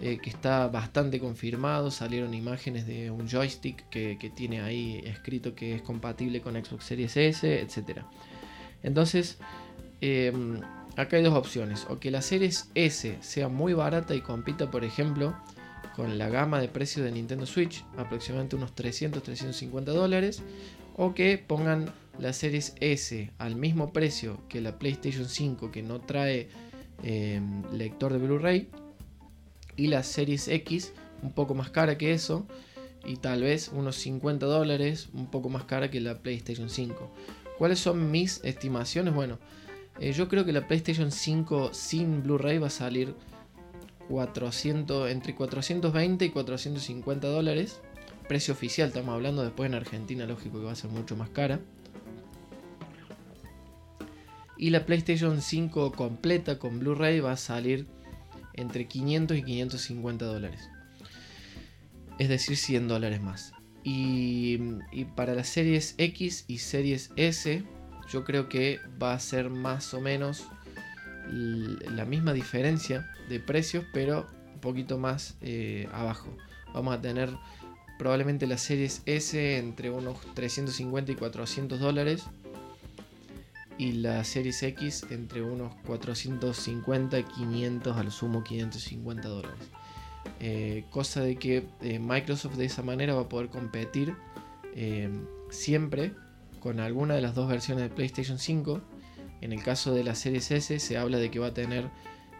eh, 0.00 0.18
que 0.22 0.30
está 0.30 0.66
bastante 0.68 1.20
confirmado. 1.20 1.90
Salieron 1.90 2.32
imágenes 2.32 2.86
de 2.86 3.10
un 3.10 3.28
joystick 3.28 3.88
que, 3.90 4.32
tiene 4.34 4.62
ahí 4.62 5.02
escrito 5.04 5.54
que 5.54 5.74
es 5.74 5.82
compatible 5.82 6.40
con 6.40 6.54
Xbox 6.54 6.84
Series 6.84 7.16
S, 7.16 7.60
etc. 7.60 8.00
Entonces, 8.82 9.38
em, 10.00 10.60
acá 10.96 11.18
hay 11.18 11.22
dos 11.22 11.34
opciones. 11.34 11.86
O 11.90 11.98
que 12.00 12.10
la 12.10 12.22
Series 12.22 12.70
S 12.74 13.18
sea 13.20 13.48
muy 13.48 13.74
barata 13.74 14.14
y 14.14 14.22
compita, 14.22 14.70
por 14.70 14.84
ejemplo, 14.84 15.36
con 15.96 16.16
la 16.16 16.30
gama 16.30 16.60
de 16.60 16.68
precios 16.68 17.04
de 17.04 17.12
Nintendo 17.12 17.44
Switch, 17.44 17.84
aproximadamente 17.98 18.56
unos 18.56 18.74
300-350 18.74 19.84
dólares. 19.92 20.42
O 20.96 21.14
que 21.14 21.38
pongan 21.38 21.92
la 22.18 22.32
Series 22.32 22.74
S 22.80 23.30
al 23.38 23.56
mismo 23.56 23.92
precio 23.92 24.42
que 24.48 24.60
la 24.60 24.78
PlayStation 24.78 25.26
5 25.26 25.70
que 25.70 25.82
no 25.82 26.00
trae 26.00 26.48
em, 27.02 27.62
lector 27.72 28.12
de 28.12 28.18
Blu-ray 28.18 28.68
y 29.76 29.86
la 29.86 30.02
Series 30.02 30.48
X 30.48 30.92
un 31.22 31.32
poco 31.32 31.54
más 31.54 31.70
cara 31.70 31.98
que 31.98 32.12
eso 32.12 32.46
y 33.06 33.16
tal 33.16 33.42
vez 33.42 33.70
unos 33.72 33.96
50 33.96 34.46
dólares 34.46 35.08
un 35.12 35.30
poco 35.30 35.48
más 35.48 35.64
cara 35.64 35.90
que 35.90 36.00
la 36.00 36.18
PlayStation 36.18 36.68
5 36.68 37.12
¿Cuáles 37.58 37.80
son 37.80 38.12
mis 38.12 38.40
estimaciones? 38.44 39.12
Bueno, 39.12 39.40
eh, 39.98 40.12
yo 40.12 40.28
creo 40.28 40.44
que 40.44 40.52
la 40.52 40.68
PlayStation 40.68 41.10
5 41.10 41.74
sin 41.74 42.22
Blu-ray 42.22 42.58
va 42.58 42.68
a 42.68 42.70
salir 42.70 43.16
400, 44.08 45.10
entre 45.10 45.34
420 45.34 46.24
y 46.24 46.30
450 46.30 47.26
dólares. 47.26 47.80
Precio 48.28 48.54
oficial, 48.54 48.88
estamos 48.88 49.12
hablando 49.12 49.42
después 49.42 49.68
en 49.68 49.74
Argentina, 49.74 50.24
lógico 50.24 50.60
que 50.60 50.66
va 50.66 50.72
a 50.72 50.76
ser 50.76 50.90
mucho 50.90 51.16
más 51.16 51.30
cara. 51.30 51.60
Y 54.58 54.70
la 54.70 54.84
PlayStation 54.84 55.40
5 55.40 55.92
completa 55.92 56.58
con 56.58 56.80
Blu-ray 56.80 57.20
va 57.20 57.32
a 57.32 57.36
salir 57.36 57.86
entre 58.54 58.88
500 58.88 59.38
y 59.38 59.42
550 59.42 60.24
dólares. 60.24 60.68
Es 62.18 62.28
decir, 62.28 62.56
100 62.56 62.88
dólares 62.88 63.20
más. 63.20 63.52
Y, 63.84 64.58
para 65.14 65.34
las 65.34 65.48
series 65.48 65.94
X 65.96 66.44
y 66.48 66.58
series 66.58 67.12
S, 67.16 67.62
yo 68.10 68.24
creo 68.24 68.48
que 68.48 68.80
va 69.00 69.14
a 69.14 69.20
ser 69.20 69.48
más 69.48 69.94
o 69.94 70.00
menos 70.00 70.48
la 71.30 72.04
misma 72.04 72.32
diferencia 72.32 73.08
de 73.28 73.38
precios, 73.38 73.84
pero 73.92 74.26
un 74.54 74.60
poquito 74.60 74.98
más 74.98 75.36
eh, 75.40 75.88
abajo. 75.92 76.36
Vamos 76.74 76.94
a 76.94 77.00
tener 77.00 77.30
probablemente 77.98 78.46
las 78.46 78.62
series 78.62 79.02
S 79.06 79.58
entre 79.58 79.90
unos 79.90 80.18
350 80.34 81.12
y 81.12 81.14
400 81.14 81.78
dólares 81.78 82.24
y 83.78 83.92
la 83.92 84.24
Series 84.24 84.62
X 84.62 85.06
entre 85.10 85.40
unos 85.40 85.72
450 85.86 87.18
y 87.20 87.22
500, 87.22 87.96
al 87.96 88.10
sumo 88.10 88.42
550 88.42 89.28
dólares. 89.28 89.70
Eh, 90.40 90.84
cosa 90.90 91.22
de 91.22 91.36
que 91.36 91.64
eh, 91.80 91.98
Microsoft 91.98 92.56
de 92.56 92.66
esa 92.66 92.82
manera 92.82 93.14
va 93.14 93.22
a 93.22 93.28
poder 93.28 93.48
competir 93.48 94.14
eh, 94.74 95.08
siempre 95.50 96.12
con 96.60 96.80
alguna 96.80 97.14
de 97.14 97.20
las 97.20 97.34
dos 97.34 97.48
versiones 97.48 97.84
de 97.84 97.90
PlayStation 97.90 98.38
5. 98.38 98.80
En 99.40 99.52
el 99.52 99.62
caso 99.62 99.94
de 99.94 100.02
la 100.02 100.16
Series 100.16 100.50
S 100.50 100.80
se 100.80 100.98
habla 100.98 101.18
de 101.18 101.30
que 101.30 101.38
va 101.38 101.48
a 101.48 101.54
tener 101.54 101.88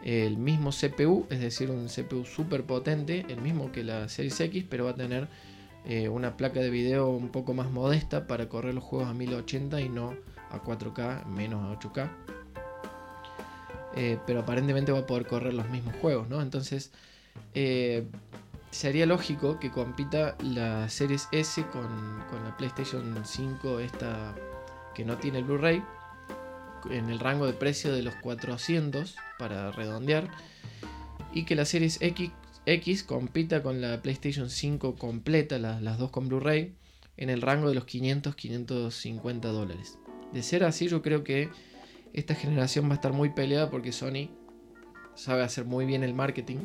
el 0.03 0.37
mismo 0.37 0.71
CPU, 0.71 1.25
es 1.29 1.39
decir, 1.39 1.71
un 1.71 1.87
CPU 1.87 2.25
súper 2.25 2.65
potente, 2.65 3.25
el 3.29 3.41
mismo 3.41 3.71
que 3.71 3.83
la 3.83 4.09
Series 4.09 4.39
X, 4.39 4.65
pero 4.69 4.85
va 4.85 4.91
a 4.91 4.95
tener 4.95 5.27
una 6.11 6.37
placa 6.37 6.59
de 6.59 6.69
video 6.69 7.09
un 7.09 7.29
poco 7.29 7.53
más 7.53 7.71
modesta 7.71 8.27
para 8.27 8.47
correr 8.47 8.75
los 8.75 8.83
juegos 8.83 9.09
a 9.09 9.13
1080 9.13 9.81
y 9.81 9.89
no 9.89 10.13
a 10.51 10.61
4K, 10.61 11.25
menos 11.25 11.63
a 11.63 11.79
8K. 11.79 12.09
Eh, 13.95 14.19
pero 14.25 14.41
aparentemente 14.41 14.91
va 14.91 14.99
a 14.99 15.07
poder 15.07 15.25
correr 15.27 15.53
los 15.53 15.67
mismos 15.69 15.95
juegos, 16.01 16.29
¿no? 16.29 16.41
Entonces, 16.41 16.91
eh, 17.53 18.07
sería 18.71 19.05
lógico 19.05 19.59
que 19.59 19.71
compita 19.71 20.35
la 20.41 20.89
Series 20.89 21.27
S 21.31 21.63
con, 21.71 22.19
la 22.43 22.55
PlayStation 22.57 23.25
5, 23.25 23.79
esta 23.79 24.35
que 24.93 25.05
no 25.05 25.17
tiene 25.17 25.41
Blu-ray, 25.41 25.83
en 26.89 27.09
el 27.09 27.19
rango 27.19 27.45
de 27.45 27.53
precio 27.53 27.93
de 27.93 28.03
los 28.03 28.15
400 28.15 29.15
para 29.37 29.71
redondear, 29.71 30.29
y 31.33 31.45
que 31.45 31.55
la 31.55 31.65
Series 31.65 32.01
X, 32.01 32.31
X 32.65 33.03
compita 33.03 33.63
con 33.63 33.81
la 33.81 34.01
PlayStation 34.01 34.49
5 34.49 34.95
completa, 34.95 35.57
las 35.57 35.97
dos 35.97 36.11
con 36.11 36.29
Blu-ray, 36.29 36.75
en 37.17 37.29
el 37.29 37.41
rango 37.41 37.67
de 37.67 37.75
los 37.75 37.85
500-550 37.85 39.41
dólares. 39.41 39.98
De 40.33 40.43
ser 40.43 40.63
así, 40.63 40.87
yo 40.87 41.01
creo 41.01 41.23
que 41.23 41.49
esta 42.13 42.35
generación 42.35 42.85
va 42.87 42.91
a 42.91 42.95
estar 42.95 43.13
muy 43.13 43.29
peleada 43.29 43.69
porque 43.69 43.91
Sony 43.91 44.29
sabe 45.15 45.43
hacer 45.43 45.65
muy 45.65 45.85
bien 45.85 46.03
el 46.03 46.13
marketing 46.13 46.57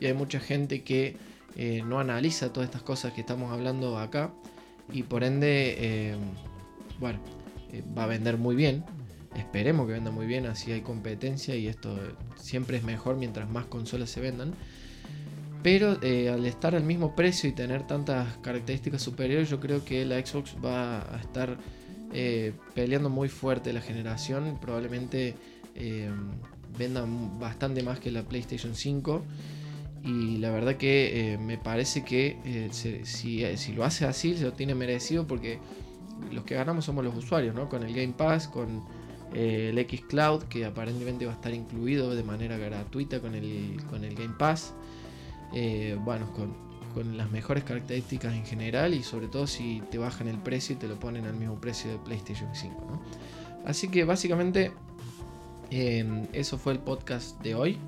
y 0.00 0.06
hay 0.06 0.14
mucha 0.14 0.40
gente 0.40 0.82
que 0.82 1.16
eh, 1.56 1.82
no 1.84 2.00
analiza 2.00 2.52
todas 2.52 2.68
estas 2.68 2.82
cosas 2.82 3.12
que 3.12 3.20
estamos 3.20 3.52
hablando 3.52 3.98
acá 3.98 4.32
y 4.92 5.02
por 5.04 5.22
ende, 5.24 5.76
eh, 5.78 6.16
bueno, 6.98 7.20
eh, 7.72 7.82
va 7.96 8.04
a 8.04 8.06
vender 8.06 8.36
muy 8.38 8.56
bien. 8.56 8.84
Esperemos 9.36 9.86
que 9.86 9.92
venda 9.92 10.10
muy 10.10 10.26
bien, 10.26 10.46
así 10.46 10.72
hay 10.72 10.80
competencia 10.80 11.54
y 11.54 11.68
esto 11.68 11.96
siempre 12.34 12.78
es 12.78 12.82
mejor 12.82 13.16
mientras 13.16 13.48
más 13.48 13.66
consolas 13.66 14.10
se 14.10 14.20
vendan. 14.20 14.54
Pero 15.62 15.98
al 16.00 16.46
estar 16.46 16.74
al 16.74 16.82
mismo 16.82 17.14
precio 17.14 17.48
y 17.48 17.52
tener 17.52 17.86
tantas 17.86 18.38
características 18.38 19.02
superiores, 19.02 19.50
yo 19.50 19.60
creo 19.60 19.84
que 19.84 20.06
la 20.06 20.18
Xbox 20.24 20.56
va 20.64 21.02
a 21.14 21.20
estar 21.20 21.58
eh, 22.12 22.52
peleando 22.74 23.08
muy 23.08 23.28
fuerte 23.28 23.72
la 23.72 23.80
generación. 23.80 24.58
Probablemente 24.60 25.34
eh, 25.74 26.10
vendan 26.76 27.38
bastante 27.38 27.82
más 27.82 28.00
que 28.00 28.10
la 28.10 28.22
PlayStation 28.22 28.74
5. 28.74 29.22
Y 30.02 30.38
la 30.38 30.50
verdad 30.50 30.76
que 30.76 31.34
eh, 31.34 31.38
me 31.38 31.58
parece 31.58 32.04
que 32.04 32.68
si, 32.72 33.72
lo 33.72 33.84
hace 33.84 34.06
así, 34.06 34.36
se 34.36 34.44
lo 34.44 34.52
tiene 34.54 34.74
merecido 34.74 35.26
porque 35.26 35.58
los 36.32 36.44
que 36.44 36.54
ganamos 36.54 36.86
somos 36.86 37.04
los 37.04 37.14
usuarios, 37.14 37.54
¿no? 37.54 37.68
Con 37.68 37.82
el 37.82 37.94
Game 37.94 38.14
Pass, 38.16 38.48
con 38.48 38.82
el 39.34 39.78
X 39.78 40.02
Cloud, 40.08 40.44
que 40.44 40.64
aparentemente 40.64 41.26
va 41.26 41.32
a 41.32 41.34
estar 41.34 41.54
incluido 41.54 42.14
de 42.14 42.24
manera 42.24 42.56
gratuita 42.56 43.20
con 43.20 43.34
el, 43.34 43.76
con 43.88 44.04
el 44.04 44.14
Game 44.14 44.34
Pass. 44.38 44.74
bueno, 46.02 46.32
con, 46.32 46.69
con 46.94 47.16
las 47.16 47.30
mejores 47.30 47.64
características 47.64 48.34
en 48.34 48.44
general 48.44 48.94
y 48.94 49.02
sobre 49.02 49.28
todo 49.28 49.46
si 49.46 49.82
te 49.90 49.98
bajan 49.98 50.28
el 50.28 50.38
precio 50.38 50.74
y 50.74 50.78
te 50.78 50.88
lo 50.88 50.98
ponen 50.98 51.26
al 51.26 51.34
mismo 51.34 51.60
precio 51.60 51.90
de 51.90 51.98
PlayStation 51.98 52.50
5. 52.52 53.00
Así 53.64 53.88
que 53.88 54.04
básicamente 54.04 54.72
em, 55.70 56.26
eso 56.32 56.58
fue 56.58 56.72
el 56.72 56.78
podcast 56.78 57.40
de 57.42 57.54
hoy. 57.54 57.78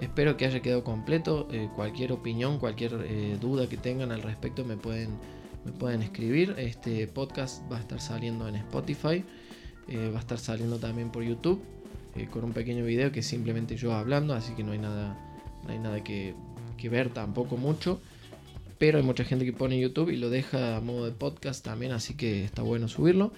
Espero 0.00 0.36
que 0.36 0.46
haya 0.46 0.60
quedado 0.60 0.82
completo. 0.82 1.46
Eh, 1.52 1.68
cualquier 1.76 2.12
opinión, 2.12 2.58
cualquier 2.58 3.04
eh, 3.04 3.36
duda 3.38 3.68
que 3.68 3.76
tengan 3.76 4.12
al 4.12 4.22
respecto 4.22 4.64
me 4.64 4.76
pueden, 4.76 5.10
me 5.64 5.72
pueden 5.72 6.02
escribir. 6.02 6.54
Este 6.56 7.06
podcast 7.06 7.70
va 7.70 7.76
a 7.76 7.80
estar 7.80 8.00
saliendo 8.00 8.48
en 8.48 8.56
Spotify. 8.56 9.24
Eh, 9.88 10.10
va 10.12 10.18
a 10.18 10.20
estar 10.20 10.38
saliendo 10.38 10.78
también 10.78 11.10
por 11.10 11.22
YouTube. 11.22 11.62
con 12.30 12.44
un 12.44 12.52
pequeño 12.52 12.84
video 12.84 13.12
que 13.12 13.22
simplemente 13.22 13.76
yo 13.76 13.92
hablando. 13.92 14.32
Así 14.34 14.54
que 14.54 14.64
no 14.64 14.72
hay 14.72 14.78
nada, 14.78 15.18
no 15.64 15.70
hay 15.70 15.78
nada 15.78 16.02
que, 16.02 16.34
que 16.78 16.88
ver 16.88 17.10
tampoco 17.10 17.58
mucho. 17.58 18.00
Pero 18.80 18.96
hay 18.96 19.04
mucha 19.04 19.24
gente 19.24 19.44
que 19.44 19.52
pone 19.52 19.78
YouTube 19.78 20.08
y 20.08 20.16
lo 20.16 20.30
deja 20.30 20.78
a 20.78 20.80
modo 20.80 21.04
de 21.04 21.12
podcast 21.12 21.62
también, 21.62 21.92
así 21.92 22.14
que 22.14 22.44
está 22.44 22.62
bueno 22.62 22.88
subirlo. 22.88 23.30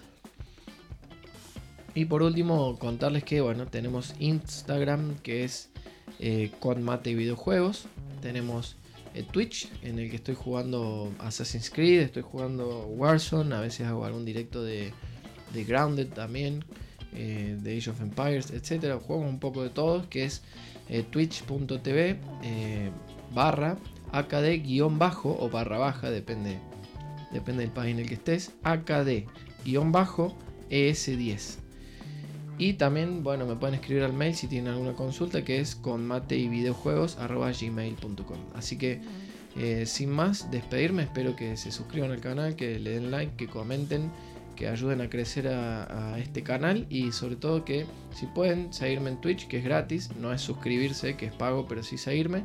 Y 1.97 2.05
por 2.05 2.23
último, 2.23 2.79
contarles 2.79 3.25
que 3.25 3.41
bueno, 3.41 3.67
tenemos 3.67 4.15
Instagram 4.21 5.17
que 5.17 5.43
es 5.43 5.71
eh, 6.21 6.53
mate 6.81 7.11
y 7.11 7.17
videojuegos. 7.17 7.87
Tenemos 8.21 8.77
eh, 9.15 9.25
Twitch 9.29 9.69
en 9.83 9.99
el 9.99 10.11
que 10.11 10.17
estoy 10.17 10.37
jugando 10.37 11.13
Assassin's 11.19 11.71
Creed, 11.71 12.03
estoy 12.03 12.23
jugando 12.23 12.87
Warzone, 12.87 13.53
a 13.53 13.61
veces 13.61 13.89
hago 13.89 14.05
algún 14.05 14.25
directo 14.25 14.63
de, 14.63 14.93
Grounded 15.53 16.11
también, 16.11 16.65
eh, 17.15 17.59
de 17.61 17.79
Age 17.79 17.91
of 17.91 18.01
Empires, 18.01 18.53
etc. 18.53 19.03
Juego 19.05 19.23
un 19.23 19.41
poco 19.41 19.65
de 19.65 19.71
todos, 19.71 20.07
que 20.07 20.25
es 20.25 20.43
twitch.tv 21.11 22.21
barra 23.35 23.77
AKD-bajo 24.13 25.37
o 25.41 25.51
barra 25.51 25.79
baja, 25.79 26.11
depende, 26.11 26.59
depende 27.33 27.63
del 27.63 27.73
país 27.73 27.95
en 27.95 28.01
el 28.01 28.09
que 28.09 28.15
estés, 28.15 28.53
AKD-ES10. 28.63 31.57
Y 32.59 32.75
también, 32.75 33.25
bueno, 33.25 33.47
me 33.47 33.57
pueden 33.57 33.75
escribir 33.75 34.05
al 34.05 34.13
mail 34.13 34.35
si 34.35 34.47
tienen 34.47 34.73
alguna 34.73 34.93
consulta, 34.93 35.43
que 35.43 35.59
es 35.59 35.75
con 35.75 36.07
mate 36.07 36.37
y 36.37 36.49
videojuegos 36.49 37.17
gmail.com. 37.19 38.39
Así 38.55 38.77
que, 38.77 39.01
eh, 39.57 39.87
sin 39.87 40.11
más, 40.11 40.51
despedirme, 40.51 41.03
espero 41.03 41.35
que 41.35 41.57
se 41.57 41.73
suscriban 41.73 42.11
al 42.13 42.21
canal, 42.21 42.55
que 42.55 42.79
le 42.79 42.91
den 42.91 43.11
like, 43.11 43.37
que 43.37 43.49
comenten, 43.49 44.11
que 44.55 44.69
ayuden 44.69 45.01
a 45.01 45.09
crecer 45.09 45.49
a, 45.49 46.19
este 46.19 46.43
canal 46.43 46.87
y 46.89 47.13
sobre 47.13 47.37
todo 47.37 47.65
que 47.65 47.87
si 48.15 48.27
pueden 48.27 48.73
seguirme 48.73 49.11
en 49.11 49.21
Twitch, 49.21 49.49
que 49.49 49.59
es 49.59 49.65
gratis, 49.65 50.11
no 50.21 50.33
es 50.33 50.41
suscribirse, 50.41 51.17
que 51.17 51.27
es 51.27 51.33
pago, 51.33 51.67
pero 51.67 51.83
sí 51.83 51.99
seguirme. 51.99 52.45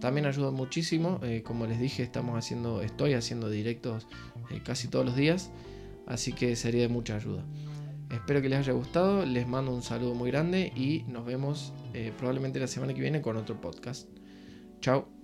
También 0.00 0.26
ayuda 0.26 0.50
muchísimo, 0.50 1.20
eh, 1.22 1.42
como 1.42 1.66
les 1.66 1.80
dije, 1.80 2.02
estamos 2.02 2.36
haciendo, 2.36 2.82
estoy 2.82 3.14
haciendo 3.14 3.48
directos 3.48 4.06
eh, 4.50 4.60
casi 4.62 4.88
todos 4.88 5.06
los 5.06 5.16
días, 5.16 5.50
así 6.06 6.32
que 6.32 6.54
sería 6.56 6.82
de 6.82 6.88
mucha 6.88 7.16
ayuda. 7.16 7.44
Espero 8.10 8.40
que 8.40 8.48
les 8.48 8.58
haya 8.60 8.72
gustado, 8.72 9.24
les 9.26 9.48
mando 9.48 9.74
un 9.74 9.82
saludo 9.82 10.14
muy 10.14 10.30
grande 10.30 10.72
y 10.76 11.04
nos 11.08 11.24
vemos 11.24 11.72
eh, 11.92 12.12
probablemente 12.16 12.60
la 12.60 12.68
semana 12.68 12.94
que 12.94 13.00
viene 13.00 13.20
con 13.20 13.36
otro 13.36 13.60
podcast. 13.60 14.08
Chao. 14.80 15.15